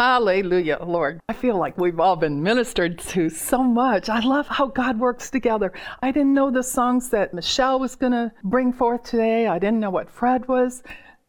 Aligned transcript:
Hallelujah, 0.00 0.78
Lord. 0.82 1.20
I 1.28 1.34
feel 1.34 1.58
like 1.58 1.76
we've 1.76 2.00
all 2.00 2.16
been 2.16 2.42
ministered 2.42 2.98
to 3.10 3.28
so 3.28 3.62
much. 3.62 4.08
I 4.08 4.20
love 4.20 4.46
how 4.46 4.68
God 4.68 4.98
works 4.98 5.28
together. 5.28 5.74
I 6.00 6.10
didn't 6.10 6.32
know 6.32 6.50
the 6.50 6.62
songs 6.62 7.10
that 7.10 7.34
Michelle 7.34 7.78
was 7.78 7.96
going 7.96 8.12
to 8.12 8.32
bring 8.42 8.72
forth 8.72 9.02
today. 9.02 9.46
I 9.46 9.58
didn't 9.58 9.78
know 9.78 9.90
what 9.90 10.08
Fred 10.08 10.48
was, 10.48 10.82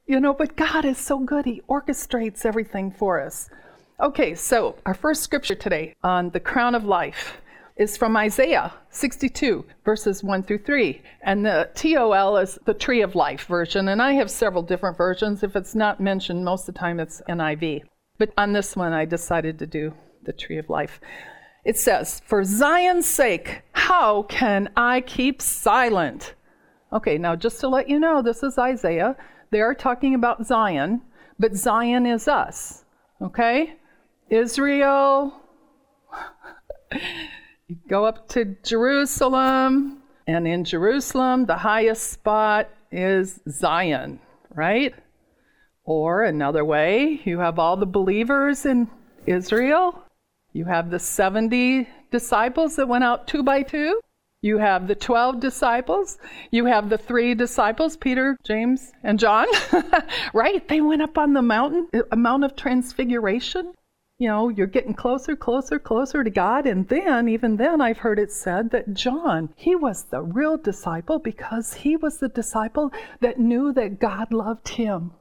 you 0.07 0.21
know, 0.21 0.33
but 0.33 0.55
God 0.55 0.85
is 0.85 0.97
so 0.97 1.19
good. 1.19 1.43
He 1.43 1.61
orchestrates 1.67 2.45
everything 2.45 2.91
for 2.91 3.19
us. 3.19 3.49
Okay, 3.99 4.33
so 4.35 4.77
our 4.85 4.93
first 4.93 5.21
scripture 5.21 5.55
today 5.55 5.93
on 6.01 6.29
the 6.29 6.39
crown 6.39 6.73
of 6.73 6.85
life 6.85 7.41
is 7.75 7.97
from 7.97 8.15
Isaiah 8.15 8.71
62, 8.89 9.65
verses 9.83 10.23
1 10.23 10.43
through 10.43 10.63
3. 10.63 11.01
And 11.23 11.45
the 11.45 11.69
TOL 11.75 12.37
is 12.37 12.57
the 12.65 12.73
Tree 12.73 13.01
of 13.01 13.15
Life 13.15 13.47
version. 13.47 13.89
And 13.89 14.01
I 14.01 14.13
have 14.13 14.31
several 14.31 14.63
different 14.63 14.95
versions. 14.95 15.43
If 15.43 15.57
it's 15.57 15.75
not 15.75 15.99
mentioned, 15.99 16.45
most 16.45 16.69
of 16.69 16.73
the 16.73 16.79
time 16.79 17.01
it's 17.01 17.21
NIV. 17.27 17.81
But 18.21 18.33
on 18.37 18.53
this 18.53 18.75
one, 18.75 18.93
I 18.93 19.05
decided 19.05 19.57
to 19.57 19.65
do 19.65 19.95
the 20.21 20.31
tree 20.31 20.59
of 20.59 20.69
life. 20.69 21.01
It 21.65 21.75
says, 21.75 22.21
For 22.23 22.43
Zion's 22.43 23.07
sake, 23.07 23.63
how 23.71 24.21
can 24.29 24.69
I 24.77 25.01
keep 25.01 25.41
silent? 25.41 26.35
Okay, 26.93 27.17
now 27.17 27.35
just 27.35 27.59
to 27.61 27.67
let 27.67 27.89
you 27.89 27.99
know, 27.99 28.21
this 28.21 28.43
is 28.43 28.59
Isaiah. 28.59 29.17
They 29.49 29.59
are 29.59 29.73
talking 29.73 30.13
about 30.13 30.45
Zion, 30.45 31.01
but 31.39 31.55
Zion 31.55 32.05
is 32.05 32.27
us. 32.27 32.85
Okay? 33.23 33.77
Israel, 34.29 35.41
you 37.67 37.77
go 37.89 38.05
up 38.05 38.29
to 38.35 38.55
Jerusalem, 38.63 40.03
and 40.27 40.47
in 40.47 40.63
Jerusalem, 40.63 41.47
the 41.47 41.57
highest 41.57 42.11
spot 42.11 42.69
is 42.91 43.39
Zion, 43.49 44.19
right? 44.53 44.93
Or 45.83 46.23
another 46.23 46.63
way, 46.63 47.21
you 47.23 47.39
have 47.39 47.57
all 47.57 47.75
the 47.75 47.85
believers 47.85 48.65
in 48.65 48.89
Israel. 49.25 50.03
You 50.53 50.65
have 50.65 50.91
the 50.91 50.99
70 50.99 51.87
disciples 52.11 52.75
that 52.75 52.87
went 52.87 53.03
out 53.03 53.27
two 53.27 53.41
by 53.41 53.63
two. 53.63 53.99
You 54.43 54.57
have 54.57 54.87
the 54.87 54.95
12 54.95 55.39
disciples. 55.39 56.17
You 56.49 56.65
have 56.65 56.89
the 56.89 56.97
three 56.97 57.35
disciples, 57.35 57.95
Peter, 57.95 58.37
James, 58.43 58.91
and 59.03 59.19
John, 59.19 59.45
right? 60.33 60.67
They 60.67 60.81
went 60.81 61.03
up 61.03 61.17
on 61.17 61.33
the 61.33 61.43
mountain, 61.43 61.87
a 62.11 62.15
Mount 62.15 62.43
of 62.43 62.55
Transfiguration. 62.55 63.73
You 64.17 64.27
know, 64.27 64.49
you're 64.49 64.67
getting 64.67 64.93
closer, 64.93 65.35
closer, 65.35 65.79
closer 65.79 66.23
to 66.23 66.29
God. 66.29 66.65
And 66.65 66.87
then, 66.89 67.27
even 67.27 67.57
then, 67.57 67.81
I've 67.81 67.99
heard 67.99 68.19
it 68.19 68.31
said 68.31 68.71
that 68.71 68.93
John, 68.93 69.49
he 69.55 69.75
was 69.75 70.05
the 70.05 70.21
real 70.21 70.57
disciple 70.57 71.19
because 71.19 71.73
he 71.73 71.95
was 71.95 72.17
the 72.17 72.29
disciple 72.29 72.91
that 73.19 73.39
knew 73.39 73.71
that 73.73 73.99
God 73.99 74.33
loved 74.33 74.69
him. 74.69 75.11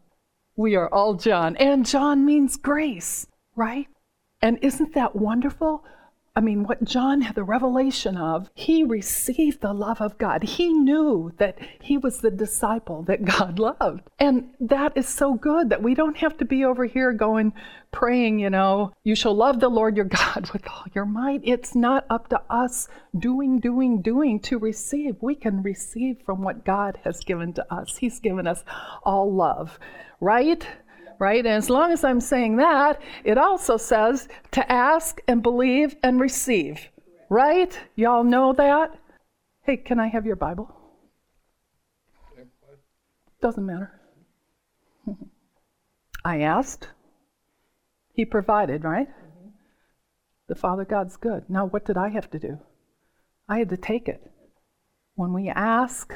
We 0.61 0.77
are 0.77 0.93
all 0.93 1.15
John. 1.15 1.57
And 1.57 1.87
John 1.87 2.27
means 2.27 2.59
grace, 2.59 3.27
right? 3.57 3.87
And 4.43 4.59
isn't 4.61 4.93
that 4.93 5.17
wonderful? 5.17 5.87
I 6.41 6.43
mean, 6.43 6.65
what 6.65 6.83
John 6.83 7.21
had 7.21 7.35
the 7.35 7.45
revelation 7.45 8.17
of, 8.17 8.49
he 8.55 8.83
received 8.83 9.61
the 9.61 9.75
love 9.75 10.01
of 10.01 10.17
God. 10.17 10.43
He 10.43 10.73
knew 10.73 11.35
that 11.37 11.59
he 11.83 11.99
was 11.99 12.21
the 12.21 12.31
disciple 12.31 13.03
that 13.03 13.27
God 13.27 13.59
loved. 13.79 14.09
And 14.19 14.49
that 14.59 14.97
is 14.97 15.07
so 15.07 15.35
good 15.35 15.69
that 15.69 15.83
we 15.83 15.95
don't 15.95 16.17
have 16.17 16.39
to 16.39 16.47
be 16.47 16.65
over 16.65 16.87
here 16.87 17.13
going, 17.13 17.53
praying, 17.93 18.39
you 18.39 18.49
know, 18.49 18.95
you 19.05 19.15
shall 19.15 19.35
love 19.35 19.61
the 19.61 19.69
Lord 19.69 19.97
your 19.97 20.07
God 20.07 20.49
with 20.55 20.67
all 20.67 20.87
your 20.95 21.05
might. 21.05 21.43
It's 21.45 21.75
not 21.75 22.07
up 22.09 22.29
to 22.29 22.41
us 22.49 22.89
doing, 23.19 23.61
doing, 23.61 24.01
doing 24.01 24.41
to 24.41 24.59
receive. 24.59 25.17
We 25.21 25.35
can 25.35 25.63
receive 25.63 26.23
from 26.25 26.41
what 26.41 26.65
God 26.65 27.01
has 27.05 27.21
given 27.21 27.53
to 27.53 27.75
us. 27.75 27.99
He's 27.99 28.19
given 28.19 28.47
us 28.47 28.65
all 29.03 29.31
love, 29.31 29.79
right? 30.23 30.67
Right? 31.21 31.45
And 31.45 31.55
as 31.55 31.71
long 31.71 31.93
as 31.93 32.03
I'm 32.03 32.21
saying 32.21 32.57
that, 32.57 33.01
it 33.23 33.39
also 33.39 33.77
says 33.77 34.27
to 34.53 34.73
ask 34.73 35.21
and 35.29 35.43
believe 35.43 35.95
and 36.03 36.19
receive, 36.19 36.89
right? 37.29 37.79
Y'all 37.95 38.25
know 38.25 38.55
that? 38.55 38.99
Hey, 39.63 39.77
can 39.77 40.01
I 40.01 40.09
have 40.09 40.27
your 40.27 40.35
Bible? 40.35 40.75
Doesn't 43.43 43.65
matter. 43.65 43.93
I 46.25 46.41
asked, 46.41 46.89
He 48.15 48.25
provided, 48.25 48.83
right? 48.83 49.09
The 50.49 50.55
Father 50.55 50.85
God's 50.85 51.17
good. 51.17 51.45
Now, 51.49 51.67
what 51.67 51.85
did 51.85 51.97
I 51.99 52.09
have 52.09 52.31
to 52.31 52.39
do? 52.39 52.59
I 53.47 53.59
had 53.59 53.69
to 53.69 53.77
take 53.77 54.09
it. 54.09 54.23
When 55.17 55.35
we 55.35 55.49
ask, 55.49 56.15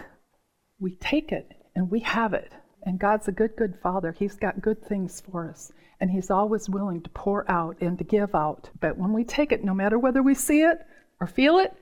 we 0.80 0.96
take 0.96 1.30
it 1.30 1.52
and 1.76 1.90
we 1.90 2.00
have 2.00 2.32
it. 2.32 2.52
And 2.84 2.98
God's 2.98 3.28
a 3.28 3.32
good, 3.32 3.56
good 3.56 3.74
Father. 3.82 4.12
He's 4.12 4.36
got 4.36 4.60
good 4.60 4.84
things 4.86 5.20
for 5.20 5.48
us. 5.48 5.72
And 6.00 6.10
He's 6.10 6.30
always 6.30 6.68
willing 6.68 7.00
to 7.02 7.10
pour 7.10 7.50
out 7.50 7.76
and 7.80 7.96
to 7.98 8.04
give 8.04 8.34
out. 8.34 8.68
But 8.80 8.98
when 8.98 9.12
we 9.12 9.24
take 9.24 9.52
it, 9.52 9.64
no 9.64 9.74
matter 9.74 9.98
whether 9.98 10.22
we 10.22 10.34
see 10.34 10.62
it 10.62 10.84
or 11.20 11.26
feel 11.26 11.58
it, 11.58 11.74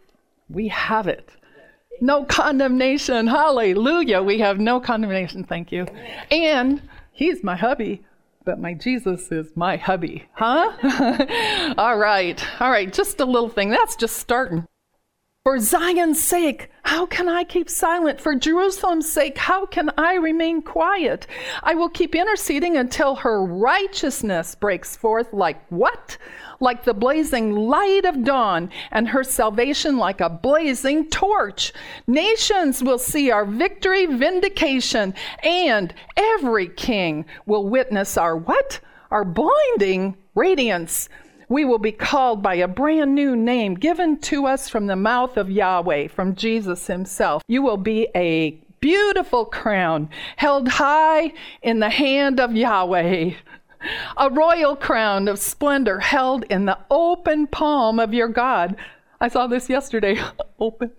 we 0.48 0.68
have 0.68 1.08
it. 1.08 1.30
No 2.00 2.24
condemnation. 2.24 3.26
Hallelujah. 3.26 4.22
We 4.22 4.38
have 4.38 4.58
no 4.58 4.80
condemnation. 4.80 5.44
Thank 5.44 5.72
you. 5.72 5.86
And 6.30 6.82
He's 7.12 7.42
my 7.42 7.56
hubby, 7.56 8.02
but 8.44 8.60
my 8.60 8.74
Jesus 8.74 9.30
is 9.32 9.52
my 9.56 9.76
hubby. 9.76 10.24
Huh? 10.32 11.74
All 11.78 11.98
right. 11.98 12.42
All 12.60 12.70
right. 12.70 12.92
Just 12.92 13.20
a 13.20 13.24
little 13.24 13.48
thing. 13.48 13.70
That's 13.70 13.96
just 13.96 14.16
starting. 14.16 14.66
For 15.44 15.58
Zion's 15.58 16.22
sake, 16.22 16.70
how 16.84 17.04
can 17.04 17.28
I 17.28 17.42
keep 17.42 17.68
silent? 17.68 18.20
For 18.20 18.36
Jerusalem's 18.36 19.10
sake, 19.10 19.36
how 19.36 19.66
can 19.66 19.90
I 19.98 20.14
remain 20.14 20.62
quiet? 20.62 21.26
I 21.64 21.74
will 21.74 21.88
keep 21.88 22.14
interceding 22.14 22.76
until 22.76 23.16
her 23.16 23.44
righteousness 23.44 24.54
breaks 24.54 24.94
forth 24.94 25.32
like 25.32 25.60
what? 25.68 26.16
Like 26.60 26.84
the 26.84 26.94
blazing 26.94 27.56
light 27.56 28.04
of 28.04 28.22
dawn, 28.22 28.70
and 28.92 29.08
her 29.08 29.24
salvation 29.24 29.96
like 29.96 30.20
a 30.20 30.30
blazing 30.30 31.10
torch. 31.10 31.72
Nations 32.06 32.80
will 32.80 32.98
see 32.98 33.32
our 33.32 33.44
victory, 33.44 34.06
vindication, 34.06 35.12
and 35.42 35.92
every 36.16 36.68
king 36.68 37.24
will 37.46 37.68
witness 37.68 38.16
our 38.16 38.36
what? 38.36 38.78
Our 39.10 39.24
blinding 39.24 40.16
radiance 40.36 41.08
we 41.52 41.66
will 41.66 41.78
be 41.78 41.92
called 41.92 42.42
by 42.42 42.54
a 42.54 42.66
brand 42.66 43.14
new 43.14 43.36
name 43.36 43.74
given 43.74 44.18
to 44.18 44.46
us 44.46 44.70
from 44.70 44.86
the 44.86 44.96
mouth 44.96 45.36
of 45.36 45.50
Yahweh, 45.50 46.08
from 46.08 46.34
Jesus 46.34 46.86
himself. 46.86 47.42
You 47.46 47.60
will 47.60 47.76
be 47.76 48.08
a 48.14 48.52
beautiful 48.80 49.44
crown 49.44 50.08
held 50.36 50.66
high 50.66 51.34
in 51.60 51.78
the 51.80 51.90
hand 51.90 52.40
of 52.40 52.56
Yahweh. 52.56 53.34
A 54.16 54.30
royal 54.30 54.76
crown 54.76 55.28
of 55.28 55.38
splendor 55.38 56.00
held 56.00 56.44
in 56.44 56.64
the 56.64 56.78
open 56.90 57.46
palm 57.46 58.00
of 58.00 58.14
your 58.14 58.28
God. 58.28 58.74
I 59.20 59.28
saw 59.28 59.46
this 59.46 59.68
yesterday. 59.68 60.18
Open, 60.58 60.92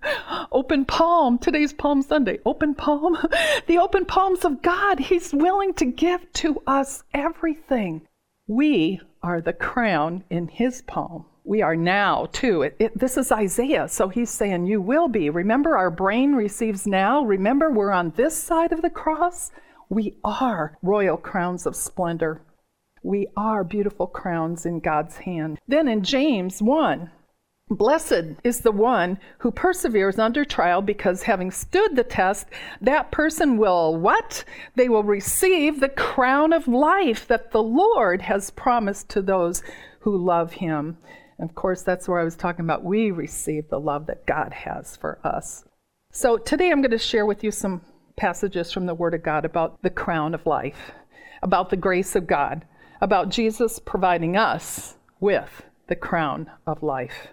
open 0.52 0.84
palm. 0.86 1.38
Today's 1.38 1.72
Palm 1.72 2.02
Sunday. 2.02 2.40
Open 2.46 2.76
palm. 2.76 3.18
The 3.68 3.78
open 3.78 4.06
palms 4.06 4.44
of 4.44 4.62
God. 4.62 5.00
He's 5.00 5.34
willing 5.34 5.74
to 5.76 5.86
give 5.86 6.32
to 6.34 6.62
us 6.68 7.04
everything. 7.14 8.02
We 8.48 9.00
are 9.24 9.42
the 9.42 9.54
crown 9.54 10.24
in 10.30 10.48
his 10.50 10.82
palm. 10.84 11.26
We 11.46 11.62
are 11.62 11.76
now, 11.76 12.28
too. 12.32 12.62
It, 12.62 12.76
it, 12.80 12.98
this 12.98 13.18
is 13.18 13.32
Isaiah, 13.32 13.88
so 13.88 14.10
he's 14.10 14.30
saying, 14.30 14.66
You 14.66 14.82
will 14.82 15.08
be. 15.08 15.30
Remember, 15.30 15.76
our 15.76 15.90
brain 15.90 16.34
receives 16.34 16.86
now. 16.86 17.24
Remember, 17.24 17.72
we're 17.72 17.92
on 17.92 18.14
this 18.16 18.38
side 18.38 18.72
of 18.72 18.82
the 18.82 18.90
cross. 18.90 19.52
We 19.90 20.16
are 20.24 20.78
royal 20.82 21.18
crowns 21.18 21.66
of 21.66 21.76
splendor. 21.76 22.42
We 23.02 23.28
are 23.36 23.64
beautiful 23.64 24.08
crowns 24.08 24.66
in 24.66 24.80
God's 24.80 25.18
hand. 25.18 25.60
Then 25.68 25.90
in 25.90 26.04
James 26.04 26.62
1, 26.62 27.12
Blessed 27.74 28.36
is 28.44 28.60
the 28.60 28.72
one 28.72 29.18
who 29.40 29.50
perseveres 29.50 30.20
under 30.20 30.46
trial 30.46 30.84
because 30.84 31.24
having 31.24 31.50
stood 31.50 31.96
the 31.96 32.04
test, 32.04 32.48
that 32.82 33.12
person 33.12 33.58
will 33.58 33.98
what? 33.98 34.44
They 34.76 34.90
will 34.90 35.04
receive 35.04 35.80
the 35.80 35.90
crown 35.90 36.54
of 36.54 36.68
life 36.68 37.28
that 37.28 37.52
the 37.52 37.64
Lord 37.64 38.22
has 38.22 38.52
promised 38.52 39.10
to 39.10 39.24
those 39.24 39.64
who 40.02 40.16
love 40.16 40.54
him. 40.54 40.98
And 41.40 41.50
of 41.50 41.56
course, 41.56 41.82
that's 41.82 42.08
where 42.08 42.20
I 42.20 42.24
was 42.24 42.36
talking 42.36 42.64
about. 42.64 42.84
We 42.84 43.10
receive 43.10 43.70
the 43.70 43.80
love 43.80 44.06
that 44.06 44.28
God 44.28 44.54
has 44.54 44.96
for 44.96 45.18
us. 45.24 45.66
So 46.12 46.38
today 46.38 46.70
I'm 46.70 46.82
going 46.82 46.92
to 46.92 47.00
share 47.00 47.26
with 47.26 47.44
you 47.44 47.50
some 47.50 47.82
passages 48.18 48.72
from 48.72 48.86
the 48.86 48.94
Word 48.94 49.16
of 49.16 49.24
God 49.24 49.46
about 49.46 49.82
the 49.82 49.90
crown 49.90 50.36
of 50.36 50.46
life, 50.46 50.92
about 51.42 51.72
the 51.72 51.76
grace 51.76 52.16
of 52.16 52.28
God, 52.28 52.66
about 53.02 53.30
Jesus 53.30 53.80
providing 53.80 54.38
us 54.38 54.96
with 55.20 55.64
the 55.88 55.96
crown 55.96 56.52
of 56.68 56.84
life. 56.84 57.30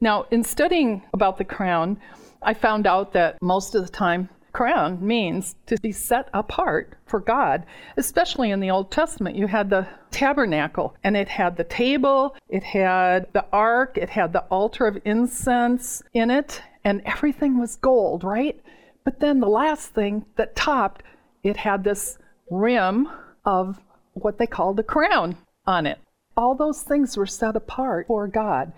Now, 0.00 0.26
in 0.30 0.44
studying 0.44 1.02
about 1.12 1.38
the 1.38 1.44
crown, 1.44 1.98
I 2.42 2.54
found 2.54 2.86
out 2.86 3.12
that 3.14 3.36
most 3.42 3.74
of 3.74 3.84
the 3.84 3.92
time, 3.92 4.28
crown 4.52 5.04
means 5.04 5.56
to 5.66 5.76
be 5.82 5.92
set 5.92 6.28
apart 6.32 6.94
for 7.06 7.20
God. 7.20 7.64
Especially 7.96 8.50
in 8.50 8.60
the 8.60 8.70
Old 8.70 8.90
Testament, 8.90 9.36
you 9.36 9.46
had 9.46 9.70
the 9.70 9.86
tabernacle 10.10 10.96
and 11.04 11.16
it 11.16 11.28
had 11.28 11.56
the 11.56 11.64
table, 11.64 12.34
it 12.48 12.62
had 12.62 13.26
the 13.32 13.44
ark, 13.52 13.98
it 13.98 14.10
had 14.10 14.32
the 14.32 14.44
altar 14.44 14.86
of 14.86 14.98
incense 15.04 16.02
in 16.14 16.30
it, 16.30 16.62
and 16.84 17.02
everything 17.04 17.58
was 17.58 17.76
gold, 17.76 18.24
right? 18.24 18.60
But 19.04 19.20
then 19.20 19.40
the 19.40 19.48
last 19.48 19.94
thing 19.94 20.24
that 20.36 20.56
topped, 20.56 21.02
it 21.42 21.56
had 21.56 21.84
this 21.84 22.18
rim 22.50 23.08
of 23.44 23.80
what 24.14 24.38
they 24.38 24.46
called 24.46 24.76
the 24.76 24.82
crown 24.82 25.36
on 25.66 25.86
it 25.86 25.98
all 26.38 26.54
those 26.54 26.82
things 26.82 27.16
were 27.16 27.26
set 27.26 27.56
apart 27.56 28.06
for 28.06 28.28
God. 28.28 28.72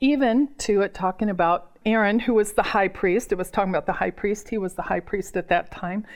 Even 0.00 0.48
to 0.58 0.80
it 0.80 0.94
talking 0.94 1.28
about 1.28 1.78
Aaron, 1.84 2.20
who 2.20 2.34
was 2.34 2.52
the 2.52 2.62
high 2.62 2.88
priest. 2.88 3.32
It 3.32 3.38
was 3.38 3.50
talking 3.50 3.70
about 3.70 3.86
the 3.86 3.92
high 3.92 4.10
priest. 4.10 4.48
He 4.48 4.58
was 4.58 4.74
the 4.74 4.82
high 4.82 5.00
priest 5.00 5.36
at 5.36 5.48
that 5.48 5.70
time. 5.70 6.06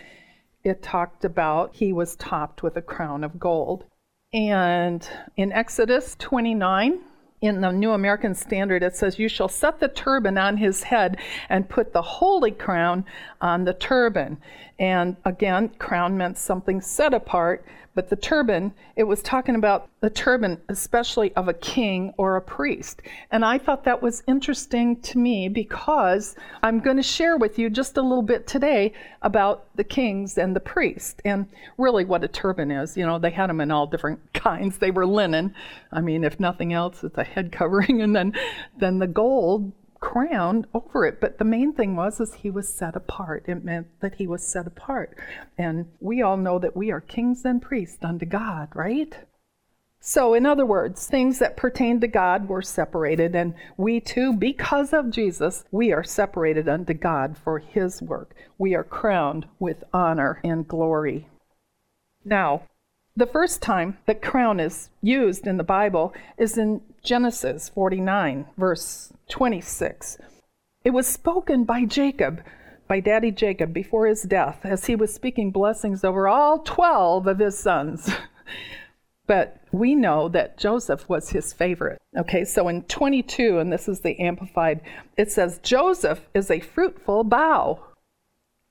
It 0.62 0.82
talked 0.82 1.25
about 1.25 1.76
he 1.76 1.92
was 1.92 2.16
topped 2.16 2.62
with 2.62 2.76
a 2.76 2.82
crown 2.82 3.25
of 3.25 3.38
gold. 3.38 3.84
And 4.32 5.06
in 5.36 5.52
Exodus 5.52 6.16
29, 6.19 7.00
in 7.42 7.60
the 7.60 7.70
New 7.70 7.92
American 7.92 8.34
Standard, 8.34 8.82
it 8.82 8.96
says, 8.96 9.19
You 9.19 9.28
shall 9.28 9.48
set 9.48 9.81
the 9.81 9.88
turban 9.88 10.38
on 10.38 10.56
his 10.56 10.84
head 10.84 11.19
and 11.50 11.69
put 11.69 11.92
the 11.92 12.02
holy 12.02 12.50
crown 12.50 13.04
on 13.42 13.64
the 13.64 13.75
turban. 13.75 14.38
And 14.78 15.16
again, 15.26 15.69
crown 15.78 16.16
meant 16.16 16.38
something 16.38 16.81
set 16.81 17.12
apart. 17.12 17.64
But 17.94 18.08
the 18.08 18.17
turban, 18.17 18.73
it 18.96 19.05
was 19.05 19.23
talking 19.23 19.55
about 19.55 19.88
the 20.00 20.11
turban, 20.11 20.61
especially 20.69 21.32
of 21.37 21.49
a 21.49 21.55
king 21.55 22.12
or 22.17 22.37
a 22.37 22.43
priest. 22.43 23.02
And 23.31 23.44
I 23.44 23.58
thought 23.58 23.85
that 23.85 24.02
was 24.02 24.23
interesting 24.26 25.00
to 25.02 25.19
me 25.19 25.49
because 25.49 26.35
I'm 26.62 26.81
going 26.81 26.96
to 26.96 27.05
share 27.05 27.37
with 27.37 27.58
you 27.58 27.70
just 27.70 27.96
a 27.96 28.02
little 28.02 28.23
bit 28.23 28.46
today 28.46 28.93
about 29.23 29.67
the 29.76 29.85
kings 29.85 30.38
and 30.38 30.56
the 30.56 30.61
priest 30.61 31.23
and 31.25 31.46
really 31.79 32.05
what 32.05 32.25
a 32.25 32.29
turban 32.29 32.70
is. 32.70 32.96
You 32.96 33.06
know, 33.06 33.19
they 33.19 33.31
had 33.31 33.49
them 33.49 33.61
in 33.61 33.70
all 33.70 33.87
different 33.87 34.32
kinds. 34.32 34.79
They 34.79 34.91
were 34.91 35.06
linen. 35.06 35.55
I 35.93 36.00
mean, 36.00 36.25
if 36.25 36.41
nothing 36.41 36.73
else, 36.73 37.05
it's 37.05 37.19
a 37.19 37.25
head 37.25 37.52
covering. 37.52 37.85
And 38.05 38.14
then, 38.14 38.35
then 38.76 38.99
the 38.99 39.06
gold 39.06 39.73
crown 40.04 40.66
over 40.74 41.06
it. 41.06 41.20
But 41.20 41.38
the 41.38 41.44
main 41.44 41.72
thing 41.72 41.96
was 41.96 42.20
is 42.20 42.34
he 42.34 42.50
was 42.50 42.68
set 42.68 42.94
apart. 42.94 43.44
It 43.48 43.64
meant 43.64 43.86
that 44.00 44.16
he 44.16 44.26
was 44.26 44.46
set 44.46 44.66
apart. 44.66 45.16
And 45.56 45.86
we 45.98 46.20
all 46.20 46.36
know 46.36 46.58
that 46.58 46.76
we 46.76 46.90
are 46.92 47.00
kings 47.00 47.44
and 47.44 47.62
priests 47.62 48.04
unto 48.04 48.26
God, 48.26 48.68
right? 48.74 49.16
So, 50.00 50.34
in 50.34 50.44
other 50.44 50.66
words, 50.66 51.06
things 51.06 51.38
that 51.38 51.56
pertain 51.56 51.98
to 52.00 52.06
God 52.06 52.46
were 52.46 52.60
separated, 52.60 53.34
and 53.34 53.54
we 53.78 54.00
too, 54.00 54.34
because 54.34 54.92
of 54.92 55.10
Jesus, 55.10 55.64
we 55.70 55.92
are 55.92 56.04
separated 56.04 56.68
unto 56.68 56.92
God 56.92 57.38
for 57.42 57.58
his 57.58 58.02
work. 58.02 58.34
We 58.58 58.74
are 58.74 58.84
crowned 58.84 59.46
with 59.58 59.82
honor 59.94 60.40
and 60.44 60.68
glory. 60.68 61.28
Now, 62.22 62.64
the 63.16 63.26
first 63.26 63.62
time 63.62 63.96
the 64.04 64.14
crown 64.14 64.60
is 64.60 64.90
used 65.00 65.46
in 65.46 65.56
the 65.56 65.64
Bible 65.64 66.12
is 66.36 66.58
in 66.58 66.82
Genesis 67.04 67.68
49, 67.68 68.46
verse 68.56 69.12
26. 69.28 70.16
It 70.84 70.90
was 70.90 71.06
spoken 71.06 71.64
by 71.64 71.84
Jacob, 71.84 72.42
by 72.88 73.00
Daddy 73.00 73.30
Jacob, 73.30 73.74
before 73.74 74.06
his 74.06 74.22
death, 74.22 74.60
as 74.64 74.86
he 74.86 74.96
was 74.96 75.12
speaking 75.12 75.50
blessings 75.50 76.02
over 76.02 76.26
all 76.26 76.60
12 76.60 77.26
of 77.26 77.38
his 77.38 77.58
sons. 77.58 78.10
but 79.26 79.60
we 79.70 79.94
know 79.94 80.30
that 80.30 80.56
Joseph 80.56 81.06
was 81.06 81.28
his 81.28 81.52
favorite. 81.52 82.00
Okay, 82.16 82.42
so 82.42 82.68
in 82.68 82.82
22, 82.84 83.58
and 83.58 83.70
this 83.70 83.86
is 83.86 84.00
the 84.00 84.18
Amplified, 84.18 84.80
it 85.18 85.30
says, 85.30 85.60
Joseph 85.62 86.22
is 86.32 86.50
a 86.50 86.60
fruitful 86.60 87.24
bough. 87.24 87.84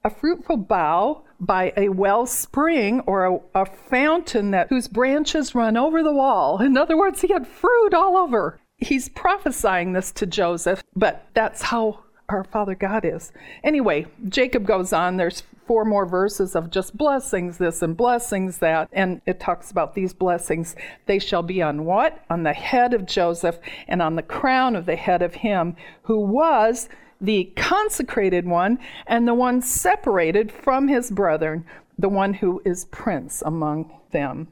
A 0.04 0.10
fruitful 0.10 0.58
bough 0.58 1.24
by 1.46 1.74
a 1.76 1.90
wellspring 1.90 3.02
or 3.02 3.26
a, 3.26 3.40
a, 3.62 3.66
fountain 3.66 4.52
that 4.52 4.70
whose 4.70 4.88
branches 4.88 5.54
run 5.54 5.78
over 5.78 6.02
the 6.02 6.14
wall. 6.14 6.62
In 6.62 6.78
other 6.78 6.98
words, 6.98 7.22
he 7.22 7.28
had 7.28 7.48
fruit 7.48 7.94
all 7.94 8.18
over. 8.18 8.60
He's 8.78 9.10
prophesying 9.10 9.94
this 9.94 10.12
to 10.14 10.26
Joseph, 10.26 10.84
but 10.96 11.28
that's 11.34 11.62
how 11.62 12.04
our 12.30 12.44
Father 12.44 12.76
God 12.76 13.06
is. 13.06 13.32
Anyway, 13.64 14.08
Jacob 14.30 14.66
goes 14.66 14.94
on. 14.94 15.18
There's 15.18 15.44
four 15.68 15.86
more 15.86 16.06
verses 16.06 16.56
of 16.56 16.72
just 16.72 16.98
blessings 16.98 17.58
this 17.58 17.82
and 17.82 17.96
blessings 17.96 18.58
that. 18.60 18.90
And 18.92 19.22
it 19.26 19.40
talks 19.40 19.72
about 19.72 19.96
these 19.96 20.14
blessings. 20.14 20.76
They 21.06 21.20
shall 21.20 21.44
be 21.44 21.62
on 21.62 21.86
what? 21.86 22.24
On 22.30 22.44
the 22.44 22.54
head 22.54 22.94
of 22.94 23.06
Joseph 23.06 23.60
and 23.88 24.02
on 24.02 24.16
the 24.16 24.24
crown 24.24 24.76
of 24.76 24.86
the 24.86 24.96
head 24.96 25.22
of 25.22 25.36
him 25.36 25.76
who 26.04 26.20
was 26.20 26.90
the 27.24 27.46
consecrated 27.56 28.46
one 28.46 28.78
and 29.08 29.26
the 29.26 29.34
one 29.34 29.62
separated 29.62 30.52
from 30.52 30.90
his 30.90 31.10
brethren, 31.10 31.66
the 31.98 32.10
one 32.10 32.34
who 32.34 32.62
is 32.66 32.86
prince 32.86 33.42
among 33.46 33.90
them. 34.12 34.50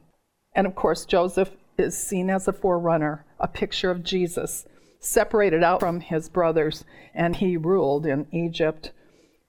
And 0.56 0.66
of 0.66 0.74
course, 0.74 1.06
Joseph 1.06 1.52
is 1.78 1.98
seen 1.98 2.30
as 2.30 2.48
a 2.48 2.54
forerunner, 2.54 3.26
a 3.40 3.48
picture 3.48 3.92
of 3.92 4.04
Jesus, 4.04 4.66
separated 5.00 5.64
out 5.64 5.82
from 5.82 6.00
his 6.00 6.30
brothers, 6.30 6.86
and 7.14 7.36
he 7.36 7.58
ruled 7.58 8.06
in 8.06 8.28
Egypt 8.32 8.92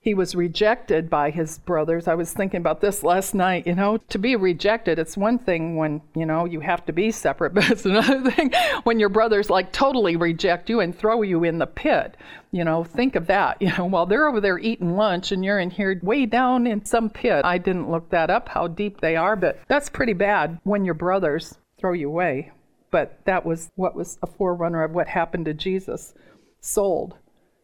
he 0.02 0.14
was 0.14 0.34
rejected 0.34 1.08
by 1.08 1.30
his 1.30 1.58
brothers. 1.60 2.08
I 2.08 2.14
was 2.14 2.32
thinking 2.32 2.58
about 2.58 2.80
this 2.80 3.04
last 3.04 3.34
night. 3.34 3.68
You 3.68 3.76
know, 3.76 3.98
to 4.08 4.18
be 4.18 4.34
rejected, 4.34 4.98
it's 4.98 5.16
one 5.16 5.38
thing 5.38 5.76
when, 5.76 6.02
you 6.16 6.26
know, 6.26 6.44
you 6.44 6.58
have 6.58 6.84
to 6.86 6.92
be 6.92 7.12
separate, 7.12 7.54
but 7.54 7.70
it's 7.70 7.86
another 7.86 8.28
thing 8.32 8.52
when 8.82 8.98
your 8.98 9.08
brothers 9.08 9.48
like 9.48 9.72
totally 9.72 10.16
reject 10.16 10.68
you 10.68 10.80
and 10.80 10.96
throw 10.96 11.22
you 11.22 11.44
in 11.44 11.58
the 11.58 11.68
pit. 11.68 12.16
You 12.50 12.64
know, 12.64 12.82
think 12.82 13.14
of 13.14 13.28
that. 13.28 13.56
You 13.62 13.70
know, 13.78 13.84
while 13.84 14.06
they're 14.06 14.26
over 14.26 14.40
there 14.40 14.58
eating 14.58 14.96
lunch 14.96 15.30
and 15.30 15.44
you're 15.44 15.60
in 15.60 15.70
here 15.70 15.98
way 16.02 16.26
down 16.26 16.66
in 16.66 16.84
some 16.84 17.08
pit. 17.08 17.44
I 17.44 17.58
didn't 17.58 17.88
look 17.88 18.10
that 18.10 18.28
up, 18.28 18.48
how 18.48 18.66
deep 18.66 19.00
they 19.00 19.14
are, 19.14 19.36
but 19.36 19.60
that's 19.68 19.88
pretty 19.88 20.14
bad 20.14 20.58
when 20.64 20.84
your 20.84 20.94
brothers 20.94 21.58
throw 21.78 21.92
you 21.92 22.08
away. 22.08 22.50
But 22.90 23.20
that 23.24 23.46
was 23.46 23.70
what 23.76 23.94
was 23.94 24.18
a 24.20 24.26
forerunner 24.26 24.82
of 24.82 24.90
what 24.90 25.06
happened 25.06 25.44
to 25.44 25.54
Jesus. 25.54 26.12
Sold. 26.60 27.14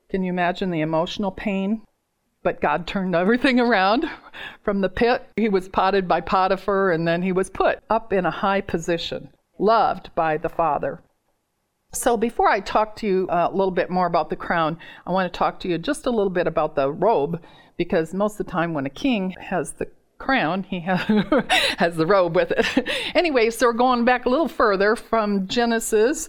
Can 0.09 0.23
you 0.23 0.33
imagine 0.33 0.71
the 0.71 0.83
emotional 0.83 1.33
pain 1.33 1.83
but 2.43 2.61
God 2.61 2.87
turned 2.87 3.15
everything 3.15 3.59
around 3.61 4.05
from 4.63 4.81
the 4.81 4.89
pit. 4.89 5.29
He 5.37 5.49
was 5.49 5.69
potted 5.69 6.07
by 6.07 6.21
Potiphar, 6.21 6.93
and 6.93 7.07
then 7.07 7.23
he 7.23 7.33
was 7.33 7.51
put 7.51 7.79
up 7.91 8.13
in 8.13 8.27
a 8.27 8.31
high 8.31 8.61
position, 8.61 9.31
loved 9.59 10.11
by 10.15 10.37
the 10.37 10.49
Father. 10.49 11.03
So, 11.93 12.17
before 12.17 12.49
I 12.49 12.61
talk 12.61 12.97
to 12.97 13.07
you 13.07 13.29
uh, 13.31 13.49
a 13.51 13.57
little 13.57 13.71
bit 13.71 13.91
more 13.91 14.07
about 14.07 14.29
the 14.29 14.37
crown, 14.37 14.79
I 15.07 15.11
want 15.11 15.33
to 15.33 15.37
talk 15.37 15.59
to 15.61 15.69
you 15.69 15.79
just 15.79 16.07
a 16.07 16.11
little 16.11 16.31
bit 16.31 16.47
about 16.47 16.77
the 16.77 16.93
robe, 16.93 17.43
because 17.77 18.13
most 18.13 18.39
of 18.39 18.47
the 18.47 18.53
time 18.53 18.75
when 18.75 18.87
a 18.87 18.91
king 18.91 19.35
has 19.41 19.73
the 19.73 19.89
crown, 20.19 20.65
he 20.65 20.81
has, 20.81 21.01
has 21.79 21.97
the 21.97 22.07
robe 22.07 22.37
with 22.37 22.51
it. 22.51 22.89
anyway, 23.15 23.51
so 23.51 23.67
we're 23.67 23.73
going 23.73 24.05
back 24.05 24.27
a 24.27 24.29
little 24.29 24.49
further 24.49 24.97
from 24.97 25.49
Genesis 25.49 26.29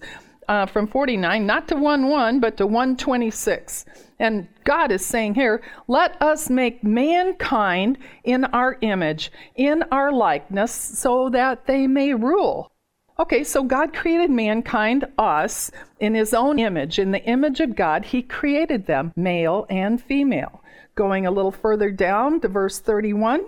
uh, 0.49 0.65
from 0.65 0.87
49, 0.87 1.45
not 1.45 1.67
to 1.67 1.75
1 1.75 2.07
1, 2.07 2.39
but 2.39 2.57
to 2.57 2.65
126. 2.65 3.85
And 4.17 4.47
God 4.65 4.91
is 4.91 5.05
saying 5.05 5.35
here, 5.35 5.61
let 5.87 6.19
us 6.21 6.49
make 6.49 6.83
mankind 6.83 7.99
in 8.23 8.45
our 8.45 8.77
image, 8.81 9.31
in 9.55 9.83
our 9.91 10.11
likeness, 10.11 10.73
so 10.73 11.29
that 11.29 11.67
they 11.67 11.85
may 11.85 12.15
rule. 12.15 12.71
Okay, 13.19 13.43
so 13.43 13.63
God 13.63 13.93
created 13.93 14.31
mankind, 14.31 15.05
us, 15.17 15.69
in 15.99 16.15
his 16.15 16.33
own 16.33 16.57
image. 16.57 16.97
In 16.97 17.11
the 17.11 17.23
image 17.23 17.59
of 17.59 17.75
God, 17.75 18.05
he 18.05 18.21
created 18.23 18.87
them, 18.87 19.13
male 19.15 19.67
and 19.69 20.01
female. 20.01 20.63
Going 20.95 21.27
a 21.27 21.31
little 21.31 21.51
further 21.51 21.91
down 21.91 22.41
to 22.41 22.47
verse 22.47 22.79
31, 22.79 23.41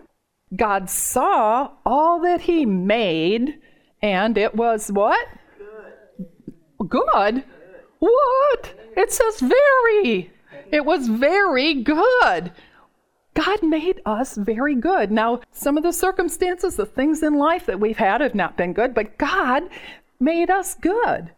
God 0.56 0.90
saw 0.90 1.72
all 1.84 2.22
that 2.22 2.42
he 2.42 2.66
made, 2.66 3.60
and 4.04 4.38
it 4.38 4.54
was 4.56 4.92
what? 4.92 5.26
Good? 6.84 7.44
What? 8.00 8.74
It 8.98 9.12
says 9.12 9.40
very. 9.40 10.32
It 10.72 10.86
was 10.86 11.08
very 11.08 11.76
good. 11.76 12.52
God 13.34 13.64
made 13.64 14.02
us 14.06 14.36
very 14.36 14.76
good. 14.76 15.12
Now, 15.12 15.42
some 15.52 15.78
of 15.78 15.84
the 15.84 15.94
circumstances, 15.94 16.76
the 16.76 16.86
things 16.86 17.24
in 17.24 17.38
life 17.38 17.66
that 17.66 17.80
we've 17.80 17.98
had 17.98 18.22
have 18.22 18.36
not 18.36 18.58
been 18.58 18.74
good, 18.74 18.94
but 18.94 19.18
God 19.18 19.64
made 20.20 20.50
us 20.50 20.76
good. 20.76 21.32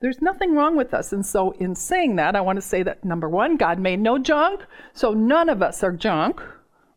There's 0.00 0.22
nothing 0.22 0.54
wrong 0.54 0.76
with 0.76 0.94
us. 0.94 1.12
And 1.12 1.24
so, 1.24 1.52
in 1.52 1.74
saying 1.74 2.16
that, 2.16 2.36
I 2.36 2.40
want 2.40 2.56
to 2.56 2.62
say 2.62 2.82
that 2.82 3.04
number 3.04 3.28
one, 3.28 3.56
God 3.56 3.78
made 3.78 4.00
no 4.00 4.18
junk, 4.18 4.62
so 4.92 5.12
none 5.12 5.48
of 5.48 5.62
us 5.62 5.82
are 5.82 5.92
junk 5.92 6.40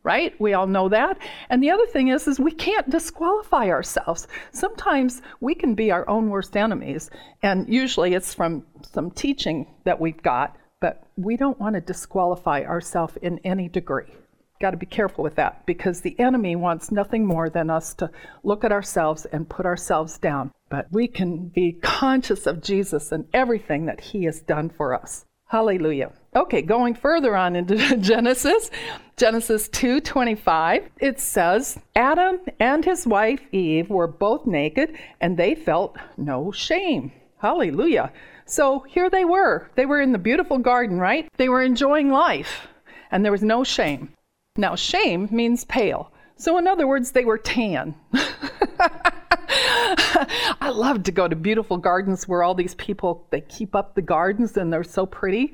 right? 0.07 0.39
We 0.39 0.53
all 0.53 0.67
know 0.67 0.87
that. 0.87 1.17
And 1.49 1.61
the 1.61 1.71
other 1.71 1.85
thing 1.85 2.07
is 2.07 2.29
is 2.29 2.39
we 2.39 2.53
can't 2.53 2.89
disqualify 2.89 3.67
ourselves. 3.67 4.29
Sometimes 4.53 5.21
we 5.41 5.53
can 5.53 5.75
be 5.75 5.91
our 5.91 6.07
own 6.07 6.29
worst 6.29 6.55
enemies, 6.55 7.09
and 7.43 7.67
usually 7.67 8.13
it's 8.13 8.33
from 8.33 8.65
some 8.93 9.11
teaching 9.11 9.67
that 9.83 9.99
we've 9.99 10.23
got, 10.23 10.55
but 10.79 11.03
we 11.17 11.35
don't 11.35 11.59
want 11.59 11.75
to 11.75 11.81
disqualify 11.81 12.61
ourselves 12.63 13.17
in 13.21 13.37
any 13.43 13.67
degree. 13.67 14.13
Got 14.61 14.71
to 14.71 14.77
be 14.77 14.85
careful 14.85 15.25
with 15.25 15.35
that 15.35 15.65
because 15.65 15.99
the 15.99 16.17
enemy 16.17 16.55
wants 16.55 16.89
nothing 16.89 17.25
more 17.25 17.49
than 17.49 17.69
us 17.69 17.93
to 17.95 18.09
look 18.43 18.63
at 18.63 18.71
ourselves 18.71 19.25
and 19.25 19.49
put 19.49 19.65
ourselves 19.65 20.17
down. 20.17 20.51
But 20.69 20.87
we 20.89 21.09
can 21.09 21.49
be 21.49 21.73
conscious 21.73 22.47
of 22.47 22.63
Jesus 22.63 23.11
and 23.11 23.25
everything 23.33 23.87
that 23.87 23.99
he 23.99 24.23
has 24.23 24.39
done 24.39 24.69
for 24.69 24.95
us. 24.95 25.25
Hallelujah. 25.49 26.11
Okay, 26.37 26.61
going 26.61 26.93
further 26.93 27.35
on 27.35 27.55
into 27.55 27.97
Genesis, 27.97 28.69
Genesis 29.15 29.67
2:25, 29.69 30.87
it 30.99 31.19
says, 31.19 31.79
Adam 31.95 32.39
and 32.59 32.85
his 32.85 33.07
wife 33.07 33.41
Eve 33.51 33.89
were 33.89 34.05
both 34.05 34.45
naked 34.45 34.95
and 35.19 35.35
they 35.35 35.55
felt 35.55 35.97
no 36.15 36.51
shame. 36.51 37.11
Hallelujah. 37.39 38.11
So 38.45 38.81
here 38.87 39.09
they 39.09 39.25
were. 39.25 39.71
They 39.73 39.87
were 39.87 39.99
in 39.99 40.11
the 40.11 40.19
beautiful 40.19 40.59
garden, 40.59 40.99
right? 40.99 41.27
They 41.37 41.49
were 41.49 41.63
enjoying 41.63 42.11
life 42.11 42.67
and 43.09 43.25
there 43.25 43.31
was 43.31 43.41
no 43.41 43.63
shame. 43.63 44.13
Now, 44.57 44.75
shame 44.75 45.27
means 45.31 45.65
pale. 45.65 46.11
So, 46.35 46.59
in 46.59 46.67
other 46.67 46.85
words, 46.85 47.13
they 47.13 47.25
were 47.25 47.39
tan. 47.39 47.95
I 50.61 50.69
love 50.73 51.03
to 51.03 51.11
go 51.11 51.27
to 51.27 51.35
beautiful 51.35 51.77
gardens 51.77 52.27
where 52.27 52.43
all 52.43 52.55
these 52.55 52.75
people 52.75 53.25
they 53.29 53.41
keep 53.41 53.75
up 53.75 53.95
the 53.95 54.01
gardens 54.01 54.57
and 54.57 54.71
they're 54.71 54.83
so 54.83 55.05
pretty. 55.05 55.53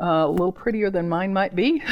Uh, 0.00 0.26
a 0.26 0.30
little 0.30 0.52
prettier 0.52 0.90
than 0.90 1.08
mine 1.08 1.32
might 1.32 1.54
be. 1.54 1.82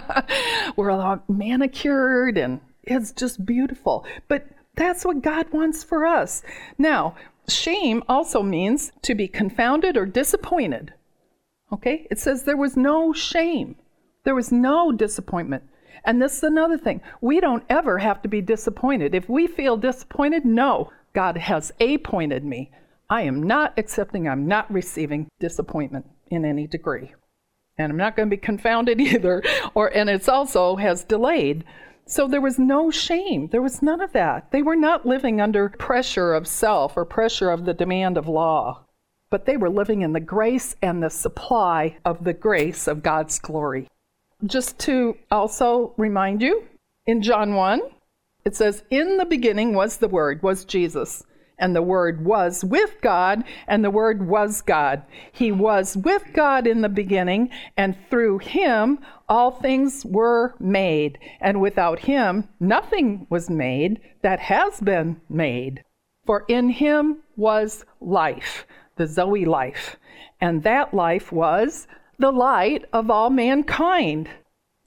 we're 0.76 0.90
all 0.90 1.22
manicured 1.28 2.36
and 2.36 2.60
it's 2.82 3.12
just 3.12 3.44
beautiful. 3.46 4.04
But 4.26 4.46
that's 4.74 5.04
what 5.04 5.22
God 5.22 5.50
wants 5.52 5.82
for 5.82 6.04
us. 6.04 6.42
Now, 6.76 7.14
shame 7.48 8.02
also 8.08 8.42
means 8.42 8.92
to 9.02 9.14
be 9.14 9.28
confounded 9.28 9.96
or 9.96 10.06
disappointed. 10.06 10.92
Okay? 11.72 12.06
It 12.10 12.18
says 12.18 12.42
there 12.42 12.56
was 12.56 12.76
no 12.76 13.12
shame, 13.12 13.76
there 14.24 14.34
was 14.34 14.52
no 14.52 14.92
disappointment. 14.92 15.64
And 16.04 16.20
this 16.20 16.38
is 16.38 16.42
another 16.42 16.78
thing. 16.78 17.00
We 17.20 17.40
don't 17.40 17.64
ever 17.68 17.98
have 17.98 18.22
to 18.22 18.28
be 18.28 18.40
disappointed. 18.40 19.14
If 19.14 19.28
we 19.28 19.46
feel 19.46 19.76
disappointed, 19.76 20.44
no, 20.44 20.90
God 21.14 21.36
has 21.36 21.72
appointed 21.80 22.44
me. 22.44 22.70
I 23.10 23.22
am 23.22 23.42
not 23.42 23.72
accepting, 23.78 24.28
I'm 24.28 24.46
not 24.46 24.70
receiving 24.70 25.28
disappointment 25.40 26.06
in 26.30 26.44
any 26.44 26.66
degree. 26.66 27.14
And 27.78 27.90
I'm 27.90 27.96
not 27.96 28.16
going 28.16 28.28
to 28.28 28.36
be 28.36 28.40
confounded 28.40 29.00
either, 29.00 29.42
or 29.74 29.88
and 29.88 30.10
it's 30.10 30.28
also 30.28 30.76
has 30.76 31.04
delayed. 31.04 31.64
So 32.06 32.26
there 32.26 32.40
was 32.40 32.58
no 32.58 32.90
shame. 32.90 33.48
There 33.48 33.62
was 33.62 33.82
none 33.82 34.00
of 34.00 34.12
that. 34.12 34.50
They 34.50 34.62
were 34.62 34.76
not 34.76 35.06
living 35.06 35.40
under 35.40 35.68
pressure 35.68 36.32
of 36.32 36.48
self 36.48 36.96
or 36.96 37.04
pressure 37.04 37.50
of 37.50 37.64
the 37.64 37.74
demand 37.74 38.16
of 38.16 38.26
law, 38.26 38.84
but 39.30 39.44
they 39.44 39.56
were 39.56 39.70
living 39.70 40.02
in 40.02 40.12
the 40.12 40.20
grace 40.20 40.74
and 40.80 41.02
the 41.02 41.10
supply 41.10 41.98
of 42.04 42.24
the 42.24 42.32
grace 42.32 42.88
of 42.88 43.02
God's 43.02 43.38
glory. 43.38 43.88
Just 44.44 44.78
to 44.80 45.16
also 45.30 45.94
remind 45.96 46.42
you, 46.42 46.64
in 47.06 47.22
John 47.22 47.54
1, 47.54 47.80
it 48.44 48.54
says, 48.54 48.84
In 48.88 49.16
the 49.16 49.24
beginning 49.24 49.74
was 49.74 49.96
the 49.96 50.06
Word, 50.06 50.42
was 50.44 50.64
Jesus. 50.64 51.24
And 51.58 51.74
the 51.74 51.82
Word 51.82 52.24
was 52.24 52.64
with 52.64 53.00
God, 53.00 53.42
and 53.66 53.84
the 53.84 53.90
Word 53.90 54.28
was 54.28 54.62
God. 54.62 55.02
He 55.32 55.50
was 55.50 55.96
with 55.96 56.22
God 56.32 56.68
in 56.68 56.82
the 56.82 56.88
beginning, 56.88 57.50
and 57.76 57.96
through 58.10 58.38
Him 58.38 59.00
all 59.28 59.50
things 59.50 60.06
were 60.06 60.54
made. 60.60 61.18
And 61.40 61.60
without 61.60 61.98
Him 61.98 62.48
nothing 62.60 63.26
was 63.28 63.50
made 63.50 64.00
that 64.22 64.38
has 64.38 64.80
been 64.80 65.20
made. 65.28 65.82
For 66.26 66.44
in 66.46 66.70
Him 66.70 67.24
was 67.36 67.84
life, 68.00 68.66
the 68.94 69.08
Zoe 69.08 69.44
life. 69.44 69.96
And 70.40 70.62
that 70.62 70.94
life 70.94 71.32
was 71.32 71.88
the 72.18 72.32
light 72.32 72.84
of 72.92 73.10
all 73.10 73.30
mankind. 73.30 74.28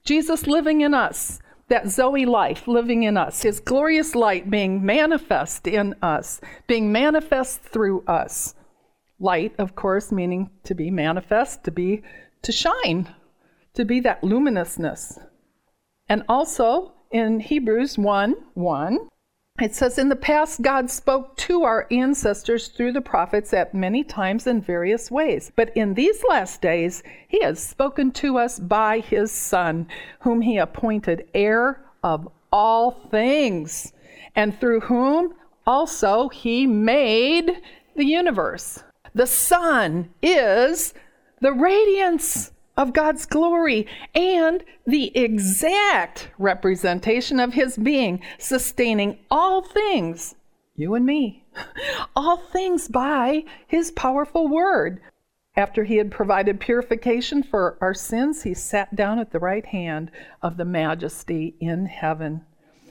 Jesus 0.04 0.46
living 0.46 0.80
in 0.80 0.94
us, 0.94 1.40
that 1.68 1.88
Zoe 1.88 2.26
life 2.26 2.68
living 2.68 3.04
in 3.04 3.16
us, 3.16 3.42
his 3.42 3.60
glorious 3.60 4.14
light 4.14 4.50
being 4.50 4.84
manifest 4.84 5.66
in 5.66 5.94
us, 6.02 6.40
being 6.66 6.92
manifest 6.92 7.62
through 7.62 8.04
us. 8.06 8.54
Light, 9.18 9.54
of 9.58 9.74
course, 9.74 10.12
meaning 10.12 10.50
to 10.64 10.74
be 10.74 10.90
manifest, 10.90 11.64
to 11.64 11.70
be 11.70 12.02
to 12.42 12.52
shine, 12.52 13.14
to 13.74 13.84
be 13.84 14.00
that 14.00 14.22
luminousness. 14.22 15.18
And 16.08 16.24
also 16.28 16.92
in 17.10 17.40
Hebrews 17.40 17.96
1 17.96 18.34
1, 18.54 19.08
it 19.62 19.74
says, 19.74 19.98
In 19.98 20.08
the 20.08 20.16
past, 20.16 20.62
God 20.62 20.90
spoke 20.90 21.36
to 21.38 21.62
our 21.62 21.86
ancestors 21.90 22.68
through 22.68 22.92
the 22.92 23.00
prophets 23.00 23.52
at 23.52 23.74
many 23.74 24.02
times 24.02 24.46
in 24.46 24.60
various 24.60 25.10
ways. 25.10 25.52
But 25.54 25.76
in 25.76 25.94
these 25.94 26.22
last 26.28 26.60
days, 26.60 27.02
He 27.28 27.42
has 27.42 27.62
spoken 27.62 28.10
to 28.12 28.38
us 28.38 28.58
by 28.58 29.00
His 29.00 29.30
Son, 29.30 29.86
whom 30.20 30.40
He 30.40 30.58
appointed 30.58 31.28
heir 31.34 31.84
of 32.02 32.28
all 32.52 32.90
things, 33.10 33.92
and 34.34 34.58
through 34.58 34.80
whom 34.80 35.34
also 35.66 36.28
He 36.28 36.66
made 36.66 37.60
the 37.96 38.04
universe. 38.04 38.82
The 39.14 39.26
Son 39.26 40.10
is 40.22 40.94
the 41.40 41.52
radiance 41.52 42.52
of 42.76 42.92
God's 42.92 43.26
glory 43.26 43.86
and 44.14 44.64
the 44.86 45.16
exact 45.16 46.30
representation 46.38 47.38
of 47.38 47.52
his 47.54 47.76
being, 47.76 48.20
sustaining 48.38 49.18
all 49.30 49.62
things, 49.62 50.34
you 50.74 50.94
and 50.94 51.04
me, 51.04 51.44
all 52.16 52.38
things 52.38 52.88
by 52.88 53.44
his 53.66 53.90
powerful 53.90 54.48
word. 54.48 55.00
After 55.54 55.84
he 55.84 55.96
had 55.96 56.10
provided 56.10 56.60
purification 56.60 57.42
for 57.42 57.76
our 57.82 57.92
sins, 57.92 58.42
he 58.42 58.54
sat 58.54 58.96
down 58.96 59.18
at 59.18 59.32
the 59.32 59.38
right 59.38 59.66
hand 59.66 60.10
of 60.40 60.56
the 60.56 60.64
majesty 60.64 61.54
in 61.60 61.86
heaven. 61.86 62.46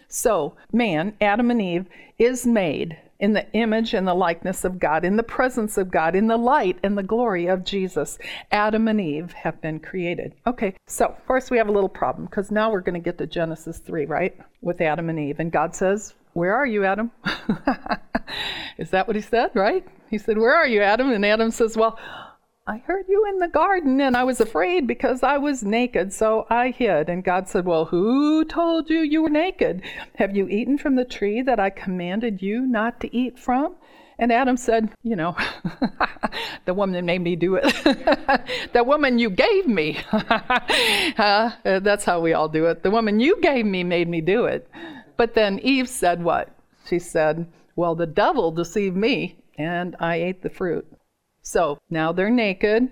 So, 0.07 0.55
man, 0.71 1.15
Adam 1.19 1.49
and 1.49 1.61
Eve, 1.61 1.87
is 2.19 2.45
made 2.45 2.97
in 3.21 3.33
the 3.33 3.49
image 3.53 3.93
and 3.93 4.07
the 4.07 4.13
likeness 4.15 4.65
of 4.65 4.79
God, 4.79 5.05
in 5.05 5.15
the 5.15 5.23
presence 5.23 5.77
of 5.77 5.91
God, 5.91 6.15
in 6.15 6.25
the 6.27 6.37
light 6.37 6.77
and 6.83 6.97
the 6.97 7.03
glory 7.03 7.45
of 7.45 7.63
Jesus. 7.63 8.17
Adam 8.51 8.87
and 8.87 8.99
Eve 8.99 9.31
have 9.31 9.61
been 9.61 9.79
created. 9.79 10.33
Okay, 10.47 10.75
so 10.87 11.05
of 11.05 11.25
course 11.27 11.51
we 11.51 11.59
have 11.59 11.69
a 11.69 11.71
little 11.71 11.87
problem 11.87 12.25
because 12.25 12.49
now 12.49 12.71
we're 12.71 12.81
going 12.81 12.99
to 12.99 12.99
get 12.99 13.19
to 13.19 13.27
Genesis 13.27 13.77
3, 13.77 14.07
right? 14.07 14.35
With 14.61 14.81
Adam 14.81 15.07
and 15.07 15.19
Eve. 15.19 15.39
And 15.39 15.51
God 15.51 15.75
says, 15.75 16.15
Where 16.33 16.55
are 16.55 16.65
you, 16.65 16.83
Adam? 16.83 17.11
Is 18.77 18.89
that 18.89 19.07
what 19.07 19.15
he 19.15 19.21
said, 19.21 19.51
right? 19.53 19.85
He 20.09 20.17
said, 20.17 20.39
Where 20.39 20.55
are 20.55 20.67
you, 20.67 20.81
Adam? 20.81 21.11
And 21.11 21.23
Adam 21.23 21.51
says, 21.51 21.77
Well, 21.77 21.99
I 22.67 22.77
heard 22.77 23.05
you 23.09 23.25
in 23.27 23.39
the 23.39 23.47
garden 23.47 23.99
and 24.01 24.15
I 24.15 24.23
was 24.23 24.39
afraid 24.39 24.85
because 24.85 25.23
I 25.23 25.39
was 25.39 25.63
naked, 25.63 26.13
so 26.13 26.45
I 26.47 26.69
hid. 26.69 27.09
And 27.09 27.23
God 27.23 27.49
said, 27.49 27.65
Well, 27.65 27.85
who 27.85 28.45
told 28.45 28.87
you 28.87 28.99
you 28.99 29.23
were 29.23 29.31
naked? 29.31 29.81
Have 30.17 30.35
you 30.35 30.47
eaten 30.47 30.77
from 30.77 30.95
the 30.95 31.03
tree 31.03 31.41
that 31.41 31.59
I 31.59 31.71
commanded 31.71 32.39
you 32.39 32.61
not 32.61 32.99
to 32.99 33.15
eat 33.15 33.39
from? 33.39 33.77
And 34.19 34.31
Adam 34.31 34.57
said, 34.57 34.91
You 35.01 35.15
know, 35.15 35.35
the 36.65 36.75
woman 36.75 37.03
made 37.03 37.21
me 37.21 37.35
do 37.35 37.55
it. 37.55 37.63
the 38.73 38.83
woman 38.83 39.17
you 39.17 39.31
gave 39.31 39.65
me. 39.65 39.97
uh, 40.11 41.51
that's 41.63 42.05
how 42.05 42.21
we 42.21 42.33
all 42.33 42.47
do 42.47 42.67
it. 42.67 42.83
The 42.83 42.91
woman 42.91 43.19
you 43.19 43.41
gave 43.41 43.65
me 43.65 43.83
made 43.83 44.07
me 44.07 44.21
do 44.21 44.45
it. 44.45 44.69
But 45.17 45.33
then 45.33 45.57
Eve 45.59 45.89
said, 45.89 46.23
What? 46.23 46.55
She 46.85 46.99
said, 46.99 47.47
Well, 47.75 47.95
the 47.95 48.05
devil 48.05 48.51
deceived 48.51 48.95
me, 48.95 49.39
and 49.57 49.95
I 49.99 50.17
ate 50.17 50.43
the 50.43 50.51
fruit. 50.51 50.85
So 51.41 51.79
now 51.89 52.11
they're 52.11 52.29
naked. 52.29 52.89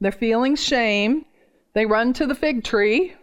They're 0.00 0.12
feeling 0.12 0.56
shame. 0.56 1.26
They 1.74 1.86
run 1.86 2.12
to 2.14 2.26
the 2.26 2.34
fig 2.34 2.64
tree. 2.64 3.14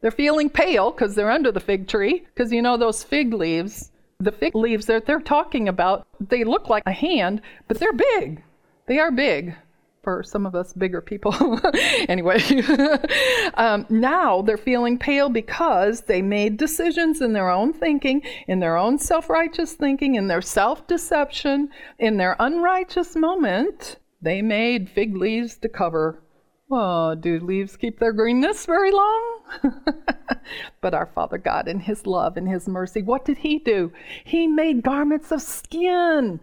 They're 0.00 0.10
feeling 0.10 0.50
pale 0.50 0.90
because 0.90 1.14
they're 1.14 1.30
under 1.30 1.52
the 1.52 1.60
fig 1.60 1.88
tree. 1.88 2.26
Because 2.34 2.52
you 2.52 2.60
know 2.60 2.76
those 2.76 3.02
fig 3.02 3.32
leaves, 3.32 3.90
the 4.18 4.32
fig 4.32 4.54
leaves 4.54 4.86
that 4.86 5.06
they're 5.06 5.20
talking 5.20 5.68
about, 5.68 6.06
they 6.20 6.44
look 6.44 6.68
like 6.68 6.82
a 6.86 6.92
hand, 6.92 7.40
but 7.68 7.78
they're 7.78 7.92
big. 7.92 8.42
They 8.86 8.98
are 8.98 9.10
big 9.10 9.54
for 10.02 10.22
some 10.22 10.44
of 10.44 10.54
us 10.54 10.74
bigger 10.74 11.00
people. 11.00 11.58
anyway, 12.08 12.38
um, 13.54 13.86
now 13.88 14.42
they're 14.42 14.58
feeling 14.58 14.98
pale 14.98 15.30
because 15.30 16.02
they 16.02 16.20
made 16.20 16.58
decisions 16.58 17.22
in 17.22 17.32
their 17.32 17.48
own 17.48 17.72
thinking, 17.72 18.22
in 18.46 18.60
their 18.60 18.76
own 18.76 18.98
self 18.98 19.30
righteous 19.30 19.72
thinking, 19.72 20.14
in 20.16 20.28
their 20.28 20.42
self 20.42 20.86
deception, 20.86 21.70
in 21.98 22.18
their 22.18 22.36
unrighteous 22.38 23.16
moment 23.16 23.96
they 24.24 24.40
made 24.40 24.88
fig 24.88 25.16
leaves 25.16 25.56
to 25.58 25.68
cover. 25.68 26.22
Oh, 26.70 27.14
do 27.14 27.38
leaves 27.40 27.76
keep 27.76 27.98
their 27.98 28.12
greenness 28.12 28.64
very 28.64 28.90
long? 28.90 29.40
but 30.80 30.94
our 30.94 31.06
Father 31.14 31.36
God, 31.36 31.68
in 31.68 31.78
His 31.80 32.06
love 32.06 32.38
and 32.38 32.48
His 32.48 32.66
mercy, 32.66 33.02
what 33.02 33.26
did 33.26 33.38
He 33.38 33.58
do? 33.58 33.92
He 34.24 34.46
made 34.46 34.82
garments 34.82 35.30
of 35.30 35.42
skin, 35.42 36.40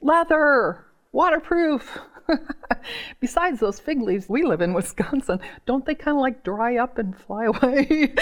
leather, 0.00 0.86
waterproof. 1.10 1.98
Besides 3.20 3.60
those 3.60 3.80
fig 3.80 4.00
leaves, 4.00 4.28
we 4.28 4.44
live 4.44 4.60
in 4.60 4.72
Wisconsin. 4.72 5.40
Don't 5.66 5.84
they 5.84 5.94
kind 5.94 6.16
of 6.16 6.22
like 6.22 6.44
dry 6.44 6.76
up 6.76 6.98
and 6.98 7.18
fly 7.18 7.44
away? 7.46 8.14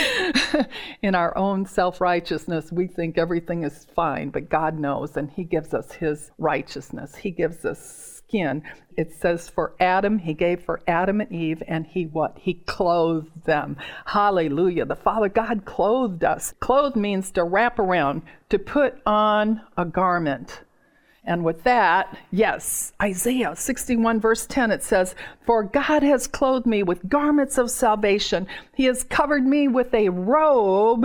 in 1.03 1.15
our 1.15 1.37
own 1.37 1.67
self 1.67 2.01
righteousness, 2.01 2.73
we 2.73 2.87
think 2.87 3.19
everything 3.19 3.63
is 3.63 3.87
fine, 3.95 4.31
but 4.31 4.49
God 4.49 4.79
knows, 4.79 5.19
and 5.19 5.31
He 5.31 5.45
gives 5.45 5.75
us 5.75 5.93
His 5.93 6.31
righteousness. 6.39 7.15
He 7.15 7.31
gives 7.31 7.67
us 7.67 8.12
skin. 8.33 8.63
It 8.97 9.13
says 9.13 9.49
for 9.49 9.75
Adam, 9.79 10.19
he 10.19 10.33
gave 10.33 10.63
for 10.63 10.81
Adam 10.87 11.21
and 11.21 11.31
Eve, 11.33 11.63
and 11.69 11.87
he 11.87 12.05
what? 12.05 12.39
He 12.39 12.55
clothed 12.55 13.45
them. 13.45 13.77
Hallelujah. 14.07 14.87
The 14.87 14.97
Father 14.97 15.29
God 15.29 15.67
clothed 15.67 16.25
us. 16.25 16.55
Clothed 16.61 16.97
means 16.97 17.31
to 17.33 17.45
wrap 17.45 17.79
around, 17.79 18.23
to 18.49 18.59
put 18.59 19.01
on 19.05 19.61
a 19.77 19.85
garment. 19.85 20.63
And 21.25 21.45
with 21.45 21.63
that, 21.65 22.19
yes, 22.31 22.93
Isaiah 23.01 23.55
61, 23.55 24.21
verse 24.21 24.47
10, 24.47 24.71
it 24.71 24.83
says, 24.83 25.15
For 25.45 25.63
God 25.63 26.03
has 26.03 26.27
clothed 26.27 26.67
me 26.67 26.83
with 26.83 27.09
garments 27.09 27.59
of 27.59 27.71
salvation. 27.71 28.47
He 28.75 28.87
has 28.87 29.05
covered 29.05 29.45
me 29.45 29.69
with 29.69 29.93
a 29.95 30.09
robe 30.09 31.05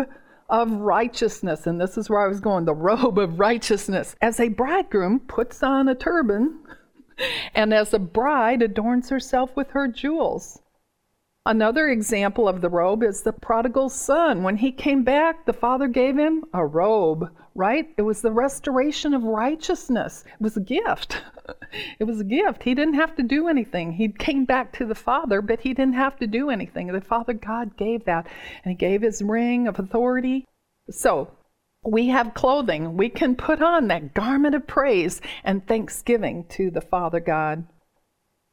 of 0.49 0.71
righteousness. 0.71 1.67
And 1.67 1.79
this 1.79 1.97
is 1.97 2.09
where 2.09 2.21
I 2.21 2.27
was 2.27 2.39
going 2.39 2.65
the 2.65 2.73
robe 2.73 3.19
of 3.19 3.37
righteousness. 3.39 4.15
As 4.21 4.39
a 4.39 4.47
bridegroom 4.47 5.19
puts 5.19 5.61
on 5.61 5.87
a 5.87 5.95
turban, 5.95 6.59
and 7.53 7.73
as 7.73 7.93
a 7.93 7.99
bride 7.99 8.61
adorns 8.61 9.09
herself 9.09 9.55
with 9.55 9.71
her 9.71 9.87
jewels. 9.87 10.61
Another 11.47 11.87
example 11.87 12.49
of 12.49 12.59
the 12.59 12.69
robe 12.69 13.01
is 13.01 13.21
the 13.21 13.31
prodigal 13.31 13.87
son. 13.87 14.43
When 14.43 14.57
he 14.57 14.69
came 14.69 15.05
back, 15.05 15.45
the 15.45 15.53
father 15.53 15.87
gave 15.87 16.17
him 16.17 16.43
a 16.53 16.65
robe, 16.65 17.29
right? 17.55 17.89
It 17.95 18.01
was 18.01 18.21
the 18.21 18.33
restoration 18.33 19.13
of 19.13 19.23
righteousness. 19.23 20.25
It 20.27 20.41
was 20.41 20.57
a 20.57 20.61
gift. 20.61 21.23
it 21.99 22.03
was 22.03 22.19
a 22.19 22.25
gift. 22.25 22.63
He 22.63 22.75
didn't 22.75 22.95
have 22.95 23.15
to 23.15 23.23
do 23.23 23.47
anything. 23.47 23.93
He 23.93 24.09
came 24.09 24.43
back 24.43 24.73
to 24.73 24.85
the 24.85 24.93
Father, 24.93 25.41
but 25.41 25.61
he 25.61 25.73
didn't 25.73 25.95
have 25.95 26.19
to 26.19 26.27
do 26.27 26.49
anything. 26.49 26.87
The 26.87 26.99
Father 26.99 27.31
God 27.31 27.77
gave 27.77 28.03
that, 28.03 28.27
and 28.65 28.71
He 28.71 28.75
gave 28.75 29.01
His 29.01 29.21
ring 29.21 29.69
of 29.69 29.79
authority. 29.79 30.45
So, 30.89 31.31
we 31.87 32.09
have 32.09 32.33
clothing. 32.33 32.97
We 32.97 33.07
can 33.07 33.35
put 33.35 33.61
on 33.61 33.87
that 33.87 34.13
garment 34.13 34.55
of 34.55 34.67
praise 34.67 35.21
and 35.45 35.65
thanksgiving 35.65 36.43
to 36.49 36.69
the 36.69 36.81
Father 36.81 37.21
God. 37.21 37.65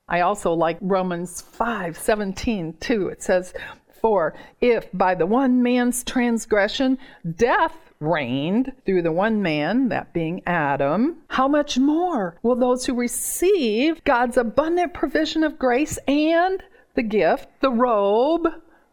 I 0.08 0.20
also 0.20 0.52
like 0.52 0.78
Romans 0.80 1.40
5 1.40 1.98
17 1.98 2.74
too. 2.78 3.08
It 3.08 3.22
says, 3.22 3.52
For 4.00 4.34
if 4.60 4.86
by 4.92 5.16
the 5.16 5.26
one 5.26 5.64
man's 5.64 6.04
transgression 6.04 6.96
death 7.36 7.76
reigned 7.98 8.72
through 8.86 9.02
the 9.02 9.12
one 9.12 9.42
man, 9.42 9.88
that 9.88 10.12
being 10.12 10.40
Adam, 10.46 11.16
how 11.28 11.48
much 11.48 11.76
more 11.76 12.38
will 12.42 12.54
those 12.54 12.86
who 12.86 12.94
receive 12.94 14.04
God's 14.04 14.36
abundant 14.36 14.94
provision 14.94 15.42
of 15.42 15.58
grace 15.58 15.98
and 16.06 16.62
the 16.94 17.02
gift, 17.02 17.48
the 17.60 17.72
robe 17.72 18.46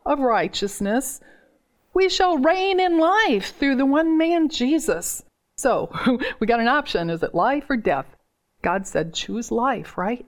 of 0.04 0.20
righteousness, 0.20 1.20
we 1.94 2.10
shall 2.10 2.38
reign 2.38 2.80
in 2.80 2.98
life 2.98 3.58
through 3.58 3.76
the 3.76 3.86
one 3.86 4.18
man, 4.18 4.50
Jesus. 4.50 5.24
So 5.58 5.92
we 6.40 6.48
got 6.48 6.60
an 6.60 6.68
option 6.68 7.10
is 7.10 7.24
it 7.24 7.36
life 7.36 7.70
or 7.70 7.78
death? 7.78 8.16
God 8.62 8.88
said, 8.88 9.14
choose 9.14 9.52
life, 9.52 9.98
right? 9.98 10.26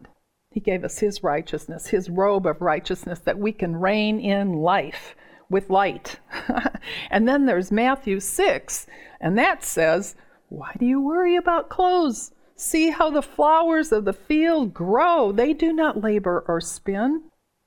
He 0.51 0.59
gave 0.59 0.83
us 0.83 0.99
His 0.99 1.23
righteousness, 1.23 1.87
His 1.87 2.09
robe 2.09 2.45
of 2.45 2.61
righteousness, 2.61 3.19
that 3.19 3.39
we 3.39 3.51
can 3.51 3.75
reign 3.75 4.19
in 4.19 4.53
life 4.53 5.15
with 5.49 5.69
light. 5.69 6.19
and 7.09 7.27
then 7.27 7.45
there's 7.45 7.71
Matthew 7.71 8.19
6, 8.19 8.87
and 9.19 9.37
that 9.37 9.63
says, 9.63 10.15
Why 10.49 10.75
do 10.77 10.85
you 10.85 11.01
worry 11.01 11.35
about 11.35 11.69
clothes? 11.69 12.31
See 12.55 12.91
how 12.91 13.09
the 13.09 13.21
flowers 13.23 13.91
of 13.91 14.05
the 14.05 14.13
field 14.13 14.73
grow. 14.73 15.31
They 15.31 15.53
do 15.53 15.73
not 15.73 16.03
labor 16.03 16.43
or 16.47 16.61
spin. 16.61 17.23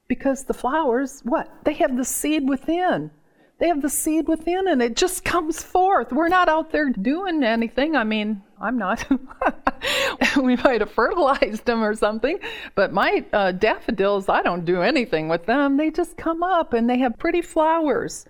Because 0.09 0.45
the 0.45 0.55
flowers, 0.55 1.23
what? 1.25 1.53
They 1.65 1.75
have 1.75 1.97
the 1.97 2.05
seed 2.05 2.49
within. 2.49 3.11
They 3.58 3.68
have 3.68 3.80
the 3.80 3.88
seed 3.88 4.28
within 4.28 4.68
and 4.68 4.82
it 4.82 4.96
just 4.96 5.25
comes 5.25 5.62
forth. 5.62 6.12
We're 6.12 6.28
not 6.28 6.48
out 6.48 6.72
there 6.72 6.90
doing 6.90 7.42
anything. 7.42 7.96
I 7.96 8.04
mean, 8.04 8.42
I'm 8.60 8.76
not. 8.76 9.06
we 10.36 10.56
might 10.56 10.80
have 10.80 10.90
fertilized 10.90 11.64
them 11.64 11.82
or 11.82 11.94
something, 11.94 12.38
but 12.75 12.92
my 12.92 13.25
uh, 13.32 13.52
daffodils, 13.52 14.28
I 14.28 14.42
don't 14.42 14.66
do 14.66 14.82
anything 14.82 15.28
with 15.28 15.46
them. 15.46 15.78
They 15.78 15.90
just 15.90 16.18
come 16.18 16.42
up 16.42 16.75
and 16.75 16.88
they 16.88 16.98
have 16.98 17.18
pretty 17.18 17.40
flowers. 17.40 18.26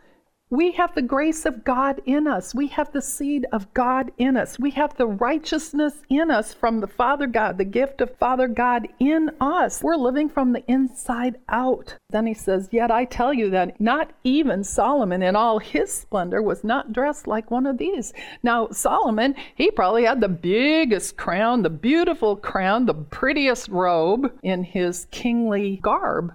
We 0.48 0.70
have 0.72 0.94
the 0.94 1.02
grace 1.02 1.44
of 1.44 1.64
God 1.64 2.00
in 2.06 2.28
us. 2.28 2.54
We 2.54 2.68
have 2.68 2.92
the 2.92 3.02
seed 3.02 3.46
of 3.50 3.74
God 3.74 4.12
in 4.16 4.36
us. 4.36 4.60
We 4.60 4.70
have 4.70 4.96
the 4.96 5.08
righteousness 5.08 6.02
in 6.08 6.30
us 6.30 6.54
from 6.54 6.78
the 6.78 6.86
Father 6.86 7.26
God, 7.26 7.58
the 7.58 7.64
gift 7.64 8.00
of 8.00 8.16
Father 8.16 8.46
God 8.46 8.86
in 9.00 9.32
us. 9.40 9.82
We're 9.82 9.96
living 9.96 10.28
from 10.28 10.52
the 10.52 10.64
inside 10.70 11.38
out. 11.48 11.96
Then 12.10 12.28
he 12.28 12.34
says, 12.34 12.68
Yet 12.70 12.92
I 12.92 13.06
tell 13.06 13.34
you 13.34 13.50
that 13.50 13.80
not 13.80 14.12
even 14.22 14.62
Solomon 14.62 15.20
in 15.20 15.34
all 15.34 15.58
his 15.58 15.92
splendor 15.92 16.40
was 16.40 16.62
not 16.62 16.92
dressed 16.92 17.26
like 17.26 17.50
one 17.50 17.66
of 17.66 17.78
these. 17.78 18.12
Now, 18.44 18.68
Solomon, 18.70 19.34
he 19.56 19.72
probably 19.72 20.04
had 20.04 20.20
the 20.20 20.28
biggest 20.28 21.16
crown, 21.16 21.62
the 21.62 21.70
beautiful 21.70 22.36
crown, 22.36 22.86
the 22.86 22.94
prettiest 22.94 23.66
robe 23.66 24.32
in 24.44 24.62
his 24.62 25.08
kingly 25.10 25.80
garb. 25.82 26.32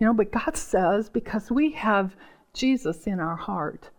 You 0.00 0.06
know, 0.06 0.14
but 0.14 0.32
God 0.32 0.56
says, 0.56 1.10
because 1.10 1.50
we 1.50 1.72
have 1.72 2.16
Jesus 2.54 3.06
in 3.06 3.20
our 3.20 3.36
heart. 3.36 3.90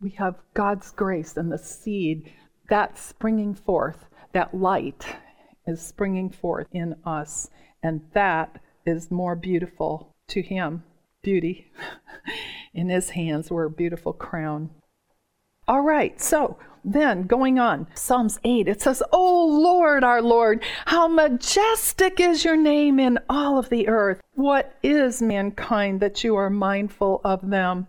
We 0.00 0.10
have 0.10 0.36
God's 0.54 0.90
grace 0.90 1.36
and 1.36 1.52
the 1.52 1.58
seed 1.58 2.32
that's 2.68 3.00
springing 3.00 3.54
forth, 3.54 4.04
that 4.32 4.54
light 4.54 5.06
is 5.66 5.80
springing 5.80 6.30
forth 6.30 6.66
in 6.72 6.96
us, 7.04 7.48
and 7.82 8.00
that 8.14 8.60
is 8.86 9.10
more 9.10 9.36
beautiful 9.36 10.14
to 10.28 10.42
Him. 10.42 10.82
Beauty 11.22 11.70
in 12.74 12.88
His 12.88 13.10
hands 13.10 13.50
were 13.50 13.64
a 13.64 13.70
beautiful 13.70 14.12
crown. 14.12 14.70
All 15.66 15.82
right, 15.82 16.20
so 16.20 16.58
then 16.84 17.24
going 17.24 17.58
on, 17.58 17.86
Psalms 17.94 18.38
8, 18.44 18.68
it 18.68 18.80
says, 18.80 19.02
Oh 19.12 19.46
Lord, 19.46 20.04
our 20.04 20.22
Lord, 20.22 20.62
how 20.86 21.08
majestic 21.08 22.20
is 22.20 22.44
your 22.44 22.56
name 22.56 22.98
in 22.98 23.18
all 23.28 23.58
of 23.58 23.68
the 23.68 23.88
earth. 23.88 24.20
What 24.34 24.74
is 24.82 25.20
mankind 25.20 26.00
that 26.00 26.24
you 26.24 26.36
are 26.36 26.50
mindful 26.50 27.20
of 27.24 27.50
them? 27.50 27.88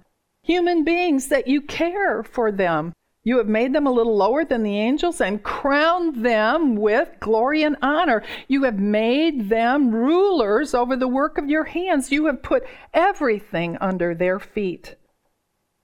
Human 0.50 0.84
beings 0.84 1.28
that 1.28 1.48
you 1.48 1.62
care 1.62 2.24
for 2.24 2.52
them. 2.52 2.92
You 3.24 3.38
have 3.38 3.48
made 3.48 3.72
them 3.72 3.86
a 3.86 3.92
little 3.92 4.18
lower 4.18 4.44
than 4.44 4.64
the 4.64 4.80
angels 4.80 5.22
and 5.22 5.44
crowned 5.44 6.26
them 6.26 6.76
with 6.76 7.08
glory 7.20 7.62
and 7.62 7.76
honor. 7.84 8.24
You 8.48 8.64
have 8.64 8.80
made 8.80 9.50
them 9.50 9.92
rulers 9.92 10.74
over 10.74 10.96
the 10.96 11.08
work 11.08 11.38
of 11.38 11.50
your 11.50 11.66
hands. 11.66 12.12
You 12.12 12.26
have 12.26 12.42
put 12.42 12.64
everything 12.96 13.78
under 13.80 14.16
their 14.16 14.40
feet. 14.40 14.96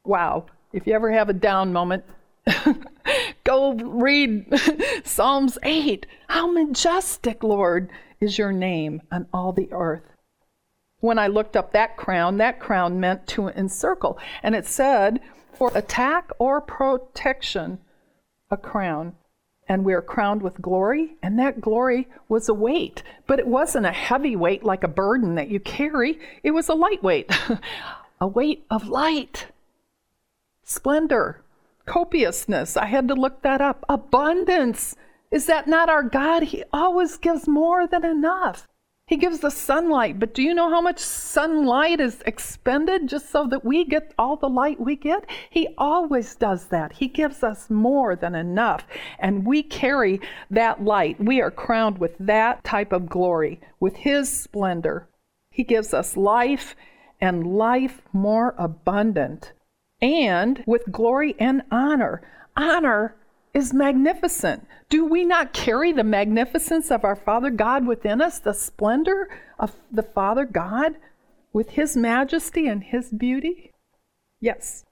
Wow. 0.03 0.47
If 0.73 0.87
you 0.87 0.93
ever 0.93 1.11
have 1.11 1.29
a 1.29 1.33
down 1.33 1.71
moment, 1.71 2.03
go 3.43 3.73
read 3.73 4.51
Psalms 5.03 5.59
8. 5.61 6.07
How 6.27 6.51
majestic, 6.51 7.43
Lord, 7.43 7.91
is 8.19 8.39
your 8.39 8.51
name 8.51 9.03
on 9.11 9.27
all 9.31 9.53
the 9.53 9.71
earth 9.71 10.14
when 10.99 11.19
I 11.19 11.27
looked 11.27 11.55
up 11.55 11.71
that 11.73 11.97
crown, 11.97 12.37
that 12.37 12.59
crown 12.59 12.99
meant 12.99 13.27
to 13.27 13.49
encircle. 13.49 14.17
And 14.41 14.55
it 14.55 14.65
said, 14.65 15.19
for 15.53 15.71
attack 15.75 16.31
or 16.39 16.61
protection, 16.61 17.79
a 18.49 18.57
crown. 18.57 19.15
And 19.67 19.83
we 19.83 19.93
are 19.93 20.01
crowned 20.01 20.43
with 20.43 20.61
glory, 20.61 21.15
and 21.23 21.39
that 21.39 21.59
glory 21.59 22.07
was 22.29 22.47
a 22.47 22.53
weight. 22.53 23.01
But 23.25 23.39
it 23.39 23.47
wasn't 23.47 23.87
a 23.87 23.91
heavy 23.91 24.35
weight 24.35 24.63
like 24.63 24.83
a 24.83 24.87
burden 24.87 25.35
that 25.35 25.49
you 25.49 25.59
carry, 25.59 26.19
it 26.43 26.51
was 26.51 26.69
a 26.69 26.75
light 26.75 27.01
weight, 27.01 27.31
a 28.21 28.27
weight 28.27 28.63
of 28.69 28.87
light, 28.87 29.47
splendor, 30.63 31.41
copiousness. 31.85 32.77
I 32.77 32.85
had 32.85 33.07
to 33.07 33.15
look 33.15 33.41
that 33.41 33.61
up. 33.61 33.83
Abundance. 33.89 34.95
Is 35.31 35.47
that 35.47 35.67
not 35.67 35.89
our 35.89 36.03
God? 36.03 36.43
He 36.43 36.63
always 36.71 37.17
gives 37.17 37.47
more 37.47 37.87
than 37.87 38.05
enough. 38.05 38.67
He 39.07 39.17
gives 39.17 39.39
the 39.39 39.51
sunlight, 39.51 40.19
but 40.19 40.33
do 40.33 40.41
you 40.41 40.55
know 40.55 40.67
how 40.71 40.81
much 40.81 40.97
sunlight 40.97 41.99
is 41.99 42.23
expended 42.25 43.07
just 43.07 43.29
so 43.29 43.45
that 43.47 43.63
we 43.63 43.85
get 43.85 44.15
all 44.17 44.35
the 44.35 44.49
light 44.49 44.79
we 44.79 44.95
get? 44.95 45.29
He 45.51 45.67
always 45.77 46.33
does 46.35 46.67
that. 46.67 46.93
He 46.93 47.07
gives 47.07 47.43
us 47.43 47.69
more 47.69 48.15
than 48.15 48.33
enough, 48.33 48.87
and 49.19 49.45
we 49.45 49.61
carry 49.61 50.21
that 50.49 50.83
light. 50.83 51.23
We 51.23 51.39
are 51.39 51.51
crowned 51.51 51.99
with 51.99 52.15
that 52.19 52.63
type 52.63 52.91
of 52.91 53.07
glory, 53.07 53.61
with 53.79 53.95
His 53.95 54.27
splendor. 54.35 55.07
He 55.51 55.63
gives 55.63 55.93
us 55.93 56.17
life 56.17 56.75
and 57.21 57.55
life 57.55 58.01
more 58.11 58.55
abundant, 58.57 59.53
and 60.01 60.63
with 60.65 60.91
glory 60.91 61.35
and 61.37 61.61
honor. 61.69 62.23
Honor 62.57 63.15
is 63.55 63.73
magnificent. 63.73 64.67
Do 64.89 65.05
we 65.05 65.23
not 65.23 65.53
carry 65.53 65.93
the 65.93 66.03
magnificence 66.03 66.91
of 66.91 67.05
our 67.05 67.15
Father 67.15 67.49
God 67.49 67.87
within 67.87 68.21
us, 68.21 68.37
the 68.37 68.53
splendor 68.53 69.29
of 69.57 69.73
the 69.89 70.03
Father 70.03 70.43
God 70.43 70.95
with 71.53 71.69
His 71.69 71.95
majesty 71.95 72.67
and 72.67 72.83
His 72.83 73.11
beauty? 73.11 73.71
Yes. 74.41 74.83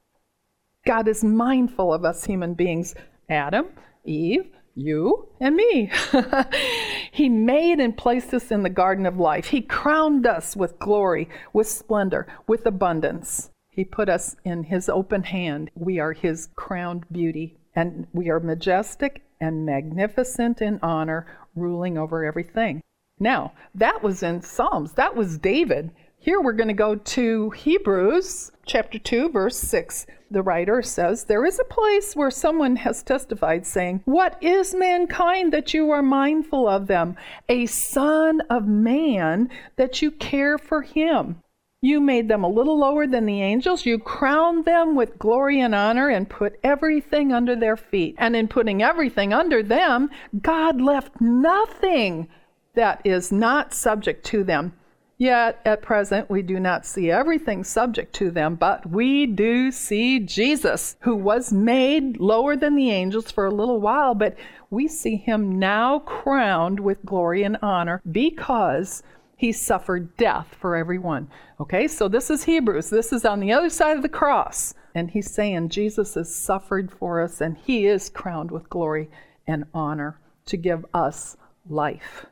God 0.86 1.10
is 1.10 1.26
mindful 1.26 1.94
of 1.94 2.06
us 2.06 2.24
human 2.24 2.54
beings 2.54 2.96
Adam, 3.30 3.68
Eve, 4.06 4.50
you, 4.76 5.28
and 5.42 5.56
me. 5.56 5.92
he 7.12 7.28
made 7.28 7.82
and 7.82 7.98
placed 7.98 8.34
us 8.34 8.50
in 8.50 8.64
the 8.64 8.70
garden 8.70 9.06
of 9.06 9.18
life. 9.18 9.48
He 9.48 9.62
crowned 9.62 10.26
us 10.26 10.56
with 10.56 10.80
glory, 10.80 11.28
with 11.52 11.68
splendor, 11.68 12.28
with 12.48 12.66
abundance. 12.66 13.50
He 13.70 13.84
put 13.84 14.08
us 14.08 14.38
in 14.46 14.64
His 14.64 14.88
open 14.88 15.24
hand. 15.24 15.70
We 15.76 16.00
are 16.00 16.14
His 16.14 16.48
crowned 16.56 17.06
beauty 17.12 17.58
and 17.76 18.08
we 18.14 18.30
are 18.30 18.40
majestic 18.40 19.24
and 19.40 19.66
magnificent 19.66 20.62
in 20.62 20.80
honor, 20.82 21.26
ruling 21.56 21.98
over 21.98 22.26
everything. 22.26 22.82
Now, 23.20 23.54
that 23.76 24.02
was 24.02 24.24
in 24.24 24.42
Psalms. 24.42 24.94
That 24.94 25.16
was 25.16 25.38
David. 25.38 25.92
Here 26.20 26.40
we're 26.40 26.54
going 26.54 26.70
to 26.70 26.74
go 26.74 26.96
to 26.96 27.50
Hebrews 27.50 28.52
chapter 28.66 28.98
2, 28.98 29.30
verse 29.30 29.58
6. 29.58 30.06
The 30.32 30.42
writer 30.42 30.82
says, 30.82 31.26
There 31.26 31.46
is 31.46 31.60
a 31.60 31.66
place 31.66 32.16
where 32.16 32.32
someone 32.32 32.78
has 32.78 33.04
testified, 33.04 33.66
saying, 33.66 34.02
What 34.06 34.42
is 34.42 34.74
mankind 34.74 35.52
that 35.54 35.74
you 35.74 35.92
are 35.92 36.02
mindful 36.02 36.68
of 36.68 36.88
them? 36.88 37.18
A 37.50 37.66
son 37.66 38.42
of 38.50 38.68
man 38.68 39.50
that 39.76 40.02
you 40.02 40.12
care 40.12 40.58
for 40.58 40.82
him. 40.82 41.42
You 41.84 42.00
made 42.00 42.30
them 42.30 42.46
a 42.46 42.50
little 42.50 42.80
lower 42.80 43.06
than 43.06 43.26
the 43.26 43.42
angels. 43.42 43.86
You 43.86 44.00
crowned 44.00 44.64
them 44.64 44.96
with 44.96 45.20
glory 45.20 45.60
and 45.60 45.76
honor 45.76 46.08
and 46.08 46.30
put 46.30 46.58
everything 46.64 47.34
under 47.34 47.58
their 47.58 47.76
feet. 47.76 48.16
And 48.18 48.38
in 48.38 48.48
putting 48.48 48.82
everything 48.82 49.34
under 49.34 49.62
them, 49.62 50.10
God 50.42 50.80
left 50.80 51.20
nothing 51.20 52.30
that 52.74 53.02
is 53.04 53.34
not 53.34 53.74
subject 53.74 54.26
to 54.28 54.46
them. 54.46 54.72
Yet 55.18 55.60
at 55.66 55.82
present 55.82 56.30
we 56.30 56.42
do 56.42 56.58
not 56.58 56.86
see 56.86 57.12
everything 57.12 57.66
subject 57.66 58.14
to 58.16 58.32
them, 58.32 58.56
but 58.56 58.90
we 58.90 59.26
do 59.26 59.70
see 59.70 60.22
Jesus, 60.22 60.96
who 61.02 61.18
was 61.18 61.52
made 61.52 62.18
lower 62.18 62.56
than 62.56 62.76
the 62.76 62.92
angels 62.92 63.30
for 63.30 63.46
a 63.46 63.54
little 63.54 63.82
while, 63.82 64.16
but 64.16 64.38
we 64.70 64.88
see 64.88 65.18
him 65.18 65.60
now 65.60 66.00
crowned 66.00 66.80
with 66.80 67.06
glory 67.06 67.44
and 67.44 67.58
honor 67.62 68.02
because 68.10 69.04
he 69.44 69.52
suffered 69.52 70.16
death 70.16 70.56
for 70.58 70.74
everyone. 70.74 71.30
Okay, 71.60 71.86
so 71.86 72.08
this 72.08 72.30
is 72.30 72.46
Hebrews. 72.46 72.90
This 72.90 73.12
is 73.12 73.26
on 73.26 73.42
the 73.42 73.52
other 73.52 73.70
side 73.70 73.98
of 73.98 74.02
the 74.02 74.08
cross. 74.08 74.74
And 74.96 75.12
he's 75.12 75.30
saying 75.30 75.68
Jesus 75.68 76.14
has 76.14 76.34
suffered 76.34 76.90
for 76.90 77.22
us 77.22 77.42
and 77.42 77.58
he 77.58 77.86
is 77.86 78.10
crowned 78.10 78.52
with 78.52 78.70
glory 78.70 79.10
and 79.46 79.66
honor 79.74 80.18
to 80.46 80.56
give 80.56 80.86
us 80.94 81.36
life. 81.70 82.26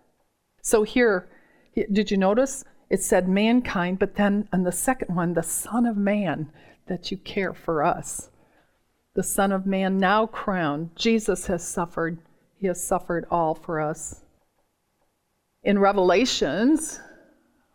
So 0.62 0.84
here, 0.84 1.28
did 1.76 2.12
you 2.12 2.16
notice? 2.16 2.64
It 2.90 3.04
said 3.04 3.28
mankind, 3.28 4.00
but 4.00 4.16
then 4.16 4.48
on 4.54 4.64
the 4.64 4.72
second 4.72 5.14
one, 5.14 5.34
the 5.34 5.44
Son 5.44 5.86
of 5.86 5.98
Man, 5.98 6.50
that 6.88 7.12
you 7.12 7.18
care 7.18 7.54
for 7.54 7.84
us. 7.84 8.30
The 9.16 9.24
Son 9.24 9.52
of 9.52 9.66
Man 9.66 9.98
now 9.98 10.28
crowned. 10.28 10.92
Jesus 10.96 11.48
has 11.48 11.68
suffered. 11.68 12.20
He 12.56 12.68
has 12.68 12.82
suffered 12.82 13.26
all 13.30 13.54
for 13.54 13.82
us. 13.82 14.22
In 15.64 15.78
Revelations 15.78 17.00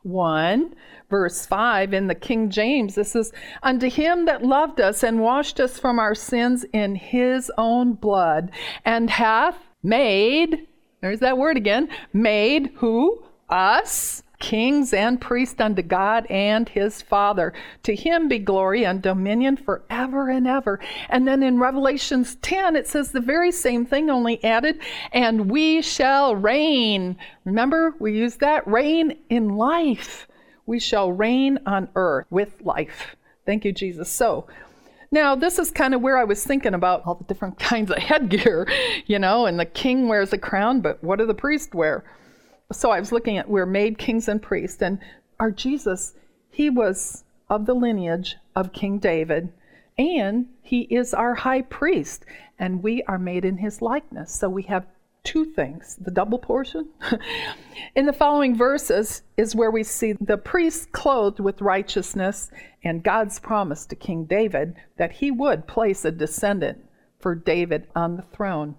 1, 0.03 0.75
verse 1.09 1.46
5, 1.46 1.94
in 1.94 2.09
the 2.09 2.16
King 2.16 2.51
James, 2.51 2.96
this 2.96 3.14
is 3.14 3.33
Unto 3.62 3.88
him 3.88 4.25
that 4.25 4.42
loved 4.42 4.81
us 4.81 5.05
and 5.05 5.20
washed 5.20 5.61
us 5.61 5.79
from 5.79 6.01
our 6.01 6.14
sins 6.14 6.64
in 6.72 6.96
his 6.96 7.51
own 7.57 7.92
blood, 7.92 8.51
and 8.85 9.09
hath 9.09 9.57
made, 9.85 10.66
there's 11.01 11.20
that 11.20 11.38
word 11.38 11.57
again, 11.57 11.88
made 12.12 12.72
who? 12.75 13.22
Us 13.49 14.25
kings 14.38 14.92
and 14.92 15.20
priests 15.20 15.61
unto 15.61 15.83
God 15.83 16.27
and 16.27 16.68
his 16.68 17.03
Father. 17.03 17.53
To 17.85 17.94
him 17.94 18.29
be 18.29 18.38
glory 18.38 18.85
and 18.85 19.01
dominion 19.03 19.57
forever 19.57 20.29
and 20.29 20.46
ever. 20.46 20.81
And 21.09 21.27
then 21.27 21.42
in 21.42 21.59
Revelations 21.59 22.37
10, 22.37 22.77
it 22.77 22.87
says 22.87 23.12
the 23.12 23.20
very 23.20 23.53
same 23.53 23.87
thing, 23.87 24.11
only 24.11 24.42
added, 24.44 24.79
and 25.12 25.51
we 25.51 25.83
shall 25.83 26.37
reign. 26.37 27.16
Remember, 27.44 27.94
we 27.99 28.16
use 28.18 28.37
that 28.37 28.66
reign 28.66 29.18
in 29.29 29.57
life. 29.57 30.29
We 30.66 30.81
shall 30.81 31.12
reign 31.12 31.59
on 31.66 31.88
earth 31.94 32.27
with 32.31 32.61
life. 32.62 33.16
Thank 33.46 33.64
you, 33.64 33.72
Jesus. 33.72 34.11
So, 34.11 34.46
now, 35.12 35.37
this 35.37 35.59
is 35.59 35.70
kind 35.70 35.94
of 35.94 36.01
where 36.01 36.18
I 36.18 36.25
was 36.25 36.42
thinking 36.42 36.75
about 36.75 37.03
all 37.07 37.14
the 37.14 37.25
different 37.25 37.59
kinds 37.61 37.90
of 37.90 37.99
headgear, 37.99 38.68
you 39.07 39.18
know, 39.18 39.46
and 39.46 39.59
the 39.59 39.64
king 39.64 40.09
wears 40.09 40.33
a 40.33 40.38
crown, 40.38 40.81
but 40.81 41.03
what 41.03 41.18
do 41.18 41.27
the 41.27 41.35
priests 41.35 41.72
wear? 41.72 42.05
So 42.73 42.91
I 42.91 43.01
was 43.01 43.13
looking 43.13 43.39
at 43.39 43.49
we're 43.49 43.67
made 43.67 43.99
kings 43.99 44.29
and 44.29 44.43
priests, 44.43 44.83
and 44.83 44.99
our 45.39 45.51
Jesus, 45.51 46.15
he 46.51 46.71
was 46.71 47.25
of 47.49 47.67
the 47.67 47.75
lineage 47.75 48.37
of 48.55 48.73
King 48.73 48.99
David, 48.99 49.53
and 49.99 50.47
he 50.63 50.83
is 50.83 51.15
our 51.15 51.35
high 51.35 51.63
priest, 51.63 52.25
and 52.59 52.83
we 52.83 53.03
are 53.05 53.19
made 53.19 53.45
in 53.45 53.59
his 53.59 53.81
likeness. 53.81 54.35
So 54.35 54.49
we 54.49 54.65
have 54.65 54.87
two 55.27 55.45
things 55.45 55.97
the 56.01 56.11
double 56.11 56.39
portion. 56.39 56.89
in 57.97 58.07
the 58.07 58.13
following 58.13 58.57
verses 58.57 59.23
is 59.37 59.57
where 59.57 59.71
we 59.71 59.83
see 59.83 60.15
the 60.21 60.39
priest 60.39 60.93
clothed 60.93 61.41
with 61.41 61.61
righteousness 61.61 62.51
and 62.85 63.03
God's 63.03 63.41
promise 63.41 63.87
to 63.87 63.97
King 63.97 64.25
David 64.25 64.77
that 64.97 65.13
he 65.13 65.31
would 65.31 65.67
place 65.67 66.05
a 66.05 66.13
descendant 66.13 66.79
for 67.19 67.35
David 67.35 67.89
on 67.95 68.17
the 68.17 68.23
throne. 68.23 68.77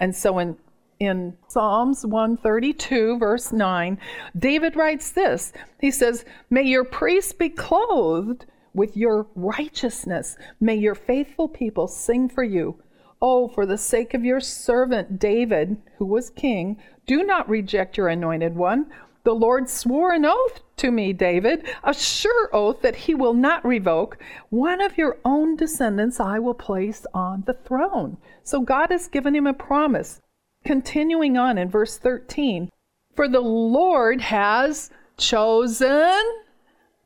And 0.00 0.16
so 0.16 0.38
in 0.38 0.56
in 1.02 1.36
Psalms 1.48 2.06
132, 2.06 3.18
verse 3.18 3.52
9, 3.52 3.98
David 4.38 4.76
writes 4.76 5.10
this 5.10 5.52
He 5.80 5.90
says, 5.90 6.24
May 6.48 6.62
your 6.62 6.84
priests 6.84 7.32
be 7.32 7.48
clothed 7.48 8.46
with 8.72 8.96
your 8.96 9.26
righteousness. 9.34 10.36
May 10.60 10.76
your 10.76 10.94
faithful 10.94 11.48
people 11.48 11.88
sing 11.88 12.28
for 12.28 12.44
you. 12.44 12.80
Oh, 13.20 13.48
for 13.48 13.66
the 13.66 13.78
sake 13.78 14.14
of 14.14 14.24
your 14.24 14.40
servant 14.40 15.18
David, 15.18 15.76
who 15.98 16.06
was 16.06 16.30
king, 16.30 16.80
do 17.06 17.22
not 17.24 17.48
reject 17.48 17.96
your 17.96 18.08
anointed 18.08 18.54
one. 18.54 18.86
The 19.24 19.34
Lord 19.34 19.68
swore 19.68 20.12
an 20.12 20.24
oath 20.24 20.60
to 20.78 20.90
me, 20.90 21.12
David, 21.12 21.68
a 21.84 21.94
sure 21.94 22.50
oath 22.52 22.82
that 22.82 22.96
he 22.96 23.14
will 23.14 23.34
not 23.34 23.64
revoke. 23.64 24.18
One 24.50 24.80
of 24.80 24.98
your 24.98 25.18
own 25.24 25.54
descendants 25.54 26.18
I 26.18 26.40
will 26.40 26.54
place 26.54 27.06
on 27.14 27.44
the 27.46 27.54
throne. 27.54 28.16
So 28.42 28.60
God 28.60 28.90
has 28.90 29.06
given 29.06 29.36
him 29.36 29.46
a 29.46 29.54
promise. 29.54 30.20
Continuing 30.64 31.36
on 31.36 31.58
in 31.58 31.68
verse 31.68 31.98
13, 31.98 32.70
for 33.14 33.28
the 33.28 33.40
Lord 33.40 34.20
has 34.20 34.90
chosen 35.16 36.22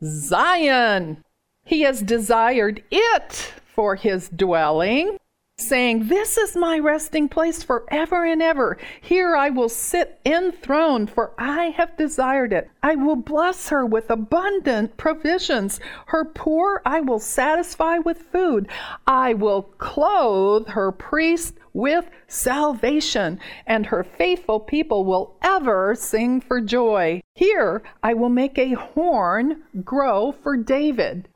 Zion. 0.02 1.24
He 1.64 1.82
has 1.82 2.02
desired 2.02 2.82
it 2.90 3.52
for 3.74 3.96
his 3.96 4.28
dwelling 4.28 5.18
saying, 5.58 6.08
This 6.08 6.36
is 6.36 6.54
my 6.54 6.78
resting 6.78 7.28
place 7.28 7.62
forever 7.62 8.26
and 8.26 8.42
ever. 8.42 8.76
Here 9.00 9.34
I 9.34 9.48
will 9.48 9.70
sit 9.70 10.20
enthroned, 10.24 11.10
for 11.10 11.32
I 11.38 11.70
have 11.70 11.96
desired 11.96 12.52
it. 12.52 12.70
I 12.82 12.94
will 12.94 13.16
bless 13.16 13.70
her 13.70 13.86
with 13.86 14.10
abundant 14.10 14.98
provisions. 14.98 15.80
Her 16.06 16.26
poor 16.26 16.82
I 16.84 17.00
will 17.00 17.18
satisfy 17.18 17.98
with 17.98 18.18
food. 18.18 18.68
I 19.06 19.32
will 19.32 19.62
clothe 19.62 20.68
her 20.68 20.92
priest 20.92 21.55
with 21.76 22.08
salvation, 22.26 23.38
and 23.66 23.86
her 23.86 24.02
faithful 24.02 24.58
people 24.58 25.04
will 25.04 25.36
ever 25.42 25.94
sing 25.94 26.40
for 26.40 26.60
joy. 26.60 27.20
Here 27.34 27.82
I 28.02 28.14
will 28.14 28.30
make 28.30 28.58
a 28.58 28.72
horn 28.72 29.62
grow 29.84 30.32
for 30.32 30.56
David. 30.56 31.28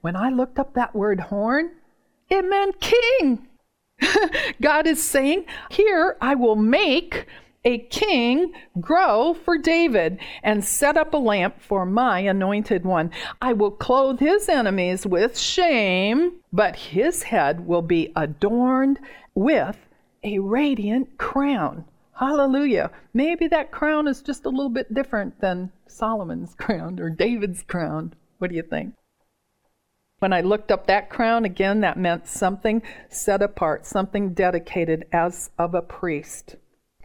When 0.00 0.14
I 0.14 0.30
looked 0.30 0.60
up 0.60 0.74
that 0.74 0.94
word 0.94 1.18
horn, 1.18 1.72
it 2.30 2.42
meant 2.48 2.80
king. 2.80 3.48
God 4.62 4.86
is 4.86 5.02
saying, 5.02 5.44
Here 5.70 6.16
I 6.20 6.36
will 6.36 6.56
make 6.56 7.26
a 7.64 7.78
king 7.78 8.52
grow 8.80 9.34
for 9.34 9.58
David 9.58 10.18
and 10.42 10.64
set 10.64 10.96
up 10.96 11.12
a 11.12 11.18
lamp 11.18 11.60
for 11.60 11.84
my 11.84 12.20
anointed 12.20 12.84
one. 12.84 13.10
I 13.42 13.52
will 13.52 13.72
clothe 13.72 14.20
his 14.20 14.48
enemies 14.48 15.04
with 15.04 15.36
shame, 15.36 16.34
but 16.52 16.76
his 16.76 17.24
head 17.24 17.66
will 17.66 17.82
be 17.82 18.12
adorned 18.14 19.00
with 19.38 19.76
a 20.24 20.40
radiant 20.40 21.16
crown. 21.16 21.84
Hallelujah. 22.18 22.90
Maybe 23.14 23.46
that 23.46 23.70
crown 23.70 24.08
is 24.08 24.20
just 24.20 24.44
a 24.44 24.50
little 24.50 24.68
bit 24.68 24.92
different 24.92 25.40
than 25.40 25.70
Solomon's 25.86 26.54
crown 26.58 26.98
or 26.98 27.08
David's 27.08 27.62
crown. 27.62 28.14
What 28.38 28.50
do 28.50 28.56
you 28.56 28.62
think? 28.62 28.94
When 30.18 30.32
I 30.32 30.40
looked 30.40 30.72
up 30.72 30.88
that 30.88 31.08
crown, 31.08 31.44
again, 31.44 31.80
that 31.82 31.96
meant 31.96 32.26
something 32.26 32.82
set 33.08 33.40
apart, 33.40 33.86
something 33.86 34.34
dedicated 34.34 35.06
as 35.12 35.50
of 35.56 35.72
a 35.72 35.82
priest. 35.82 36.56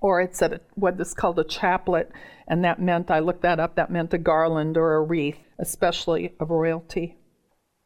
Or 0.02 0.20
it's 0.20 0.42
at 0.42 0.54
a, 0.54 0.62
what 0.74 1.00
is 1.00 1.14
called 1.14 1.38
a 1.38 1.44
chaplet, 1.44 2.12
and 2.48 2.64
that 2.64 2.82
meant, 2.82 3.12
I 3.12 3.20
looked 3.20 3.44
that 3.44 3.60
up, 3.60 3.76
that 3.76 3.92
meant 3.92 4.14
a 4.16 4.18
garland 4.18 4.76
or 4.76 4.96
a 4.96 5.04
wreath, 5.04 5.38
especially 5.60 6.34
of 6.40 6.50
royalty. 6.50 7.16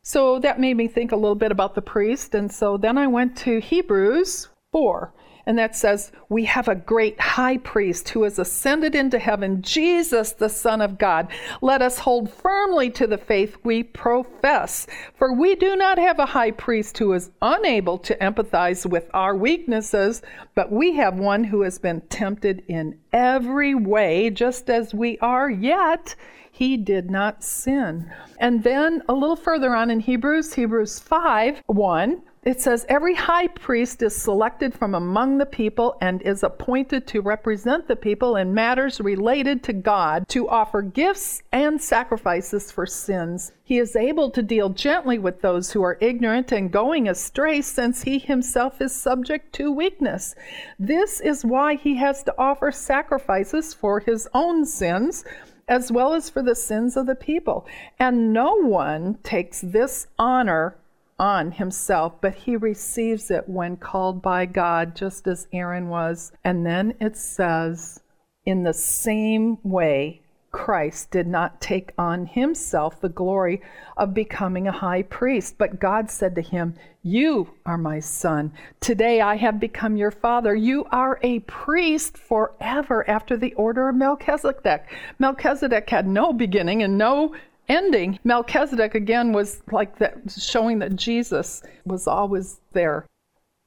So 0.09 0.39
that 0.39 0.57
made 0.57 0.77
me 0.77 0.87
think 0.87 1.11
a 1.11 1.17
little 1.17 1.35
bit 1.35 1.51
about 1.51 1.75
the 1.75 1.81
priest, 1.81 2.33
and 2.33 2.49
so 2.49 2.77
then 2.77 2.97
I 2.97 3.07
went 3.07 3.35
to 3.39 3.59
Hebrews 3.59 4.47
4, 4.71 5.13
and 5.45 5.59
that 5.59 5.75
says, 5.75 6.13
We 6.29 6.45
have 6.45 6.69
a 6.69 6.75
great 6.75 7.19
high 7.19 7.57
priest 7.57 8.07
who 8.07 8.23
has 8.23 8.39
ascended 8.39 8.95
into 8.95 9.19
heaven, 9.19 9.61
Jesus, 9.61 10.31
the 10.31 10.47
Son 10.47 10.79
of 10.79 10.97
God. 10.97 11.27
Let 11.61 11.81
us 11.81 11.99
hold 11.99 12.31
firmly 12.31 12.89
to 12.91 13.05
the 13.05 13.17
faith 13.17 13.57
we 13.65 13.83
profess. 13.83 14.87
For 15.17 15.33
we 15.33 15.55
do 15.55 15.75
not 15.75 15.97
have 15.99 16.19
a 16.19 16.25
high 16.25 16.51
priest 16.51 16.97
who 16.99 17.11
is 17.11 17.31
unable 17.41 17.97
to 17.97 18.15
empathize 18.19 18.85
with 18.85 19.09
our 19.13 19.35
weaknesses, 19.35 20.21
but 20.55 20.71
we 20.71 20.95
have 20.95 21.19
one 21.19 21.43
who 21.43 21.63
has 21.63 21.79
been 21.79 21.99
tempted 22.07 22.63
in 22.69 22.97
every 23.11 23.75
way, 23.75 24.29
just 24.29 24.69
as 24.69 24.93
we 24.93 25.19
are, 25.19 25.49
yet 25.49 26.15
he 26.57 26.75
did 26.75 27.11
not 27.11 27.43
sin. 27.43 28.11
And 28.39 28.63
then 28.63 29.03
a 29.07 29.13
little 29.13 29.35
further 29.35 29.75
on 29.75 29.91
in 29.91 29.99
Hebrews, 29.99 30.55
Hebrews 30.55 30.97
5 30.97 31.61
1, 31.67 32.21
it 32.47 32.61
says, 32.61 32.83
Every 32.89 33.13
high 33.13 33.47
priest 33.47 34.01
is 34.01 34.15
selected 34.15 34.73
from 34.73 34.95
among 34.95 35.37
the 35.37 35.45
people 35.45 35.97
and 36.01 36.19
is 36.23 36.41
appointed 36.41 37.05
to 37.07 37.21
represent 37.21 37.87
the 37.87 37.95
people 37.95 38.37
in 38.37 38.55
matters 38.55 38.99
related 38.99 39.61
to 39.63 39.73
God, 39.73 40.27
to 40.29 40.49
offer 40.49 40.81
gifts 40.81 41.43
and 41.51 41.79
sacrifices 41.79 42.71
for 42.71 42.87
sins. 42.87 43.51
He 43.63 43.77
is 43.77 43.95
able 43.95 44.31
to 44.31 44.41
deal 44.41 44.69
gently 44.69 45.19
with 45.19 45.41
those 45.41 45.71
who 45.71 45.83
are 45.83 45.97
ignorant 46.01 46.51
and 46.51 46.71
going 46.71 47.07
astray, 47.07 47.61
since 47.61 48.01
he 48.01 48.17
himself 48.17 48.81
is 48.81 48.95
subject 48.95 49.53
to 49.55 49.71
weakness. 49.71 50.33
This 50.79 51.19
is 51.19 51.45
why 51.45 51.75
he 51.75 51.97
has 51.97 52.23
to 52.23 52.33
offer 52.37 52.71
sacrifices 52.71 53.75
for 53.75 53.99
his 53.99 54.27
own 54.33 54.65
sins 54.65 55.23
as 55.67 55.91
well 55.91 56.13
as 56.13 56.29
for 56.29 56.41
the 56.41 56.55
sins 56.55 56.95
of 56.95 57.05
the 57.05 57.15
people. 57.15 57.65
And 57.99 58.31
no 58.33 58.55
one 58.55 59.17
takes 59.23 59.61
this 59.61 60.07
honor 60.17 60.77
on 61.19 61.51
himself, 61.51 62.13
but 62.21 62.35
he 62.35 62.55
receives 62.55 63.31
it 63.31 63.49
when 63.49 63.77
called 63.77 64.21
by 64.21 64.45
God, 64.45 64.95
just 64.95 65.27
as 65.27 65.47
Aaron 65.51 65.89
was. 65.89 66.31
And 66.43 66.65
then 66.65 66.93
it 66.99 67.17
says, 67.17 68.01
in 68.45 68.63
the 68.63 68.73
same 68.73 69.57
way, 69.63 70.21
Christ 70.57 71.11
did 71.11 71.27
not 71.27 71.61
take 71.61 71.91
on 71.99 72.25
himself 72.25 72.99
the 72.99 73.09
glory 73.09 73.61
of 73.95 74.15
becoming 74.15 74.67
a 74.67 74.71
high 74.71 75.03
priest, 75.03 75.55
but 75.59 75.79
God 75.79 76.09
said 76.09 76.33
to 76.33 76.41
him, 76.41 76.73
You 77.03 77.53
are 77.63 77.77
my 77.77 77.99
son. 77.99 78.51
Today 78.79 79.21
I 79.21 79.35
have 79.35 79.59
become 79.59 79.95
your 79.95 80.09
father. 80.09 80.55
You 80.55 80.85
are 80.85 81.19
a 81.21 81.39
priest 81.41 82.17
forever 82.17 83.07
after 83.07 83.37
the 83.37 83.53
order 83.53 83.87
of 83.87 83.95
Melchizedek. 83.97 84.91
Melchizedek 85.19 85.87
had 85.91 86.07
no 86.07 86.33
beginning 86.33 86.81
and 86.81 86.97
no 86.97 87.35
ending. 87.69 88.17
Melchizedek 88.23 88.95
again 88.95 89.33
was 89.33 89.61
like 89.71 89.99
that, 89.99 90.17
showing 90.39 90.79
that 90.79 90.95
Jesus 90.95 91.61
was 91.85 92.07
always 92.07 92.61
there. 92.73 93.05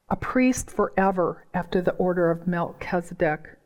A 0.08 0.16
priest 0.16 0.68
forever 0.68 1.46
after 1.54 1.80
the 1.80 1.92
order 1.92 2.32
of 2.32 2.48
Melchizedek. 2.48 3.59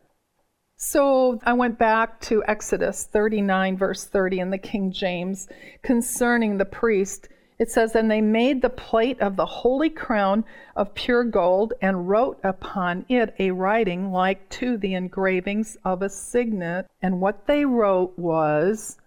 So 0.76 1.38
I 1.44 1.52
went 1.52 1.78
back 1.78 2.20
to 2.22 2.42
Exodus 2.48 3.04
39, 3.04 3.76
verse 3.76 4.04
30 4.04 4.40
in 4.40 4.50
the 4.50 4.58
King 4.58 4.90
James 4.90 5.48
concerning 5.82 6.58
the 6.58 6.64
priest. 6.64 7.28
It 7.60 7.70
says, 7.70 7.94
And 7.94 8.10
they 8.10 8.20
made 8.20 8.60
the 8.60 8.70
plate 8.70 9.20
of 9.20 9.36
the 9.36 9.46
holy 9.46 9.88
crown 9.88 10.44
of 10.74 10.94
pure 10.94 11.22
gold 11.22 11.74
and 11.80 12.08
wrote 12.08 12.40
upon 12.42 13.06
it 13.08 13.34
a 13.38 13.52
writing 13.52 14.10
like 14.10 14.48
to 14.50 14.76
the 14.76 14.94
engravings 14.94 15.76
of 15.84 16.02
a 16.02 16.08
signet. 16.08 16.88
And 17.00 17.20
what 17.20 17.46
they 17.46 17.64
wrote 17.64 18.18
was, 18.18 18.98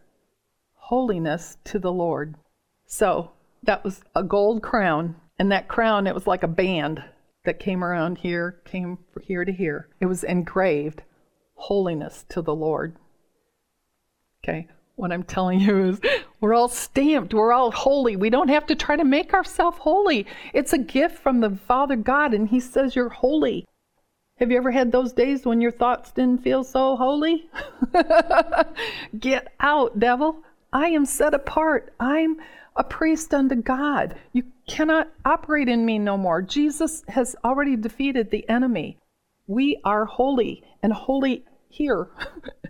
Holiness 0.76 1.58
to 1.66 1.80
the 1.80 1.92
Lord. 1.92 2.36
So 2.86 3.32
that 3.64 3.84
was 3.84 4.02
a 4.16 4.24
gold 4.24 4.64
crown. 4.64 5.18
And 5.38 5.52
that 5.52 5.68
crown, 5.68 6.08
it 6.08 6.16
was 6.16 6.28
like 6.28 6.44
a 6.44 6.48
band 6.48 7.04
that 7.44 7.60
came 7.60 7.84
around 7.84 8.20
here, 8.20 8.62
came 8.64 8.98
from 9.12 9.24
here 9.24 9.44
to 9.44 9.52
here. 9.52 9.90
It 10.00 10.06
was 10.06 10.24
engraved 10.24 11.04
holiness 11.58 12.26
to 12.30 12.42
the 12.42 12.56
Lord. 12.56 12.96
Okay, 14.44 14.68
what 14.96 15.12
I'm 15.12 15.24
telling 15.24 15.60
you 15.60 15.90
is 15.90 16.00
we're 16.40 16.54
all 16.54 16.70
stamped, 16.70 17.34
we're 17.34 17.54
all 17.54 17.72
holy. 17.72 18.16
We 18.16 18.30
don't 18.30 18.50
have 18.50 18.66
to 18.68 18.76
try 18.76 18.96
to 18.96 19.04
make 19.04 19.34
ourselves 19.34 19.78
holy. 19.80 20.26
It's 20.54 20.74
a 20.74 20.78
gift 20.78 21.20
from 21.20 21.42
the 21.42 21.52
Father 21.68 21.96
God, 21.96 22.34
and 22.34 22.48
He 22.48 22.60
says 22.60 22.96
you're 22.96 23.10
holy. 23.10 23.66
Have 24.40 24.52
you 24.52 24.58
ever 24.58 24.72
had 24.72 24.92
those 24.92 25.14
days 25.14 25.46
when 25.46 25.62
your 25.62 25.72
thoughts 25.72 26.12
didn't 26.12 26.44
feel 26.44 26.64
so 26.64 26.96
holy? 26.96 27.50
Get 29.20 29.52
out, 29.60 30.00
devil. 30.00 30.44
I 30.72 30.90
am 30.90 31.06
set 31.06 31.34
apart. 31.34 31.92
I'm 32.00 32.38
a 32.76 32.84
priest 32.84 33.34
unto 33.34 33.56
God. 33.56 34.16
You 34.34 34.44
cannot 34.68 35.10
operate 35.26 35.68
in 35.68 35.86
me 35.86 35.98
no 35.98 36.18
more. 36.18 36.44
Jesus 36.44 37.04
has 37.08 37.36
already 37.44 37.76
defeated 37.76 38.30
the 38.30 38.48
enemy. 38.48 39.00
We 39.48 39.80
are 39.84 40.06
holy 40.06 40.64
and 40.84 40.94
holy 40.94 41.46
here. 41.70 42.10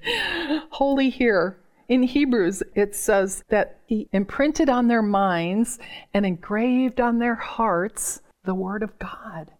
holy 0.69 1.09
here. 1.09 1.59
In 1.89 2.03
Hebrews, 2.03 2.63
it 2.75 2.95
says 2.95 3.43
that 3.49 3.79
he 3.85 4.09
imprinted 4.11 4.69
on 4.69 4.87
their 4.87 5.01
minds 5.01 5.79
and 6.13 6.25
engraved 6.25 6.99
on 6.99 7.19
their 7.19 7.35
hearts 7.35 8.21
the 8.43 8.53
Word 8.53 8.83
of 8.83 8.97
God. 8.99 9.51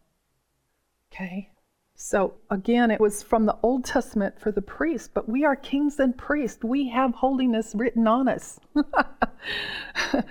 Okay? 1.11 1.49
So 1.95 2.35
again, 2.51 2.91
it 2.91 2.99
was 2.99 3.23
from 3.23 3.45
the 3.45 3.57
Old 3.63 3.83
Testament 3.83 4.39
for 4.39 4.51
the 4.51 4.61
priest, 4.61 5.11
but 5.13 5.27
we 5.27 5.45
are 5.45 5.55
kings 5.55 5.99
and 5.99 6.15
priests. 6.15 6.63
We 6.63 6.89
have 6.89 7.15
holiness 7.15 7.73
written 7.73 8.07
on 8.07 8.27
us. 8.27 8.59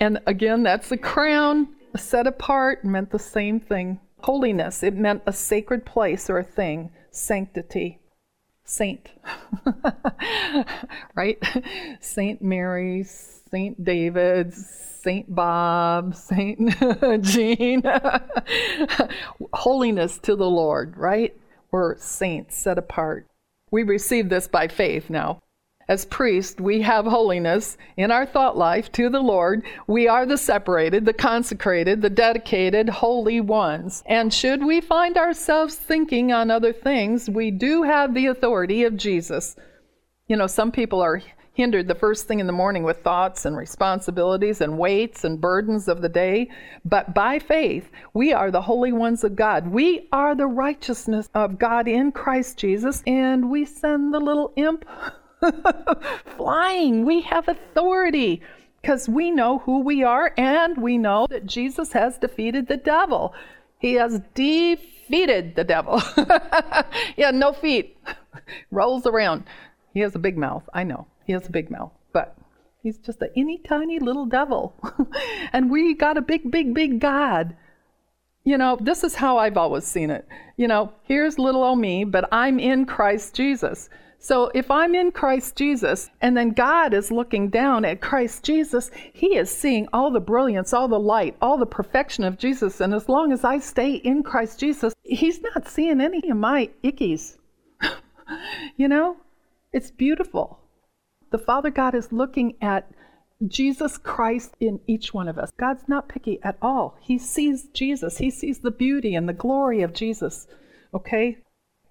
and 0.00 0.20
again, 0.26 0.62
that's 0.62 0.88
the 0.88 0.96
crown 0.96 1.68
set 1.96 2.26
apart 2.26 2.84
meant 2.84 3.10
the 3.10 3.18
same 3.18 3.60
thing. 3.60 4.00
Holiness, 4.20 4.82
it 4.82 4.94
meant 4.94 5.22
a 5.26 5.32
sacred 5.32 5.84
place 5.84 6.28
or 6.28 6.38
a 6.38 6.44
thing, 6.44 6.90
sanctity 7.10 8.00
saint, 8.66 9.08
right? 11.14 11.38
Saint 12.00 12.42
Mary, 12.42 13.04
Saint 13.04 13.82
David, 13.82 14.52
Saint 14.52 15.32
Bob, 15.34 16.14
Saint 16.14 16.74
Jean. 17.22 17.82
Holiness 19.52 20.18
to 20.18 20.36
the 20.36 20.50
Lord, 20.50 20.96
right? 20.96 21.34
We're 21.70 21.96
saints 21.96 22.58
set 22.58 22.76
apart. 22.76 23.26
We 23.70 23.82
receive 23.82 24.28
this 24.28 24.48
by 24.48 24.68
faith 24.68 25.08
now. 25.08 25.40
As 25.88 26.04
priests, 26.04 26.60
we 26.60 26.82
have 26.82 27.04
holiness 27.04 27.78
in 27.96 28.10
our 28.10 28.26
thought 28.26 28.58
life 28.58 28.90
to 28.92 29.08
the 29.08 29.20
Lord. 29.20 29.62
We 29.86 30.08
are 30.08 30.26
the 30.26 30.36
separated, 30.36 31.04
the 31.04 31.12
consecrated, 31.12 32.02
the 32.02 32.10
dedicated, 32.10 32.88
holy 32.88 33.40
ones. 33.40 34.02
And 34.06 34.34
should 34.34 34.64
we 34.64 34.80
find 34.80 35.16
ourselves 35.16 35.76
thinking 35.76 36.32
on 36.32 36.50
other 36.50 36.72
things, 36.72 37.30
we 37.30 37.52
do 37.52 37.84
have 37.84 38.14
the 38.14 38.26
authority 38.26 38.82
of 38.82 38.96
Jesus. 38.96 39.54
You 40.26 40.36
know, 40.36 40.48
some 40.48 40.72
people 40.72 41.00
are 41.00 41.22
hindered 41.52 41.86
the 41.86 41.94
first 41.94 42.26
thing 42.26 42.40
in 42.40 42.48
the 42.48 42.52
morning 42.52 42.82
with 42.82 42.98
thoughts 42.98 43.44
and 43.46 43.56
responsibilities 43.56 44.60
and 44.60 44.76
weights 44.76 45.22
and 45.22 45.40
burdens 45.40 45.86
of 45.86 46.02
the 46.02 46.08
day. 46.08 46.50
But 46.84 47.14
by 47.14 47.38
faith, 47.38 47.90
we 48.12 48.32
are 48.32 48.50
the 48.50 48.62
holy 48.62 48.92
ones 48.92 49.22
of 49.22 49.36
God. 49.36 49.68
We 49.68 50.08
are 50.10 50.34
the 50.34 50.48
righteousness 50.48 51.30
of 51.32 51.60
God 51.60 51.86
in 51.86 52.10
Christ 52.10 52.58
Jesus, 52.58 53.04
and 53.06 53.50
we 53.50 53.64
send 53.64 54.12
the 54.12 54.20
little 54.20 54.52
imp 54.56 54.84
flying. 56.36 57.04
We 57.04 57.22
have 57.22 57.48
authority 57.48 58.42
because 58.80 59.08
we 59.08 59.30
know 59.30 59.58
who 59.58 59.80
we 59.80 60.02
are 60.02 60.32
and 60.36 60.76
we 60.78 60.98
know 60.98 61.26
that 61.30 61.46
Jesus 61.46 61.92
has 61.92 62.18
defeated 62.18 62.68
the 62.68 62.76
devil. 62.76 63.34
He 63.78 63.94
has 63.94 64.20
defeated 64.34 65.56
the 65.56 65.64
devil. 65.64 66.02
yeah, 67.16 67.30
no 67.32 67.52
feet. 67.52 67.98
Rolls 68.70 69.06
around. 69.06 69.44
He 69.92 70.00
has 70.00 70.14
a 70.14 70.20
big 70.20 70.36
mouth. 70.38 70.62
I 70.72 70.84
know. 70.84 71.06
He 71.26 71.32
has 71.32 71.46
a 71.46 71.50
big 71.50 71.70
mouth. 71.70 71.92
But 72.12 72.36
he's 72.82 72.98
just 72.98 73.20
a 73.22 73.28
any 73.36 73.58
tiny 73.58 73.98
little 73.98 74.26
devil. 74.26 74.74
and 75.52 75.70
we 75.70 75.94
got 75.94 76.16
a 76.16 76.22
big, 76.22 76.50
big, 76.50 76.74
big 76.74 77.00
God. 77.00 77.56
You 78.44 78.56
know, 78.56 78.78
this 78.80 79.02
is 79.02 79.16
how 79.16 79.38
I've 79.38 79.56
always 79.56 79.84
seen 79.84 80.10
it. 80.10 80.26
You 80.56 80.68
know, 80.68 80.92
here's 81.02 81.38
little 81.38 81.64
old 81.64 81.80
me, 81.80 82.04
but 82.04 82.28
I'm 82.30 82.60
in 82.60 82.86
Christ 82.86 83.34
Jesus. 83.34 83.90
So 84.18 84.50
if 84.54 84.70
I'm 84.70 84.94
in 84.94 85.12
Christ 85.12 85.56
Jesus 85.56 86.10
and 86.20 86.36
then 86.36 86.50
God 86.50 86.94
is 86.94 87.10
looking 87.10 87.48
down 87.48 87.84
at 87.84 88.00
Christ 88.00 88.42
Jesus, 88.42 88.90
He 89.12 89.36
is 89.36 89.50
seeing 89.50 89.88
all 89.92 90.10
the 90.10 90.20
brilliance, 90.20 90.72
all 90.72 90.88
the 90.88 90.98
light, 90.98 91.36
all 91.40 91.58
the 91.58 91.66
perfection 91.66 92.24
of 92.24 92.38
Jesus. 92.38 92.80
And 92.80 92.94
as 92.94 93.08
long 93.08 93.32
as 93.32 93.44
I 93.44 93.58
stay 93.58 93.94
in 93.94 94.22
Christ 94.22 94.58
Jesus, 94.58 94.94
He's 95.02 95.40
not 95.40 95.68
seeing 95.68 96.00
any 96.00 96.28
of 96.28 96.36
my 96.36 96.70
ickies. 96.82 97.36
you 98.76 98.88
know, 98.88 99.18
it's 99.72 99.90
beautiful. 99.90 100.58
The 101.30 101.38
Father 101.38 101.70
God 101.70 101.94
is 101.94 102.12
looking 102.12 102.56
at 102.60 102.90
Jesus 103.46 103.98
Christ 103.98 104.54
in 104.60 104.80
each 104.86 105.12
one 105.12 105.28
of 105.28 105.38
us. 105.38 105.50
God's 105.58 105.88
not 105.88 106.08
picky 106.08 106.40
at 106.42 106.56
all. 106.62 106.96
He 107.00 107.18
sees 107.18 107.68
Jesus, 107.74 108.18
He 108.18 108.30
sees 108.30 108.60
the 108.60 108.70
beauty 108.70 109.14
and 109.14 109.28
the 109.28 109.34
glory 109.34 109.82
of 109.82 109.92
Jesus. 109.92 110.46
Okay? 110.94 111.38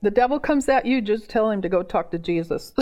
The 0.01 0.11
devil 0.11 0.39
comes 0.39 0.69
at 0.69 0.85
you, 0.85 1.01
just 1.01 1.29
tell 1.29 1.49
him 1.49 1.61
to 1.61 1.69
go 1.69 1.83
talk 1.83 2.11
to 2.11 2.19
Jesus. 2.19 2.73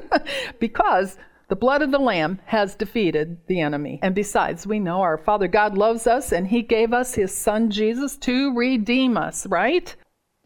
because 0.60 1.16
the 1.48 1.56
blood 1.56 1.82
of 1.82 1.90
the 1.90 1.98
Lamb 1.98 2.40
has 2.46 2.74
defeated 2.74 3.36
the 3.46 3.60
enemy. 3.60 4.00
And 4.02 4.14
besides, 4.14 4.66
we 4.66 4.78
know 4.78 5.02
our 5.02 5.18
Father 5.18 5.46
God 5.46 5.76
loves 5.76 6.06
us 6.06 6.32
and 6.32 6.48
He 6.48 6.62
gave 6.62 6.92
us 6.92 7.14
His 7.14 7.36
Son 7.36 7.70
Jesus 7.70 8.16
to 8.18 8.54
redeem 8.54 9.16
us, 9.16 9.46
right? 9.46 9.94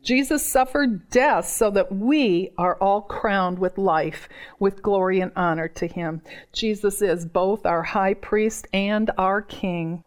Jesus 0.03 0.45
suffered 0.45 1.09
death 1.11 1.49
so 1.49 1.71
that 1.71 1.93
we 1.93 2.51
are 2.59 2.77
all 2.81 3.03
crowned 3.03 3.59
with 3.59 3.79
life, 3.79 4.29
with 4.59 4.83
glory 4.83 5.21
and 5.21 5.33
honor 5.37 5.69
to 5.69 5.87
Him. 5.87 6.23
Jesus 6.53 7.01
is 7.01 7.27
both 7.27 7.65
our 7.65 7.83
high 7.83 8.15
priest 8.15 8.67
and 8.73 9.11
our 9.19 9.43
king. 9.43 10.03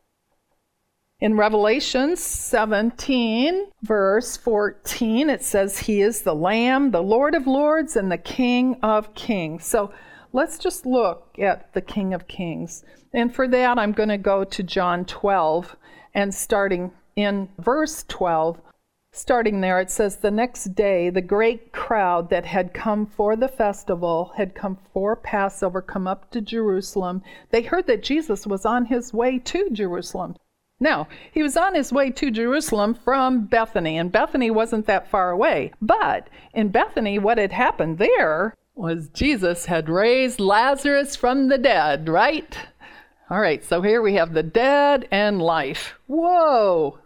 In 1.21 1.37
Revelation 1.37 2.15
17, 2.15 3.67
verse 3.83 4.37
14, 4.37 5.29
it 5.29 5.43
says, 5.43 5.77
He 5.77 6.01
is 6.01 6.23
the 6.23 6.33
Lamb, 6.33 6.89
the 6.89 7.03
Lord 7.03 7.35
of 7.35 7.45
Lords, 7.45 7.95
and 7.95 8.11
the 8.11 8.17
King 8.17 8.75
of 8.81 9.13
Kings. 9.13 9.63
So 9.63 9.93
let's 10.33 10.57
just 10.57 10.83
look 10.83 11.35
at 11.37 11.71
the 11.75 11.81
King 11.81 12.15
of 12.15 12.27
Kings. 12.27 12.83
And 13.13 13.31
for 13.35 13.47
that, 13.49 13.77
I'm 13.77 13.91
going 13.91 14.09
to 14.09 14.17
go 14.17 14.43
to 14.43 14.63
John 14.63 15.05
12, 15.05 15.75
and 16.15 16.33
starting 16.33 16.91
in 17.15 17.49
verse 17.59 18.03
12, 18.07 18.59
starting 19.13 19.61
there, 19.61 19.79
it 19.79 19.91
says, 19.91 20.15
The 20.17 20.31
next 20.31 20.73
day, 20.73 21.11
the 21.11 21.21
great 21.21 21.71
crowd 21.71 22.31
that 22.31 22.47
had 22.47 22.73
come 22.73 23.05
for 23.05 23.35
the 23.35 23.47
festival, 23.47 24.31
had 24.37 24.55
come 24.55 24.79
for 24.91 25.15
Passover, 25.15 25.83
come 25.83 26.07
up 26.07 26.31
to 26.31 26.41
Jerusalem. 26.41 27.21
They 27.51 27.61
heard 27.61 27.85
that 27.85 28.01
Jesus 28.01 28.47
was 28.47 28.65
on 28.65 28.85
his 28.85 29.13
way 29.13 29.37
to 29.37 29.69
Jerusalem. 29.69 30.35
Now, 30.81 31.07
he 31.31 31.43
was 31.43 31.55
on 31.55 31.75
his 31.75 31.93
way 31.93 32.09
to 32.09 32.31
Jerusalem 32.31 32.95
from 32.95 33.45
Bethany, 33.45 33.99
and 33.99 34.11
Bethany 34.11 34.49
wasn't 34.49 34.87
that 34.87 35.07
far 35.07 35.29
away. 35.29 35.71
But 35.79 36.27
in 36.55 36.69
Bethany, 36.69 37.19
what 37.19 37.37
had 37.37 37.51
happened 37.51 37.99
there 37.99 38.55
was 38.73 39.09
Jesus 39.09 39.67
had 39.67 39.87
raised 39.87 40.39
Lazarus 40.39 41.15
from 41.15 41.49
the 41.49 41.59
dead, 41.59 42.09
right? 42.09 42.57
All 43.29 43.39
right, 43.39 43.63
so 43.63 43.83
here 43.83 44.01
we 44.01 44.15
have 44.15 44.33
the 44.33 44.41
dead 44.41 45.07
and 45.11 45.39
life. 45.39 45.99
Whoa! 46.07 46.97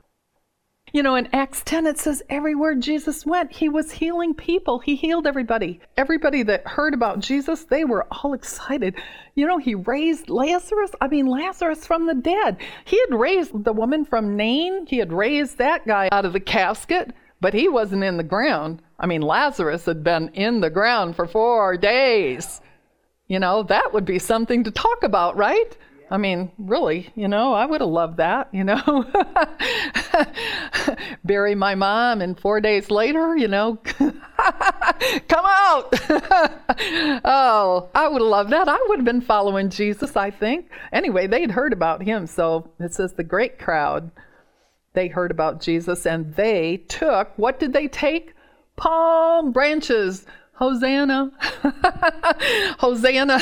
You 0.96 1.04
know, 1.04 1.16
in 1.16 1.28
Acts 1.34 1.62
10, 1.66 1.88
it 1.88 2.00
says 2.00 2.24
everywhere 2.30 2.74
Jesus 2.74 3.26
went, 3.26 3.52
he 3.52 3.68
was 3.68 3.92
healing 3.92 4.34
people. 4.34 4.80
He 4.80 4.96
healed 4.96 5.28
everybody. 5.28 5.82
Everybody 5.98 6.42
that 6.44 6.66
heard 6.66 6.94
about 6.94 7.20
Jesus, 7.20 7.66
they 7.66 7.84
were 7.84 8.08
all 8.10 8.34
excited. 8.34 8.96
You 9.36 9.46
know, 9.46 9.58
he 9.58 9.76
raised 9.76 10.30
Lazarus. 10.30 10.92
I 11.02 11.10
mean, 11.10 11.26
Lazarus 11.26 11.86
from 11.86 12.06
the 12.06 12.14
dead. 12.14 12.60
He 12.86 12.98
had 12.98 13.20
raised 13.20 13.66
the 13.66 13.74
woman 13.74 14.06
from 14.06 14.38
Nain, 14.38 14.86
he 14.86 14.98
had 15.00 15.12
raised 15.12 15.58
that 15.58 15.86
guy 15.86 16.08
out 16.14 16.24
of 16.24 16.32
the 16.32 16.40
casket, 16.40 17.14
but 17.42 17.54
he 17.54 17.68
wasn't 17.68 18.06
in 18.06 18.16
the 18.16 18.24
ground. 18.24 18.82
I 18.98 19.06
mean, 19.06 19.20
Lazarus 19.20 19.84
had 19.84 20.02
been 20.02 20.30
in 20.30 20.62
the 20.62 20.70
ground 20.70 21.18
for 21.18 21.28
four 21.28 21.76
days. 21.76 22.62
You 23.28 23.40
know, 23.40 23.64
that 23.64 23.92
would 23.92 24.06
be 24.06 24.18
something 24.18 24.64
to 24.64 24.72
talk 24.72 25.04
about, 25.04 25.36
right? 25.36 25.76
I 26.10 26.18
mean, 26.18 26.52
really, 26.58 27.10
you 27.16 27.28
know, 27.28 27.54
I 27.54 27.66
would 27.66 27.82
have 27.82 27.90
loved 27.90 28.18
that, 28.18 28.50
you 28.52 28.64
know. 28.64 29.06
Bury 31.24 31.56
my 31.56 31.74
mom, 31.74 32.22
and 32.22 32.40
four 32.40 32.62
days 32.62 32.92
later, 32.92 33.36
you 33.36 33.48
know, 33.48 33.78
come 33.88 35.46
out. 35.46 35.90
oh, 37.26 37.90
I 37.96 38.08
would 38.08 38.22
have 38.22 38.30
loved 38.30 38.52
that. 38.52 38.70
I 38.70 38.78
would 38.88 39.00
have 39.00 39.06
been 39.06 39.22
following 39.22 39.70
Jesus, 39.70 40.16
I 40.16 40.30
think. 40.30 40.70
Anyway, 40.94 41.26
they'd 41.26 41.52
heard 41.52 41.74
about 41.74 42.04
him. 42.04 42.28
So 42.28 42.70
it 42.80 42.94
says 42.94 43.14
the 43.14 43.24
great 43.24 43.58
crowd, 43.58 44.12
they 44.94 45.08
heard 45.08 45.32
about 45.32 45.60
Jesus, 45.60 46.06
and 46.06 46.36
they 46.36 46.78
took, 46.88 47.32
what 47.38 47.60
did 47.60 47.74
they 47.74 47.88
take? 47.88 48.34
Palm 48.76 49.52
branches 49.52 50.26
Hosanna, 50.56 51.32
Hosanna. 52.80 53.42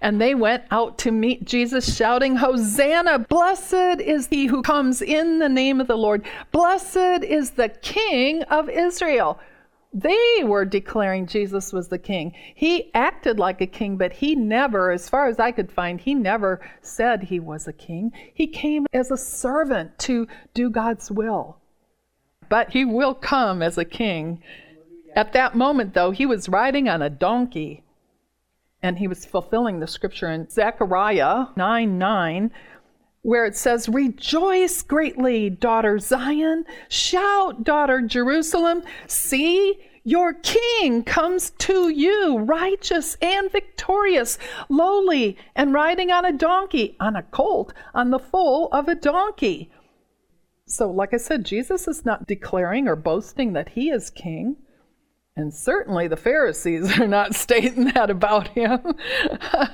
and 0.00 0.20
they 0.20 0.34
went 0.34 0.64
out 0.72 0.98
to 0.98 1.12
meet 1.12 1.44
Jesus, 1.44 1.96
shouting, 1.96 2.34
Hosanna, 2.34 3.20
blessed 3.20 4.00
is 4.00 4.26
he 4.26 4.46
who 4.46 4.62
comes 4.62 5.02
in 5.02 5.38
the 5.38 5.48
name 5.48 5.80
of 5.80 5.86
the 5.86 5.96
Lord. 5.96 6.26
Blessed 6.50 7.22
is 7.22 7.50
the 7.52 7.68
King 7.68 8.42
of 8.44 8.68
Israel. 8.68 9.38
They 9.94 10.42
were 10.42 10.64
declaring 10.64 11.26
Jesus 11.26 11.72
was 11.72 11.88
the 11.88 11.98
king. 11.98 12.32
He 12.54 12.90
acted 12.94 13.38
like 13.38 13.60
a 13.60 13.66
king, 13.66 13.98
but 13.98 14.14
he 14.14 14.34
never, 14.34 14.90
as 14.90 15.08
far 15.08 15.26
as 15.26 15.38
I 15.38 15.52
could 15.52 15.70
find, 15.70 16.00
he 16.00 16.14
never 16.14 16.60
said 16.80 17.24
he 17.24 17.38
was 17.38 17.68
a 17.68 17.74
king. 17.74 18.10
He 18.32 18.46
came 18.46 18.86
as 18.94 19.10
a 19.10 19.18
servant 19.18 19.98
to 20.00 20.26
do 20.54 20.70
God's 20.70 21.10
will. 21.10 21.58
But 22.48 22.70
he 22.70 22.86
will 22.86 23.14
come 23.14 23.62
as 23.62 23.76
a 23.76 23.84
king 23.84 24.42
at 25.14 25.32
that 25.32 25.54
moment, 25.54 25.94
though, 25.94 26.10
he 26.10 26.26
was 26.26 26.48
riding 26.48 26.88
on 26.88 27.02
a 27.02 27.10
donkey 27.10 27.84
and 28.82 28.98
he 28.98 29.06
was 29.06 29.24
fulfilling 29.24 29.78
the 29.78 29.86
scripture 29.86 30.30
in 30.30 30.48
Zechariah 30.50 31.46
9 31.56 31.98
9, 31.98 32.50
where 33.22 33.46
it 33.46 33.56
says, 33.56 33.88
Rejoice 33.88 34.82
greatly, 34.82 35.48
daughter 35.48 35.98
Zion. 35.98 36.64
Shout, 36.88 37.62
daughter 37.62 38.02
Jerusalem. 38.02 38.82
See, 39.06 39.78
your 40.04 40.34
king 40.34 41.04
comes 41.04 41.50
to 41.50 41.88
you, 41.88 42.38
righteous 42.38 43.16
and 43.22 43.50
victorious, 43.52 44.36
lowly, 44.68 45.36
and 45.54 45.72
riding 45.72 46.10
on 46.10 46.24
a 46.24 46.32
donkey, 46.32 46.96
on 46.98 47.14
a 47.14 47.22
colt, 47.22 47.72
on 47.94 48.10
the 48.10 48.18
foal 48.18 48.68
of 48.72 48.88
a 48.88 48.96
donkey. 48.96 49.70
So, 50.66 50.90
like 50.90 51.14
I 51.14 51.18
said, 51.18 51.44
Jesus 51.44 51.86
is 51.86 52.04
not 52.04 52.26
declaring 52.26 52.88
or 52.88 52.96
boasting 52.96 53.52
that 53.52 53.70
he 53.70 53.90
is 53.90 54.10
king. 54.10 54.56
And 55.36 55.52
certainly 55.54 56.08
the 56.08 56.16
Pharisees 56.16 56.98
are 56.98 57.06
not 57.06 57.34
stating 57.36 57.86
that 57.92 58.10
about 58.10 58.48
him. 58.48 58.80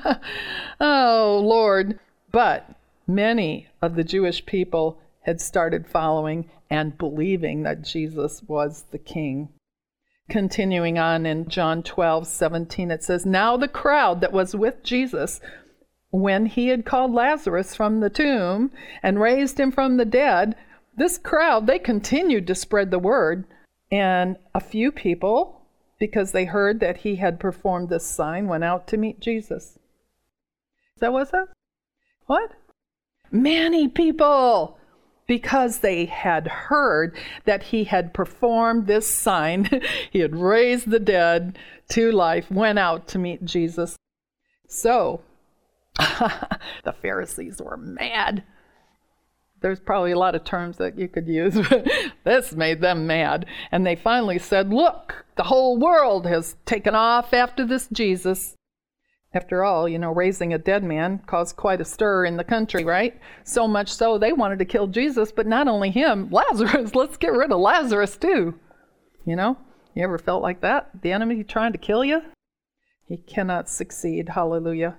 oh, 0.80 1.42
Lord. 1.44 1.98
But 2.30 2.70
many 3.06 3.68
of 3.82 3.94
the 3.94 4.04
Jewish 4.04 4.44
people 4.46 4.98
had 5.22 5.40
started 5.40 5.86
following 5.86 6.48
and 6.70 6.96
believing 6.98 7.62
that 7.62 7.82
Jesus 7.82 8.42
was 8.46 8.84
the 8.90 8.98
king. 8.98 9.48
Continuing 10.28 10.98
on 10.98 11.24
in 11.24 11.48
John 11.48 11.82
12, 11.82 12.26
17, 12.26 12.90
it 12.90 13.02
says, 13.02 13.24
Now 13.24 13.56
the 13.56 13.66
crowd 13.66 14.20
that 14.20 14.32
was 14.32 14.54
with 14.54 14.82
Jesus 14.82 15.40
when 16.10 16.46
he 16.46 16.68
had 16.68 16.84
called 16.84 17.12
Lazarus 17.12 17.74
from 17.74 18.00
the 18.00 18.10
tomb 18.10 18.70
and 19.02 19.20
raised 19.20 19.58
him 19.58 19.70
from 19.70 19.96
the 19.96 20.04
dead, 20.04 20.54
this 20.96 21.18
crowd, 21.18 21.66
they 21.66 21.78
continued 21.78 22.46
to 22.46 22.54
spread 22.54 22.90
the 22.90 22.98
word 22.98 23.44
and 23.90 24.36
a 24.54 24.60
few 24.60 24.92
people, 24.92 25.62
because 25.98 26.32
they 26.32 26.44
heard 26.44 26.80
that 26.80 26.98
he 26.98 27.16
had 27.16 27.40
performed 27.40 27.88
this 27.88 28.06
sign, 28.06 28.46
went 28.46 28.64
out 28.64 28.86
to 28.88 28.96
meet 28.96 29.20
Jesus. 29.20 29.78
That 31.00 31.12
what 31.12 31.30
that? 31.32 31.48
What? 32.26 32.52
Many 33.30 33.88
people, 33.88 34.78
because 35.26 35.78
they 35.78 36.06
had 36.06 36.46
heard 36.46 37.16
that 37.44 37.64
he 37.64 37.84
had 37.84 38.14
performed 38.14 38.86
this 38.86 39.06
sign, 39.06 39.68
he 40.10 40.20
had 40.20 40.36
raised 40.36 40.90
the 40.90 41.00
dead 41.00 41.58
to 41.90 42.12
life, 42.12 42.50
went 42.50 42.78
out 42.78 43.08
to 43.08 43.18
meet 43.18 43.44
Jesus. 43.44 43.96
So, 44.68 45.22
the 45.98 46.94
Pharisees 47.00 47.60
were 47.60 47.76
mad 47.76 48.44
there's 49.60 49.80
probably 49.80 50.12
a 50.12 50.18
lot 50.18 50.34
of 50.34 50.44
terms 50.44 50.76
that 50.78 50.98
you 50.98 51.08
could 51.08 51.26
use, 51.26 51.58
but 51.68 51.86
this 52.24 52.52
made 52.52 52.80
them 52.80 53.06
mad. 53.06 53.46
And 53.70 53.86
they 53.86 53.96
finally 53.96 54.38
said, 54.38 54.72
Look, 54.72 55.24
the 55.36 55.44
whole 55.44 55.78
world 55.78 56.26
has 56.26 56.56
taken 56.66 56.94
off 56.94 57.32
after 57.32 57.66
this 57.66 57.88
Jesus. 57.88 58.54
After 59.34 59.62
all, 59.62 59.88
you 59.88 59.98
know, 59.98 60.10
raising 60.10 60.54
a 60.54 60.58
dead 60.58 60.82
man 60.82 61.20
caused 61.26 61.56
quite 61.56 61.82
a 61.82 61.84
stir 61.84 62.24
in 62.24 62.38
the 62.38 62.44
country, 62.44 62.82
right? 62.82 63.20
So 63.44 63.68
much 63.68 63.92
so 63.92 64.16
they 64.16 64.32
wanted 64.32 64.58
to 64.60 64.64
kill 64.64 64.86
Jesus, 64.86 65.32
but 65.32 65.46
not 65.46 65.68
only 65.68 65.90
him, 65.90 66.28
Lazarus. 66.32 66.94
Let's 66.94 67.18
get 67.18 67.32
rid 67.32 67.52
of 67.52 67.60
Lazarus 67.60 68.16
too. 68.16 68.58
You 69.26 69.36
know, 69.36 69.58
you 69.94 70.02
ever 70.02 70.18
felt 70.18 70.42
like 70.42 70.62
that? 70.62 71.02
The 71.02 71.12
enemy 71.12 71.44
trying 71.44 71.72
to 71.72 71.78
kill 71.78 72.04
you? 72.04 72.22
He 73.06 73.18
cannot 73.18 73.68
succeed. 73.68 74.30
Hallelujah. 74.30 74.96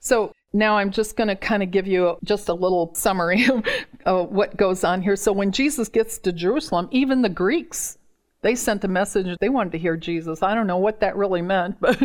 So 0.00 0.32
now 0.52 0.76
I'm 0.76 0.90
just 0.90 1.16
going 1.16 1.28
to 1.28 1.36
kind 1.36 1.62
of 1.62 1.70
give 1.70 1.86
you 1.86 2.16
just 2.24 2.48
a 2.48 2.54
little 2.54 2.94
summary 2.94 3.46
of 4.06 4.30
what 4.30 4.56
goes 4.56 4.84
on 4.84 5.02
here. 5.02 5.16
So 5.16 5.32
when 5.32 5.52
Jesus 5.52 5.88
gets 5.88 6.18
to 6.18 6.32
Jerusalem, 6.32 6.88
even 6.90 7.22
the 7.22 7.28
Greeks 7.28 7.98
they 8.42 8.56
sent 8.56 8.82
a 8.82 8.88
message. 8.88 9.36
They 9.40 9.48
wanted 9.48 9.72
to 9.72 9.78
hear 9.78 9.96
jesus. 9.96 10.42
I 10.42 10.54
don't 10.54 10.66
know 10.66 10.78
what 10.78 11.00
that 11.00 11.16
really 11.16 11.42
meant 11.42 11.76
but 11.80 11.98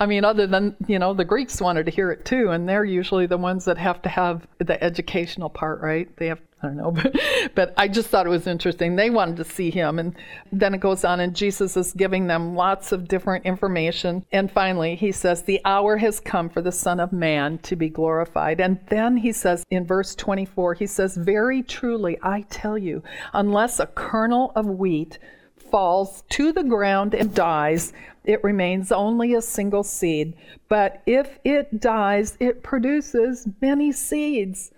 i 0.00 0.06
mean 0.06 0.24
other 0.24 0.46
than 0.46 0.76
you 0.88 0.98
know 0.98 1.14
the 1.14 1.24
greeks 1.24 1.60
wanted 1.60 1.86
to 1.86 1.92
hear 1.92 2.10
it 2.10 2.24
too 2.24 2.50
and 2.50 2.68
they're 2.68 2.84
usually 2.84 3.26
the 3.26 3.36
ones 3.36 3.64
that 3.66 3.78
have 3.78 4.02
to 4.02 4.08
have 4.08 4.46
the 4.58 4.82
educational 4.82 5.50
part 5.50 5.80
right? 5.80 6.14
They 6.16 6.26
have 6.28 6.40
I 6.64 6.68
don't 6.68 6.76
know, 6.76 6.90
but, 7.02 7.16
but 7.54 7.74
I 7.76 7.88
just 7.88 8.08
thought 8.08 8.26
it 8.26 8.30
was 8.30 8.46
interesting. 8.46 8.96
They 8.96 9.10
wanted 9.10 9.36
to 9.36 9.44
see 9.44 9.70
him. 9.70 9.98
And 9.98 10.14
then 10.52 10.74
it 10.74 10.80
goes 10.80 11.04
on, 11.04 11.20
and 11.20 11.34
Jesus 11.34 11.76
is 11.76 11.92
giving 11.92 12.26
them 12.26 12.54
lots 12.54 12.92
of 12.92 13.06
different 13.06 13.44
information. 13.44 14.24
And 14.32 14.50
finally, 14.50 14.96
he 14.96 15.12
says, 15.12 15.42
The 15.42 15.60
hour 15.64 15.96
has 15.98 16.20
come 16.20 16.48
for 16.48 16.62
the 16.62 16.72
Son 16.72 17.00
of 17.00 17.12
Man 17.12 17.58
to 17.58 17.76
be 17.76 17.88
glorified. 17.88 18.60
And 18.60 18.78
then 18.88 19.16
he 19.18 19.32
says 19.32 19.64
in 19.70 19.86
verse 19.86 20.14
24, 20.14 20.74
he 20.74 20.86
says, 20.86 21.16
Very 21.16 21.62
truly, 21.62 22.18
I 22.22 22.42
tell 22.48 22.78
you, 22.78 23.02
unless 23.32 23.78
a 23.78 23.86
kernel 23.86 24.52
of 24.54 24.66
wheat 24.66 25.18
falls 25.70 26.22
to 26.30 26.52
the 26.52 26.62
ground 26.62 27.14
and 27.14 27.34
dies, 27.34 27.92
it 28.24 28.42
remains 28.44 28.90
only 28.90 29.34
a 29.34 29.42
single 29.42 29.82
seed. 29.82 30.34
But 30.68 31.02
if 31.04 31.38
it 31.44 31.80
dies, 31.80 32.36
it 32.40 32.62
produces 32.62 33.46
many 33.60 33.92
seeds. 33.92 34.70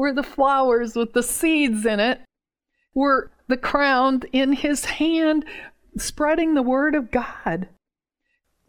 We're 0.00 0.14
the 0.14 0.22
flowers 0.22 0.96
with 0.96 1.12
the 1.12 1.22
seeds 1.22 1.84
in 1.84 2.00
it. 2.00 2.22
We're 2.94 3.28
the 3.48 3.58
crown 3.58 4.22
in 4.32 4.54
his 4.54 4.86
hand, 4.86 5.44
spreading 5.98 6.54
the 6.54 6.62
word 6.62 6.94
of 6.94 7.10
God. 7.10 7.68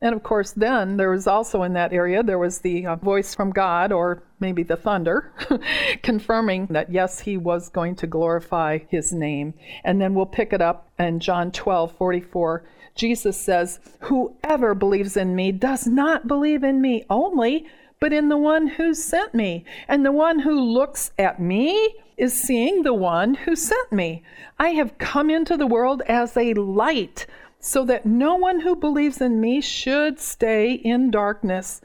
And 0.02 0.14
of 0.14 0.24
course, 0.24 0.52
then 0.52 0.98
there 0.98 1.12
was 1.12 1.28
also 1.28 1.64
in 1.64 1.72
that 1.72 1.94
area, 1.94 2.22
there 2.22 2.38
was 2.38 2.60
the 2.60 2.86
uh, 2.86 2.98
voice 2.98 3.34
from 3.34 3.52
God, 3.52 3.94
or 3.94 4.24
maybe 4.42 4.62
the 4.62 4.76
thunder, 4.76 5.32
confirming 6.04 6.68
that 6.72 6.92
yes, 6.92 7.22
he 7.22 7.38
was 7.38 7.70
going 7.70 7.96
to 7.96 8.08
glorify 8.08 8.80
his 8.90 9.14
name. 9.14 9.54
And 9.86 10.02
then 10.02 10.14
we'll 10.14 10.26
pick 10.26 10.52
it 10.52 10.62
up 10.62 10.90
in 11.00 11.22
John 11.22 11.54
12 11.54 11.94
44. 11.94 12.66
Jesus 12.94 13.38
says, 13.38 13.80
Whoever 14.02 14.76
believes 14.76 15.16
in 15.16 15.34
me 15.34 15.54
does 15.54 15.88
not 15.88 16.28
believe 16.28 16.66
in 16.66 16.82
me 16.82 17.06
only, 17.10 17.68
but 18.02 18.12
in 18.12 18.28
the 18.28 18.38
one 18.38 18.68
who 18.68 18.94
sent 18.94 19.34
me. 19.34 19.64
And 19.88 20.04
the 20.04 20.12
one 20.12 20.40
who 20.40 20.60
looks 20.60 21.12
at 21.18 21.40
me 21.40 21.96
is 22.18 22.34
seeing 22.34 22.84
the 22.84 22.94
one 22.94 23.36
who 23.36 23.56
sent 23.56 23.94
me. 23.94 24.24
I 24.60 24.70
have 24.70 24.98
come 24.98 25.30
into 25.30 25.56
the 25.56 25.68
world 25.68 26.02
as 26.08 26.36
a 26.36 26.54
light 26.56 27.28
so 27.60 27.86
that 27.86 28.06
no 28.06 28.36
one 28.36 28.62
who 28.62 28.76
believes 28.76 29.22
in 29.22 29.40
me 29.40 29.62
should 29.62 30.20
stay 30.20 30.74
in 30.74 31.12
darkness. 31.12 31.80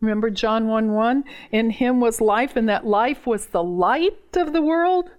Remember 0.00 0.30
John 0.30 0.68
1 0.68 0.92
1? 0.92 1.24
In 1.52 1.70
him 1.70 2.00
was 2.00 2.20
life, 2.20 2.56
and 2.56 2.68
that 2.68 2.86
life 2.86 3.26
was 3.26 3.46
the 3.46 3.62
light 3.62 4.36
of 4.36 4.52
the 4.52 4.62
world. 4.62 5.10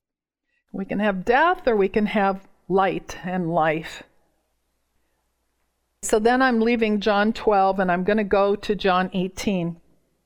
We 0.72 0.86
can 0.86 1.00
have 1.00 1.26
death 1.26 1.68
or 1.68 1.76
we 1.76 1.90
can 1.90 2.08
have 2.08 2.48
light 2.68 3.18
and 3.24 3.54
life. 3.54 4.04
So 6.02 6.18
then 6.18 6.42
I'm 6.42 6.62
leaving 6.62 7.02
John 7.02 7.34
12 7.34 7.80
and 7.80 7.92
I'm 7.92 8.04
going 8.04 8.18
to 8.18 8.24
go 8.24 8.56
to 8.56 8.76
John 8.76 9.10
18. 9.14 9.79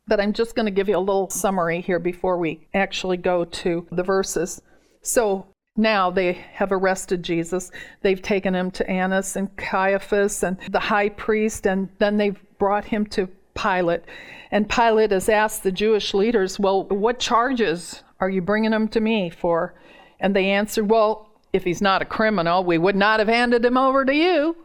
But 0.08 0.20
I'm 0.20 0.34
just 0.34 0.56
going 0.56 0.66
to 0.66 0.72
give 0.72 0.90
you 0.90 0.98
a 0.98 1.00
little 1.00 1.30
summary 1.30 1.82
here 1.82 2.00
before 2.00 2.38
we 2.38 2.68
actually 2.74 3.18
go 3.18 3.46
to 3.46 3.88
the 3.92 4.04
verses. 4.04 4.62
So 5.02 5.48
Now 5.76 6.12
they 6.12 6.34
have 6.34 6.72
arrested 6.72 7.24
Jesus. 7.24 7.72
They've 8.02 8.22
taken 8.22 8.54
him 8.54 8.70
to 8.72 8.88
Annas 8.88 9.36
and 9.36 9.56
Caiaphas 9.58 10.44
and 10.44 10.58
the 10.70 10.80
high 10.80 11.10
priest, 11.10 11.66
and 11.66 11.90
then 11.98 12.18
they've 12.18 12.40
brought 12.60 12.86
him 12.86 13.06
to 13.08 13.28
Pilate. 13.56 14.04
And 14.52 14.70
Pilate 14.70 15.12
has 15.12 15.30
asked 15.30 15.64
the 15.64 15.72
Jewish 15.72 16.14
leaders, 16.14 16.60
Well, 16.60 16.84
what 16.86 17.18
charges 17.20 18.04
are 18.20 18.30
you 18.30 18.42
bringing 18.42 18.72
him 18.72 18.88
to 18.90 19.00
me 19.00 19.32
for? 19.32 19.74
And 20.20 20.36
they 20.36 20.52
answered, 20.52 20.90
Well, 20.90 21.30
if 21.54 21.64
he's 21.64 21.82
not 21.82 22.02
a 22.04 22.06
criminal, 22.06 22.64
we 22.64 22.78
would 22.78 22.96
not 22.96 23.20
have 23.20 23.28
handed 23.28 23.66
him 23.66 23.78
over 23.78 24.06
to 24.06 24.14
you. 24.14 24.56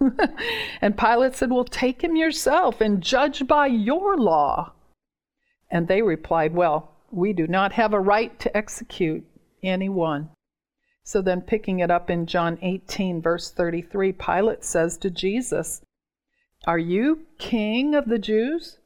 and 0.80 0.98
Pilate 0.98 1.36
said, 1.36 1.50
Well, 1.50 1.64
take 1.64 2.02
him 2.02 2.16
yourself 2.16 2.80
and 2.80 3.00
judge 3.00 3.46
by 3.46 3.66
your 3.68 4.16
law. 4.16 4.72
And 5.70 5.88
they 5.88 6.02
replied, 6.02 6.54
Well, 6.54 6.92
we 7.10 7.32
do 7.32 7.46
not 7.46 7.72
have 7.72 7.92
a 7.92 8.00
right 8.00 8.38
to 8.40 8.56
execute 8.56 9.24
anyone. 9.62 10.30
So 11.04 11.22
then, 11.22 11.40
picking 11.40 11.78
it 11.78 11.90
up 11.90 12.10
in 12.10 12.26
John 12.26 12.58
18, 12.62 13.22
verse 13.22 13.50
33, 13.50 14.12
Pilate 14.12 14.64
says 14.64 14.98
to 14.98 15.10
Jesus, 15.10 15.82
Are 16.66 16.78
you 16.78 17.26
king 17.38 17.94
of 17.94 18.06
the 18.06 18.18
Jews? 18.18 18.78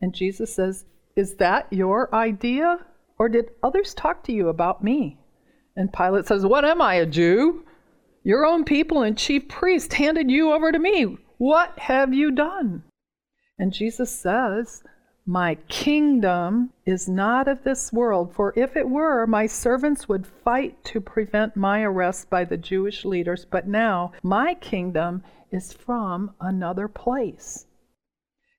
And 0.00 0.14
Jesus 0.14 0.54
says, 0.54 0.86
Is 1.14 1.36
that 1.36 1.70
your 1.70 2.14
idea? 2.14 2.86
Or 3.18 3.28
did 3.28 3.50
others 3.62 3.94
talk 3.94 4.24
to 4.24 4.32
you 4.32 4.48
about 4.48 4.82
me? 4.82 5.18
And 5.76 5.92
Pilate 5.92 6.26
says, 6.26 6.46
What 6.46 6.64
am 6.64 6.80
I, 6.80 6.94
a 6.94 7.06
Jew? 7.06 7.64
Your 8.22 8.46
own 8.46 8.64
people 8.64 9.02
and 9.02 9.18
chief 9.18 9.48
priest 9.48 9.92
handed 9.92 10.30
you 10.30 10.52
over 10.52 10.72
to 10.72 10.78
me. 10.78 11.18
What 11.36 11.78
have 11.78 12.14
you 12.14 12.30
done? 12.30 12.84
And 13.58 13.72
Jesus 13.72 14.10
says, 14.10 14.82
my 15.26 15.54
kingdom 15.68 16.70
is 16.84 17.08
not 17.08 17.48
of 17.48 17.64
this 17.64 17.90
world, 17.92 18.34
for 18.34 18.52
if 18.56 18.76
it 18.76 18.88
were, 18.88 19.26
my 19.26 19.46
servants 19.46 20.06
would 20.06 20.26
fight 20.26 20.84
to 20.84 21.00
prevent 21.00 21.56
my 21.56 21.82
arrest 21.82 22.28
by 22.28 22.44
the 22.44 22.58
Jewish 22.58 23.06
leaders, 23.06 23.46
but 23.46 23.66
now 23.66 24.12
my 24.22 24.52
kingdom 24.52 25.22
is 25.50 25.72
from 25.72 26.34
another 26.40 26.88
place. 26.88 27.66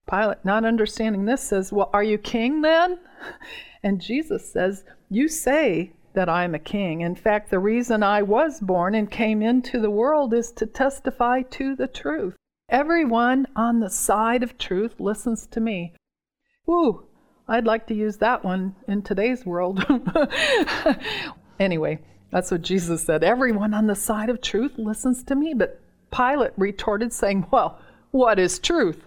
Pilate, 0.09 0.43
not 0.43 0.66
understanding 0.66 1.26
this, 1.26 1.41
says, 1.41 1.72
Well, 1.72 1.89
are 1.93 2.03
you 2.03 2.18
king 2.18 2.61
then? 2.61 2.99
And 3.84 4.01
Jesus 4.01 4.51
says, 4.51 4.84
You 5.11 5.28
say 5.28 5.91
that 6.13 6.28
I'm 6.28 6.55
a 6.55 6.59
king. 6.59 7.01
In 7.01 7.13
fact, 7.13 7.51
the 7.51 7.59
reason 7.59 8.01
I 8.01 8.24
was 8.24 8.59
born 8.59 8.95
and 8.95 9.11
came 9.11 9.43
into 9.43 9.80
the 9.80 9.91
world 9.91 10.34
is 10.34 10.51
to 10.53 10.66
testify 10.66 11.43
to 11.43 11.76
the 11.76 11.88
truth. 11.88 12.36
Everyone 12.70 13.45
on 13.55 13.82
the 13.82 13.91
side 13.91 14.41
of 14.41 14.57
truth 14.57 14.99
listens 14.99 15.45
to 15.47 15.59
me. 15.59 15.93
Woo, 16.66 17.03
I'd 17.47 17.66
like 17.66 17.88
to 17.88 17.93
use 17.93 18.18
that 18.18 18.43
one 18.43 18.76
in 18.88 19.01
today's 19.01 19.45
world. 19.45 19.86
anyway, 21.59 21.99
that's 22.32 22.51
what 22.51 22.63
Jesus 22.63 23.03
said. 23.03 23.24
Everyone 23.24 23.74
on 23.74 23.88
the 23.88 23.95
side 23.95 24.30
of 24.30 24.41
truth 24.41 24.74
listens 24.78 25.24
to 25.24 25.36
me. 25.36 25.53
But 25.53 25.80
Pilate 26.11 26.53
retorted, 26.57 27.13
saying, 27.13 27.47
Well, 27.51 27.80
what 28.11 28.39
is 28.39 28.59
truth? 28.59 29.03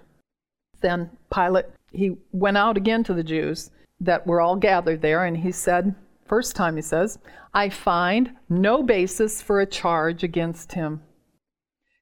Then 0.81 1.11
Pilate, 1.33 1.67
he 1.91 2.17
went 2.33 2.57
out 2.57 2.77
again 2.77 3.03
to 3.05 3.15
the 3.15 3.25
Jews 3.25 3.71
that 4.01 4.27
were 4.27 4.41
all 4.41 4.57
gathered 4.57 5.03
there, 5.03 5.25
and 5.25 5.39
he 5.39 5.51
said, 5.51 5.95
First 6.27 6.55
time 6.55 6.77
he 6.77 6.83
says, 6.83 7.19
I 7.55 7.71
find 7.71 8.37
no 8.49 8.83
basis 8.83 9.43
for 9.43 9.61
a 9.61 9.67
charge 9.67 10.23
against 10.23 10.73
him. 10.73 11.03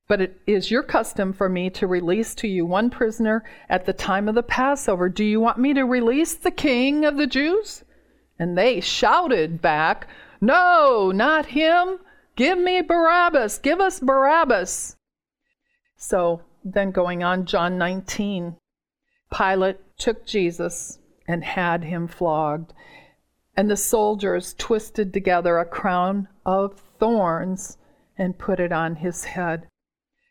But 0.08 0.20
it 0.20 0.40
is 0.46 0.70
your 0.70 0.84
custom 0.84 1.32
for 1.32 1.48
me 1.48 1.68
to 1.70 1.86
release 1.86 2.34
to 2.36 2.46
you 2.46 2.64
one 2.64 2.90
prisoner 2.90 3.42
at 3.68 3.86
the 3.86 3.92
time 3.92 4.28
of 4.28 4.36
the 4.36 4.42
Passover. 4.42 5.08
Do 5.08 5.24
you 5.24 5.40
want 5.40 5.58
me 5.58 5.74
to 5.74 5.82
release 5.82 6.34
the 6.34 6.52
king 6.52 7.04
of 7.04 7.16
the 7.16 7.26
Jews? 7.26 7.84
And 8.38 8.56
they 8.56 8.80
shouted 8.80 9.60
back, 9.60 10.06
No, 10.40 11.10
not 11.12 11.46
him. 11.46 11.98
Give 12.36 12.58
me 12.58 12.82
Barabbas. 12.82 13.58
Give 13.58 13.80
us 13.80 13.98
Barabbas. 13.98 14.96
So 15.96 16.42
then 16.64 16.92
going 16.92 17.24
on, 17.24 17.46
John 17.46 17.78
19, 17.78 18.56
Pilate 19.36 19.80
took 19.98 20.24
Jesus 20.26 20.98
and 21.26 21.42
had 21.42 21.82
him 21.82 22.06
flogged. 22.06 22.72
And 23.56 23.70
the 23.70 23.76
soldiers 23.76 24.54
twisted 24.56 25.12
together 25.12 25.58
a 25.58 25.64
crown 25.64 26.28
of 26.44 26.78
thorns 27.00 27.78
and 28.18 28.38
put 28.38 28.60
it 28.60 28.70
on 28.70 28.96
his 28.96 29.24
head. 29.24 29.66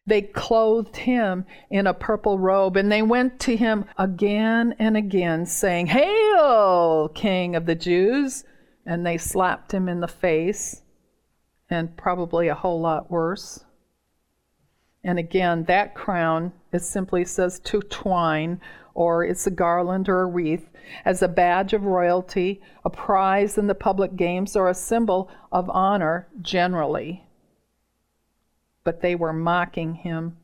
They 0.07 0.21
clothed 0.21 0.97
him 0.97 1.45
in 1.71 1.87
a 1.87 1.93
purple 1.93 2.37
robe, 2.37 2.77
and 2.77 2.91
they 2.91 3.01
went 3.01 3.39
to 3.41 3.55
him 3.55 3.85
again 3.97 4.75
and 4.77 4.95
again, 4.95 5.47
saying, 5.47 5.87
Hail, 5.87 7.09
King 7.09 7.55
of 7.55 7.65
the 7.65 7.73
Jews! 7.73 8.43
And 8.85 9.03
they 9.03 9.17
slapped 9.17 9.73
him 9.73 9.89
in 9.89 10.01
the 10.01 10.07
face, 10.07 10.83
and 11.71 11.97
probably 11.97 12.47
a 12.47 12.53
whole 12.53 12.79
lot 12.79 13.09
worse. 13.09 13.65
And 15.03 15.17
again, 15.17 15.63
that 15.63 15.95
crown, 15.95 16.53
it 16.71 16.83
simply 16.83 17.25
says 17.25 17.59
to 17.61 17.81
twine, 17.81 18.61
or 18.93 19.23
it's 19.23 19.47
a 19.47 19.51
garland 19.51 20.07
or 20.07 20.21
a 20.21 20.27
wreath, 20.27 20.69
as 21.03 21.23
a 21.23 21.27
badge 21.27 21.73
of 21.73 21.83
royalty, 21.83 22.61
a 22.83 22.91
prize 22.91 23.57
in 23.57 23.65
the 23.65 23.73
public 23.73 24.15
games, 24.15 24.55
or 24.55 24.69
a 24.69 24.75
symbol 24.75 25.31
of 25.51 25.67
honor 25.71 26.27
generally 26.41 27.25
but 28.85 29.01
they 29.01 29.15
were 29.15 29.33
mocking 29.33 29.95
him. 29.95 30.37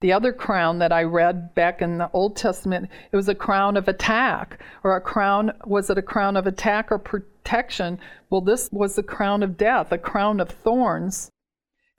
The 0.00 0.12
other 0.12 0.32
crown 0.32 0.80
that 0.80 0.90
I 0.90 1.04
read 1.04 1.54
back 1.54 1.80
in 1.80 1.98
the 1.98 2.10
Old 2.12 2.34
Testament, 2.34 2.90
it 3.12 3.16
was 3.16 3.28
a 3.28 3.36
crown 3.36 3.76
of 3.76 3.86
attack, 3.86 4.58
or 4.82 4.96
a 4.96 5.00
crown, 5.00 5.52
was 5.64 5.88
it 5.90 5.96
a 5.98 6.02
crown 6.02 6.36
of 6.36 6.48
attack 6.48 6.90
or 6.90 6.98
protection? 6.98 8.00
Well, 8.28 8.40
this 8.40 8.68
was 8.72 8.96
the 8.96 9.04
crown 9.04 9.44
of 9.44 9.56
death, 9.56 9.92
a 9.92 9.98
crown 9.98 10.40
of 10.40 10.50
thorns. 10.50 11.30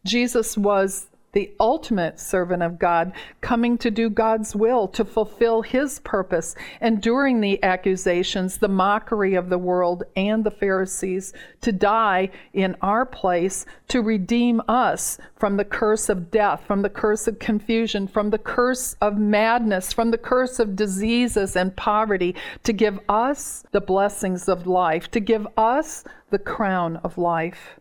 Jesus 0.06 0.58
was 0.58 1.08
the 1.34 1.52
ultimate 1.60 2.20
servant 2.20 2.64
of 2.64 2.80
God, 2.80 3.12
coming 3.42 3.78
to 3.80 3.92
do 3.92 4.10
God's 4.10 4.56
will, 4.56 4.88
to 4.90 5.04
fulfill 5.04 5.62
his 5.62 6.00
purpose, 6.00 6.56
enduring 6.80 7.42
the 7.42 7.62
accusations, 7.64 8.58
the 8.58 8.68
mockery 8.68 9.36
of 9.36 9.50
the 9.50 9.58
world 9.58 10.04
and 10.16 10.44
the 10.44 10.52
Pharisees, 10.52 11.34
to 11.62 11.72
die 11.72 12.30
in 12.54 12.76
our 12.82 13.06
place, 13.06 13.66
to 13.90 14.02
redeem 14.02 14.62
us 14.68 15.18
from 15.36 15.58
the 15.58 15.66
curse 15.66 16.08
of 16.08 16.32
death, 16.32 16.64
from 16.66 16.84
the 16.84 16.90
curse 16.90 17.28
of 17.28 17.40
confusion, 17.40 18.08
from 18.08 18.30
the 18.30 18.38
curse 18.38 18.96
of 19.02 19.18
madness, 19.18 19.92
from 19.92 20.12
the 20.12 20.18
curse 20.18 20.60
of 20.60 20.76
diseases 20.76 21.56
and 21.56 21.76
poverty, 21.76 22.36
to 22.64 22.72
give 22.72 23.00
us 23.10 23.64
the 23.72 23.82
blessings 23.82 24.48
of 24.48 24.68
life, 24.68 25.10
to 25.10 25.20
give 25.20 25.48
us 25.58 26.04
the 26.30 26.40
crown 26.40 26.98
of 26.98 27.18
life. 27.18 27.80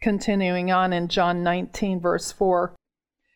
Continuing 0.00 0.70
on 0.70 0.92
in 0.92 1.08
John 1.08 1.42
19, 1.42 2.00
verse 2.00 2.30
4, 2.30 2.74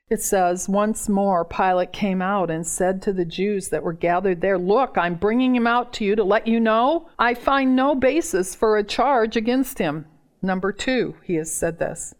it 0.09 0.23
says, 0.23 0.69
Once 0.69 1.09
more 1.09 1.45
Pilate 1.45 1.93
came 1.93 2.21
out 2.21 2.51
and 2.51 2.67
said 2.67 3.01
to 3.03 3.13
the 3.13 3.25
Jews 3.25 3.71
that 3.71 3.83
were 3.83 3.93
gathered 3.93 4.41
there, 4.41 4.59
Look, 4.59 4.97
I'm 4.97 5.15
bringing 5.15 5.57
him 5.57 5.67
out 5.67 5.93
to 5.95 6.05
you 6.05 6.15
to 6.15 6.23
let 6.23 6.47
you 6.47 6.61
know 6.61 7.09
I 7.19 7.35
find 7.35 7.75
no 7.75 7.95
basis 7.95 8.55
for 8.55 8.77
a 8.77 8.85
charge 8.85 9.37
against 9.37 9.79
him. 9.79 10.07
Number 10.43 10.71
two, 10.71 11.15
he 11.25 11.37
has 11.37 11.53
said 11.53 11.79
this. 11.79 12.15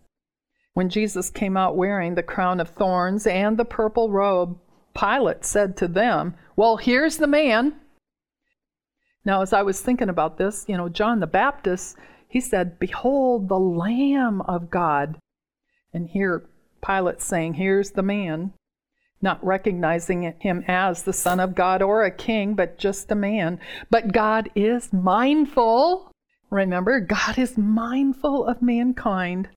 When 0.75 0.89
Jesus 0.89 1.29
came 1.29 1.57
out 1.57 1.77
wearing 1.77 2.15
the 2.15 2.23
crown 2.23 2.61
of 2.61 2.71
thorns 2.71 3.27
and 3.27 3.59
the 3.59 3.65
purple 3.65 4.11
robe, 4.11 4.59
Pilate 4.99 5.45
said 5.45 5.77
to 5.77 5.89
them, 5.89 6.35
Well, 6.57 6.79
here's 6.79 7.19
the 7.19 7.27
man. 7.27 7.75
Now, 9.25 9.43
as 9.43 9.53
I 9.53 9.63
was 9.63 9.81
thinking 9.81 10.09
about 10.09 10.39
this, 10.39 10.65
you 10.67 10.77
know, 10.77 10.89
John 10.89 11.21
the 11.21 11.27
Baptist 11.27 11.97
he 12.33 12.41
said, 12.41 12.79
Behold 12.79 13.51
the 13.51 13.59
Lamb 13.59 14.41
of 14.43 14.71
God. 14.71 15.19
And 15.93 16.09
here 16.09 16.47
Pilate 16.83 17.21
saying, 17.21 17.55
Here's 17.55 17.91
the 17.91 18.03
man, 18.03 18.55
not 19.21 19.45
recognizing 19.45 20.33
him 20.39 20.65
as 20.67 21.03
the 21.03 21.13
Son 21.13 21.41
of 21.41 21.55
God 21.55 21.83
or 21.83 22.05
a 22.05 22.11
king, 22.11 22.55
but 22.55 22.79
just 22.79 23.13
a 23.13 23.15
man. 23.15 23.61
But 23.91 24.15
God 24.15 24.49
is 24.55 24.95
mindful. 24.95 26.11
Remember, 26.49 27.01
God 27.01 27.37
is 27.37 27.59
mindful 27.59 28.47
of 28.47 28.63
mankind. 28.63 29.51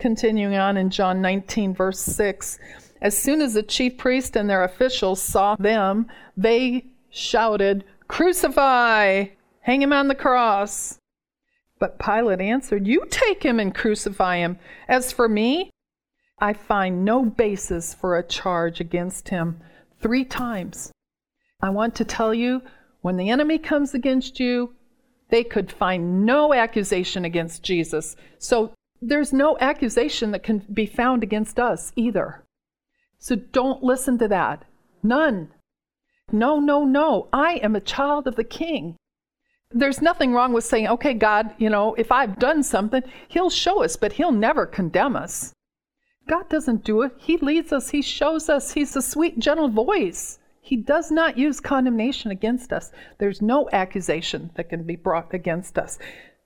Continuing 0.00 0.56
on 0.56 0.76
in 0.76 0.90
John 0.90 1.22
19, 1.22 1.72
verse 1.72 2.00
6. 2.00 2.58
As 3.00 3.16
soon 3.16 3.40
as 3.40 3.54
the 3.54 3.62
chief 3.62 3.96
priest 3.96 4.34
and 4.34 4.50
their 4.50 4.64
officials 4.64 5.22
saw 5.22 5.54
them, 5.54 6.08
they 6.36 6.86
shouted, 7.10 7.84
Crucify! 8.08 9.26
Hang 9.60 9.82
him 9.82 9.92
on 9.92 10.08
the 10.08 10.16
cross! 10.16 10.98
But 11.82 11.98
Pilate 11.98 12.40
answered, 12.40 12.86
You 12.86 13.04
take 13.10 13.42
him 13.42 13.58
and 13.58 13.74
crucify 13.74 14.36
him. 14.36 14.56
As 14.86 15.10
for 15.10 15.28
me, 15.28 15.72
I 16.38 16.52
find 16.52 17.04
no 17.04 17.24
basis 17.24 17.92
for 17.92 18.16
a 18.16 18.22
charge 18.22 18.78
against 18.78 19.30
him. 19.30 19.60
Three 20.00 20.24
times. 20.24 20.92
I 21.60 21.70
want 21.70 21.96
to 21.96 22.04
tell 22.04 22.32
you 22.32 22.62
when 23.00 23.16
the 23.16 23.30
enemy 23.30 23.58
comes 23.58 23.94
against 23.94 24.38
you, 24.38 24.76
they 25.30 25.42
could 25.42 25.72
find 25.72 26.24
no 26.24 26.54
accusation 26.54 27.24
against 27.24 27.64
Jesus. 27.64 28.14
So 28.38 28.74
there's 29.00 29.32
no 29.32 29.58
accusation 29.58 30.30
that 30.30 30.44
can 30.44 30.58
be 30.72 30.86
found 30.86 31.24
against 31.24 31.58
us 31.58 31.90
either. 31.96 32.44
So 33.18 33.34
don't 33.34 33.82
listen 33.82 34.18
to 34.18 34.28
that. 34.28 34.64
None. 35.02 35.50
No, 36.30 36.60
no, 36.60 36.84
no. 36.84 37.28
I 37.32 37.54
am 37.54 37.74
a 37.74 37.80
child 37.80 38.28
of 38.28 38.36
the 38.36 38.44
king. 38.44 38.94
There's 39.74 40.02
nothing 40.02 40.32
wrong 40.32 40.52
with 40.52 40.64
saying, 40.64 40.88
okay, 40.88 41.14
God, 41.14 41.54
you 41.58 41.70
know, 41.70 41.94
if 41.94 42.12
I've 42.12 42.38
done 42.38 42.62
something, 42.62 43.02
He'll 43.28 43.50
show 43.50 43.82
us, 43.82 43.96
but 43.96 44.12
He'll 44.12 44.32
never 44.32 44.66
condemn 44.66 45.16
us. 45.16 45.54
God 46.28 46.48
doesn't 46.48 46.84
do 46.84 47.02
it. 47.02 47.12
He 47.16 47.36
leads 47.38 47.72
us, 47.72 47.90
He 47.90 48.02
shows 48.02 48.48
us. 48.48 48.72
He's 48.72 48.94
a 48.96 49.02
sweet, 49.02 49.38
gentle 49.38 49.68
voice. 49.68 50.38
He 50.60 50.76
does 50.76 51.10
not 51.10 51.36
use 51.36 51.58
condemnation 51.58 52.30
against 52.30 52.72
us. 52.72 52.92
There's 53.18 53.42
no 53.42 53.68
accusation 53.72 54.50
that 54.54 54.68
can 54.68 54.84
be 54.84 54.94
brought 54.94 55.34
against 55.34 55.76
us. 55.76 55.98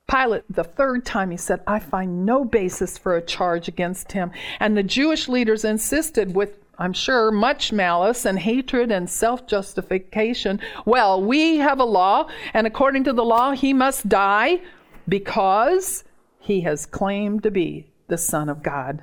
Pilate, 0.09 0.45
the 0.49 0.65
third 0.65 1.05
time, 1.05 1.31
he 1.31 1.37
said, 1.37 1.61
I 1.67 1.81
find 1.81 2.25
no 2.25 2.45
basis 2.45 2.97
for 2.97 3.17
a 3.17 3.23
charge 3.23 3.69
against 3.69 4.13
him. 4.13 4.31
And 4.61 4.77
the 4.77 4.83
Jewish 4.83 5.29
leaders 5.29 5.65
insisted, 5.65 6.35
with, 6.35 6.59
I'm 6.79 6.93
sure, 6.93 7.31
much 7.31 7.73
malice 7.73 8.25
and 8.25 8.39
hatred 8.39 8.93
and 8.93 9.09
self 9.09 9.47
justification, 9.47 10.61
well, 10.85 11.23
we 11.23 11.57
have 11.59 11.81
a 11.81 11.85
law, 11.85 12.29
and 12.53 12.67
according 12.67 13.05
to 13.05 13.13
the 13.13 13.25
law, 13.25 13.53
he 13.53 13.73
must 13.73 14.09
die 14.09 14.61
because 15.09 16.05
he 16.39 16.61
has 16.63 16.87
claimed 16.87 17.43
to 17.43 17.51
be 17.51 17.91
the 18.09 18.19
Son 18.19 18.49
of 18.49 18.63
God. 18.63 19.03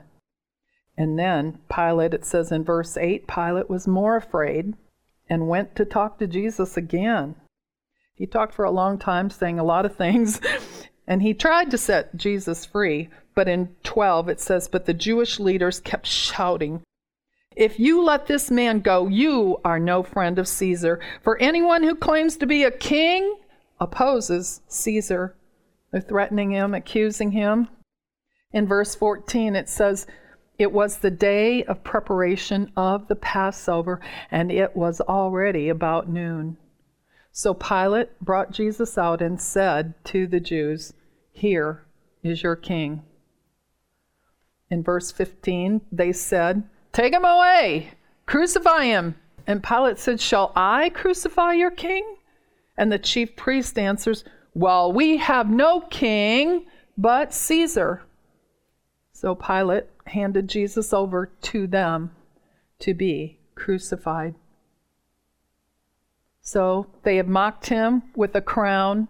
And 0.98 1.18
then 1.18 1.60
Pilate, 1.74 2.14
it 2.14 2.26
says 2.26 2.52
in 2.52 2.64
verse 2.64 2.98
8, 2.98 3.28
Pilate 3.28 3.70
was 3.70 3.88
more 3.88 4.16
afraid 4.16 4.76
and 5.28 5.48
went 5.48 5.76
to 5.76 5.86
talk 5.86 6.20
to 6.20 6.28
Jesus 6.28 6.78
again. 6.78 7.36
He 8.14 8.28
talked 8.28 8.54
for 8.54 8.66
a 8.66 8.72
long 8.72 9.00
time, 9.00 9.30
saying 9.30 9.58
a 9.58 9.64
lot 9.64 9.86
of 9.86 9.96
things, 9.96 10.40
and 11.08 11.24
he 11.24 11.34
tried 11.34 11.72
to 11.72 11.78
set 11.78 12.16
Jesus 12.16 12.66
free. 12.66 13.10
But 13.36 13.48
in 13.48 13.76
12, 13.84 14.30
it 14.30 14.40
says, 14.40 14.68
But 14.68 14.86
the 14.86 14.94
Jewish 14.94 15.40
leaders 15.40 15.80
kept 15.80 16.06
shouting, 16.06 16.84
If 17.56 17.80
you 17.80 18.04
let 18.04 18.28
this 18.28 18.50
man 18.50 18.80
go, 18.80 19.08
you 19.08 19.60
are 19.64 19.80
no 19.80 20.04
friend 20.04 20.40
of 20.40 20.48
Caesar. 20.48 21.00
For 21.22 21.38
anyone 21.40 21.84
who 21.84 21.96
claims 21.96 22.38
to 22.38 22.46
be 22.46 22.64
a 22.64 22.72
king 22.72 23.38
opposes 23.80 24.62
Caesar. 24.68 25.36
They're 25.92 26.02
threatening 26.02 26.52
him, 26.52 26.74
accusing 26.74 27.32
him. 27.32 27.68
In 28.52 28.68
verse 28.68 28.96
14, 28.96 29.56
it 29.56 29.70
says, 29.70 30.08
it 30.60 30.72
was 30.72 30.98
the 30.98 31.12
day 31.12 31.64
of 31.64 31.84
preparation 31.84 32.72
of 32.78 33.08
the 33.08 33.16
Passover, 33.16 34.00
and 34.30 34.52
it 34.52 34.76
was 34.76 35.02
already 35.02 35.68
about 35.70 36.08
noon. 36.08 36.58
So 37.32 37.56
Pilate 37.56 38.20
brought 38.20 38.52
Jesus 38.52 38.98
out 38.98 39.22
and 39.22 39.42
said 39.42 39.96
to 40.06 40.28
the 40.28 40.40
Jews, 40.40 40.94
Here 41.32 41.86
is 42.22 42.44
your 42.44 42.56
king. 42.56 43.02
In 44.70 44.84
verse 44.84 45.12
15, 45.12 45.82
they 45.92 46.12
said, 46.12 46.64
Take 46.94 47.14
him 47.14 47.26
away, 47.26 47.92
crucify 48.26 48.86
him. 48.86 49.16
And 49.46 49.64
Pilate 49.64 50.00
said, 50.00 50.22
Shall 50.22 50.54
I 50.56 50.90
crucify 50.90 51.54
your 51.54 51.72
king? 51.72 52.16
And 52.78 52.92
the 52.92 53.00
chief 53.00 53.36
priest 53.36 53.78
answers, 53.78 54.24
Well, 54.54 54.94
we 54.94 55.18
have 55.18 55.50
no 55.50 55.82
king 55.82 56.66
but 56.98 57.34
Caesar. 57.34 58.04
So 59.12 59.36
Pilate 59.36 59.88
handed 60.06 60.48
Jesus 60.48 60.94
over 60.94 61.32
to 61.42 61.68
them 61.68 62.12
to 62.80 62.94
be 62.94 63.40
crucified. 63.56 64.36
So 66.42 66.88
they 67.04 67.18
have 67.18 67.28
mocked 67.28 67.68
him 67.68 68.04
with 68.16 68.36
a 68.36 68.42
crown 68.42 69.08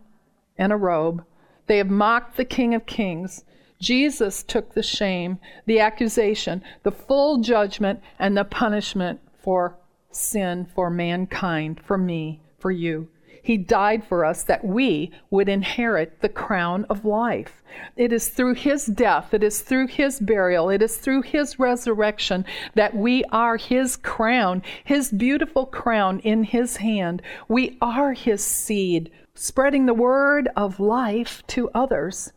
and 0.57 0.71
a 0.71 0.77
robe. 0.77 1.23
They 1.67 1.77
have 1.77 1.89
mocked 1.89 2.37
the 2.37 2.45
King 2.45 2.75
of 2.75 2.85
Kings. 2.85 3.43
Jesus 3.83 4.43
took 4.43 4.73
the 4.73 4.81
shame, 4.81 5.39
the 5.65 5.81
accusation, 5.81 6.63
the 6.83 6.91
full 6.91 7.39
judgment, 7.39 7.99
and 8.17 8.37
the 8.37 8.45
punishment 8.45 9.19
for 9.37 9.77
sin, 10.09 10.65
for 10.73 10.89
mankind, 10.89 11.81
for 11.83 11.97
me, 11.97 12.41
for 12.57 12.71
you. 12.71 13.09
He 13.41 13.57
died 13.57 14.05
for 14.05 14.23
us 14.23 14.43
that 14.43 14.63
we 14.63 15.11
would 15.29 15.49
inherit 15.49 16.21
the 16.21 16.29
crown 16.29 16.85
of 16.89 17.03
life. 17.03 17.61
It 17.97 18.13
is 18.13 18.29
through 18.29 18.53
his 18.53 18.85
death, 18.85 19.33
it 19.33 19.43
is 19.43 19.61
through 19.61 19.87
his 19.87 20.21
burial, 20.21 20.69
it 20.69 20.81
is 20.81 20.95
through 20.95 21.23
his 21.23 21.59
resurrection 21.59 22.45
that 22.75 22.95
we 22.95 23.25
are 23.33 23.57
his 23.57 23.97
crown, 23.97 24.63
his 24.85 25.11
beautiful 25.11 25.65
crown 25.65 26.19
in 26.19 26.45
his 26.45 26.77
hand. 26.77 27.21
We 27.49 27.77
are 27.81 28.13
his 28.13 28.41
seed, 28.41 29.11
spreading 29.35 29.87
the 29.87 29.93
word 29.93 30.47
of 30.55 30.79
life 30.79 31.43
to 31.47 31.69
others. 31.75 32.31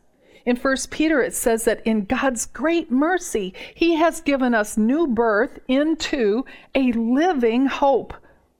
In 0.46 0.54
1 0.56 0.76
Peter, 0.90 1.20
it 1.20 1.34
says 1.34 1.64
that 1.64 1.84
in 1.84 2.04
God's 2.04 2.46
great 2.46 2.88
mercy, 2.88 3.52
He 3.74 3.96
has 3.96 4.20
given 4.20 4.54
us 4.54 4.76
new 4.76 5.08
birth 5.08 5.58
into 5.66 6.44
a 6.72 6.92
living 6.92 7.66
hope 7.66 8.14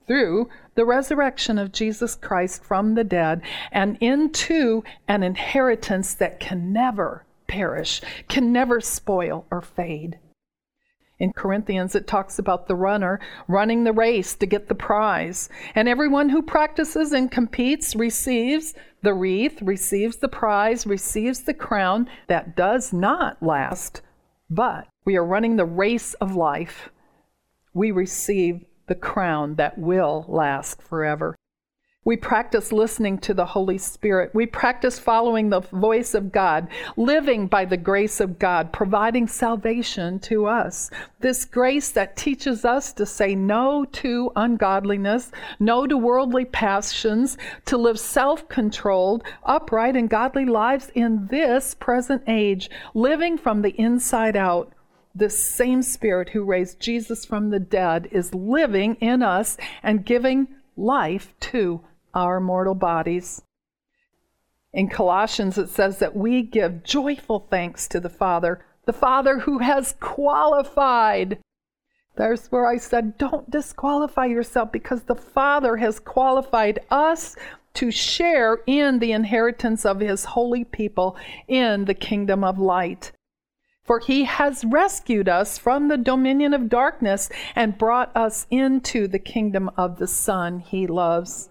through 0.08 0.48
the 0.74 0.84
resurrection 0.84 1.58
of 1.58 1.72
Jesus 1.72 2.16
Christ 2.16 2.64
from 2.64 2.94
the 2.94 3.04
dead 3.04 3.40
and 3.70 3.96
into 4.00 4.82
an 5.06 5.22
inheritance 5.22 6.14
that 6.14 6.40
can 6.40 6.72
never 6.72 7.24
perish, 7.46 8.02
can 8.28 8.52
never 8.52 8.80
spoil 8.80 9.46
or 9.50 9.62
fade. 9.62 10.18
In 11.18 11.32
Corinthians, 11.32 11.94
it 11.94 12.06
talks 12.06 12.38
about 12.38 12.68
the 12.68 12.74
runner 12.74 13.20
running 13.48 13.84
the 13.84 13.92
race 13.92 14.34
to 14.34 14.44
get 14.44 14.68
the 14.68 14.74
prize. 14.74 15.48
And 15.74 15.88
everyone 15.88 16.28
who 16.28 16.42
practices 16.42 17.12
and 17.12 17.30
competes 17.30 17.96
receives 17.96 18.74
the 19.06 19.14
wreath, 19.14 19.62
receives 19.62 20.16
the 20.16 20.26
prize, 20.26 20.84
receives 20.84 21.42
the 21.42 21.54
crown 21.54 22.10
that 22.26 22.56
does 22.56 22.92
not 22.92 23.40
last. 23.40 24.02
But 24.50 24.88
we 25.04 25.16
are 25.16 25.24
running 25.24 25.54
the 25.54 25.64
race 25.64 26.14
of 26.14 26.34
life. 26.34 26.90
We 27.72 27.92
receive 27.92 28.64
the 28.88 28.96
crown 28.96 29.54
that 29.54 29.78
will 29.78 30.24
last 30.26 30.82
forever. 30.82 31.36
We 32.06 32.16
practice 32.16 32.70
listening 32.70 33.18
to 33.18 33.34
the 33.34 33.46
Holy 33.46 33.78
Spirit. 33.78 34.32
We 34.32 34.46
practice 34.46 34.96
following 34.96 35.48
the 35.48 35.62
voice 35.62 36.14
of 36.14 36.30
God, 36.30 36.68
living 36.96 37.48
by 37.48 37.64
the 37.64 37.76
grace 37.76 38.20
of 38.20 38.38
God, 38.38 38.72
providing 38.72 39.26
salvation 39.26 40.20
to 40.20 40.46
us. 40.46 40.88
This 41.18 41.44
grace 41.44 41.90
that 41.90 42.16
teaches 42.16 42.64
us 42.64 42.92
to 42.92 43.06
say 43.06 43.34
no 43.34 43.84
to 43.86 44.30
ungodliness, 44.36 45.32
no 45.58 45.84
to 45.84 45.98
worldly 45.98 46.44
passions, 46.44 47.36
to 47.64 47.76
live 47.76 47.98
self 47.98 48.48
controlled, 48.48 49.24
upright, 49.42 49.96
and 49.96 50.08
godly 50.08 50.44
lives 50.44 50.92
in 50.94 51.26
this 51.26 51.74
present 51.74 52.22
age, 52.28 52.70
living 52.94 53.36
from 53.36 53.62
the 53.62 53.74
inside 53.80 54.36
out 54.36 54.72
this 55.12 55.36
same 55.36 55.82
Spirit 55.82 56.28
who 56.28 56.44
raised 56.44 56.78
Jesus 56.78 57.24
from 57.24 57.50
the 57.50 57.58
dead 57.58 58.06
is 58.12 58.32
living 58.32 58.94
in 59.00 59.24
us 59.24 59.56
and 59.82 60.06
giving 60.06 60.46
life 60.76 61.34
to 61.40 61.80
our 62.16 62.40
mortal 62.40 62.74
bodies. 62.74 63.42
In 64.72 64.88
Colossians, 64.88 65.56
it 65.56 65.68
says 65.68 65.98
that 65.98 66.16
we 66.16 66.42
give 66.42 66.82
joyful 66.82 67.46
thanks 67.50 67.86
to 67.88 68.00
the 68.00 68.10
Father, 68.10 68.64
the 68.86 68.92
Father 68.92 69.40
who 69.40 69.58
has 69.58 69.94
qualified. 70.00 71.38
There's 72.16 72.46
where 72.48 72.66
I 72.66 72.78
said, 72.78 73.18
don't 73.18 73.50
disqualify 73.50 74.26
yourself 74.26 74.72
because 74.72 75.02
the 75.02 75.14
Father 75.14 75.76
has 75.76 76.00
qualified 76.00 76.80
us 76.90 77.36
to 77.74 77.90
share 77.90 78.60
in 78.66 78.98
the 78.98 79.12
inheritance 79.12 79.84
of 79.84 80.00
His 80.00 80.24
holy 80.24 80.64
people 80.64 81.16
in 81.46 81.84
the 81.84 81.94
kingdom 81.94 82.42
of 82.42 82.58
light. 82.58 83.12
For 83.84 84.00
he 84.00 84.24
has 84.24 84.64
rescued 84.64 85.28
us 85.28 85.58
from 85.58 85.86
the 85.86 85.96
dominion 85.96 86.52
of 86.52 86.68
darkness 86.68 87.30
and 87.54 87.78
brought 87.78 88.14
us 88.16 88.46
into 88.50 89.06
the 89.06 89.20
kingdom 89.20 89.70
of 89.76 89.98
the 89.98 90.08
Son 90.08 90.58
he 90.58 90.88
loves. 90.88 91.50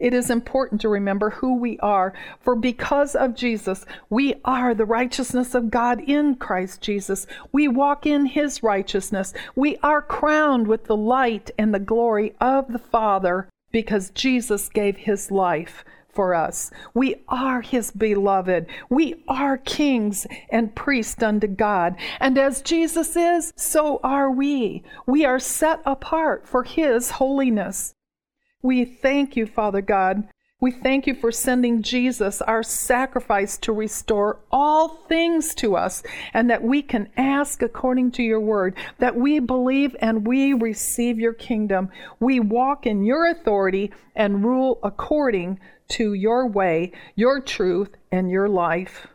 It 0.00 0.12
is 0.12 0.28
important 0.28 0.80
to 0.80 0.88
remember 0.88 1.30
who 1.30 1.56
we 1.56 1.78
are, 1.78 2.12
for 2.40 2.56
because 2.56 3.14
of 3.14 3.36
Jesus, 3.36 3.86
we 4.10 4.34
are 4.44 4.74
the 4.74 4.84
righteousness 4.84 5.54
of 5.54 5.70
God 5.70 6.00
in 6.00 6.34
Christ 6.34 6.82
Jesus. 6.82 7.28
We 7.52 7.68
walk 7.68 8.04
in 8.04 8.26
his 8.26 8.60
righteousness. 8.60 9.32
We 9.54 9.76
are 9.84 10.02
crowned 10.02 10.66
with 10.66 10.86
the 10.86 10.96
light 10.96 11.52
and 11.56 11.72
the 11.72 11.78
glory 11.78 12.34
of 12.40 12.72
the 12.72 12.80
Father 12.80 13.48
because 13.70 14.10
Jesus 14.10 14.68
gave 14.68 14.96
his 14.96 15.30
life 15.30 15.84
for 16.08 16.34
us. 16.34 16.72
We 16.92 17.22
are 17.28 17.60
his 17.60 17.92
beloved. 17.92 18.66
We 18.90 19.22
are 19.28 19.58
kings 19.58 20.26
and 20.50 20.74
priests 20.74 21.22
unto 21.22 21.46
God. 21.46 21.96
And 22.18 22.36
as 22.36 22.62
Jesus 22.62 23.16
is, 23.16 23.52
so 23.56 24.00
are 24.02 24.30
we. 24.30 24.82
We 25.06 25.24
are 25.24 25.38
set 25.38 25.82
apart 25.86 26.48
for 26.48 26.64
his 26.64 27.12
holiness. 27.12 27.94
We 28.64 28.86
thank 28.86 29.36
you, 29.36 29.44
Father 29.44 29.82
God, 29.82 30.26
we 30.58 30.70
thank 30.70 31.06
you 31.06 31.14
for 31.14 31.30
sending 31.30 31.82
Jesus, 31.82 32.40
our 32.40 32.62
sacrifice, 32.62 33.58
to 33.58 33.72
restore 33.72 34.38
all 34.50 34.88
things 35.06 35.54
to 35.56 35.76
us, 35.76 36.02
and 36.32 36.48
that 36.48 36.62
we 36.62 36.80
can 36.80 37.10
ask 37.18 37.60
according 37.60 38.12
to 38.12 38.22
your 38.22 38.40
word, 38.40 38.74
that 39.00 39.16
we 39.16 39.38
believe 39.38 39.94
and 40.00 40.26
we 40.26 40.54
receive 40.54 41.18
your 41.18 41.34
kingdom. 41.34 41.90
We 42.20 42.40
walk 42.40 42.86
in 42.86 43.04
your 43.04 43.26
authority 43.26 43.92
and 44.16 44.42
rule 44.42 44.78
according 44.82 45.60
to 45.88 46.14
your 46.14 46.46
way, 46.46 46.92
your 47.16 47.42
truth, 47.42 47.90
and 48.10 48.30
your 48.30 48.48
life. 48.48 49.08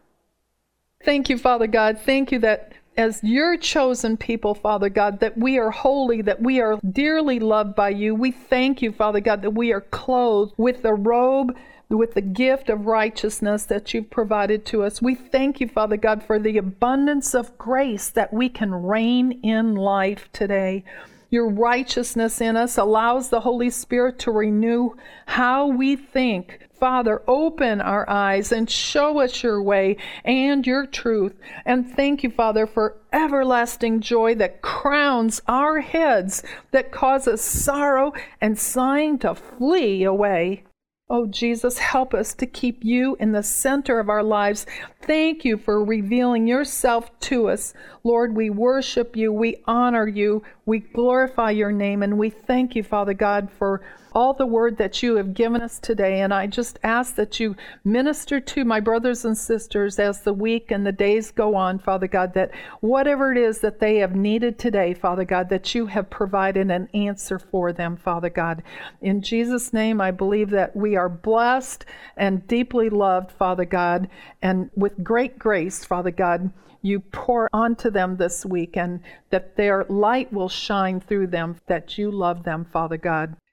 Thank 1.03 1.27
you, 1.27 1.39
Father 1.39 1.65
God. 1.65 1.97
Thank 2.05 2.31
you 2.31 2.37
that 2.37 2.73
as 2.97 3.23
your 3.23 3.57
chosen 3.57 4.17
people, 4.17 4.53
Father 4.53 4.89
God, 4.89 5.19
that 5.19 5.37
we 5.37 5.57
are 5.57 5.71
holy, 5.71 6.21
that 6.21 6.41
we 6.41 6.59
are 6.59 6.79
dearly 6.91 7.39
loved 7.39 7.75
by 7.75 7.89
you. 7.89 8.13
We 8.13 8.31
thank 8.31 8.81
you, 8.81 8.91
Father 8.91 9.19
God, 9.19 9.41
that 9.41 9.51
we 9.51 9.71
are 9.71 9.81
clothed 9.81 10.53
with 10.57 10.81
the 10.81 10.93
robe 10.93 11.55
with 11.89 12.13
the 12.13 12.21
gift 12.21 12.69
of 12.69 12.85
righteousness 12.85 13.63
that 13.65 13.93
you've 13.93 14.09
provided 14.11 14.63
to 14.63 14.83
us. 14.83 15.01
We 15.01 15.15
thank 15.15 15.59
you, 15.59 15.67
Father 15.67 15.97
God, 15.97 16.23
for 16.23 16.37
the 16.37 16.57
abundance 16.57 17.33
of 17.33 17.57
grace 17.57 18.09
that 18.11 18.31
we 18.31 18.47
can 18.47 18.73
reign 18.73 19.39
in 19.43 19.75
life 19.75 20.29
today. 20.31 20.83
Your 21.31 21.49
righteousness 21.49 22.41
in 22.41 22.55
us 22.55 22.77
allows 22.77 23.29
the 23.29 23.39
Holy 23.41 23.69
Spirit 23.69 24.19
to 24.19 24.31
renew 24.31 24.91
how 25.25 25.67
we 25.67 25.95
think. 25.95 26.59
Father, 26.79 27.21
open 27.27 27.81
our 27.81 28.09
eyes 28.09 28.51
and 28.51 28.69
show 28.69 29.19
us 29.19 29.43
your 29.43 29.61
way 29.61 29.97
and 30.23 30.65
your 30.65 30.85
truth. 30.85 31.35
And 31.65 31.89
thank 31.89 32.23
you, 32.23 32.29
Father, 32.29 32.65
for 32.65 32.97
everlasting 33.11 33.99
joy 34.01 34.35
that 34.35 34.61
crowns 34.61 35.41
our 35.47 35.81
heads, 35.81 36.43
that 36.71 36.91
causes 36.91 37.41
sorrow 37.41 38.13
and 38.39 38.57
sighing 38.57 39.19
to 39.19 39.35
flee 39.35 40.03
away. 40.03 40.63
Oh, 41.11 41.25
Jesus, 41.25 41.79
help 41.79 42.13
us 42.13 42.35
to 42.35 42.45
keep 42.45 42.83
you 42.83 43.17
in 43.19 43.31
the 43.31 43.41
center 43.41 43.99
of 43.99 44.09
our 44.09 44.21
lives. 44.21 44.67
Thank 45.01 45.43
you 45.43 45.57
for 45.57 45.83
revealing 45.83 46.45
yourself 46.47 47.09
to 47.21 47.49
us. 47.49 47.73
Lord, 48.03 48.35
we 48.35 48.51
worship 48.51 49.15
you, 49.15 49.33
we 49.33 49.57
honor 49.65 50.07
you, 50.07 50.43
we 50.67 50.77
glorify 50.77 51.49
your 51.49 51.71
name, 51.71 52.03
and 52.03 52.19
we 52.19 52.29
thank 52.29 52.75
you, 52.75 52.83
Father 52.83 53.15
God, 53.15 53.49
for 53.49 53.81
all 54.13 54.33
the 54.33 54.45
word 54.45 54.77
that 54.77 55.03
you 55.03 55.15
have 55.15 55.33
given 55.33 55.61
us 55.61 55.79
today. 55.79 56.21
And 56.21 56.33
I 56.33 56.47
just 56.47 56.79
ask 56.83 57.15
that 57.15 57.39
you 57.39 57.55
minister 57.83 58.39
to 58.39 58.65
my 58.65 58.79
brothers 58.79 59.25
and 59.25 59.37
sisters 59.37 59.99
as 59.99 60.21
the 60.21 60.33
week 60.33 60.71
and 60.71 60.85
the 60.85 60.91
days 60.91 61.31
go 61.31 61.55
on, 61.55 61.79
Father 61.79 62.07
God, 62.07 62.33
that 62.33 62.51
whatever 62.81 63.31
it 63.31 63.37
is 63.37 63.59
that 63.59 63.79
they 63.79 63.97
have 63.97 64.15
needed 64.15 64.57
today, 64.57 64.93
Father 64.93 65.25
God, 65.25 65.49
that 65.49 65.75
you 65.75 65.85
have 65.87 66.09
provided 66.09 66.71
an 66.71 66.89
answer 66.93 67.39
for 67.39 67.71
them, 67.71 67.97
Father 67.97 68.29
God. 68.29 68.63
In 69.01 69.21
Jesus' 69.21 69.73
name, 69.73 70.01
I 70.01 70.11
believe 70.11 70.49
that 70.51 70.75
we 70.75 70.95
are 70.95 71.09
blessed 71.09 71.85
and 72.17 72.47
deeply 72.47 72.89
loved, 72.89 73.31
Father 73.31 73.65
God, 73.65 74.09
and 74.41 74.69
with 74.75 75.03
great 75.03 75.37
grace, 75.37 75.85
Father 75.85 76.11
God 76.11 76.51
you 76.81 76.99
pour 76.99 77.49
onto 77.51 77.89
them 77.89 78.15
this 78.15 78.45
week 78.45 78.77
and 78.77 79.01
that 79.31 79.55
their 79.57 79.83
light 79.89 80.31
will 80.31 80.49
shine 80.49 80.99
through 80.99 81.27
them, 81.27 81.59
that 81.67 81.97
you 81.97 82.09
love 82.09 82.43
them, 82.43 82.65
Father 82.65 82.97
God. 82.97 83.35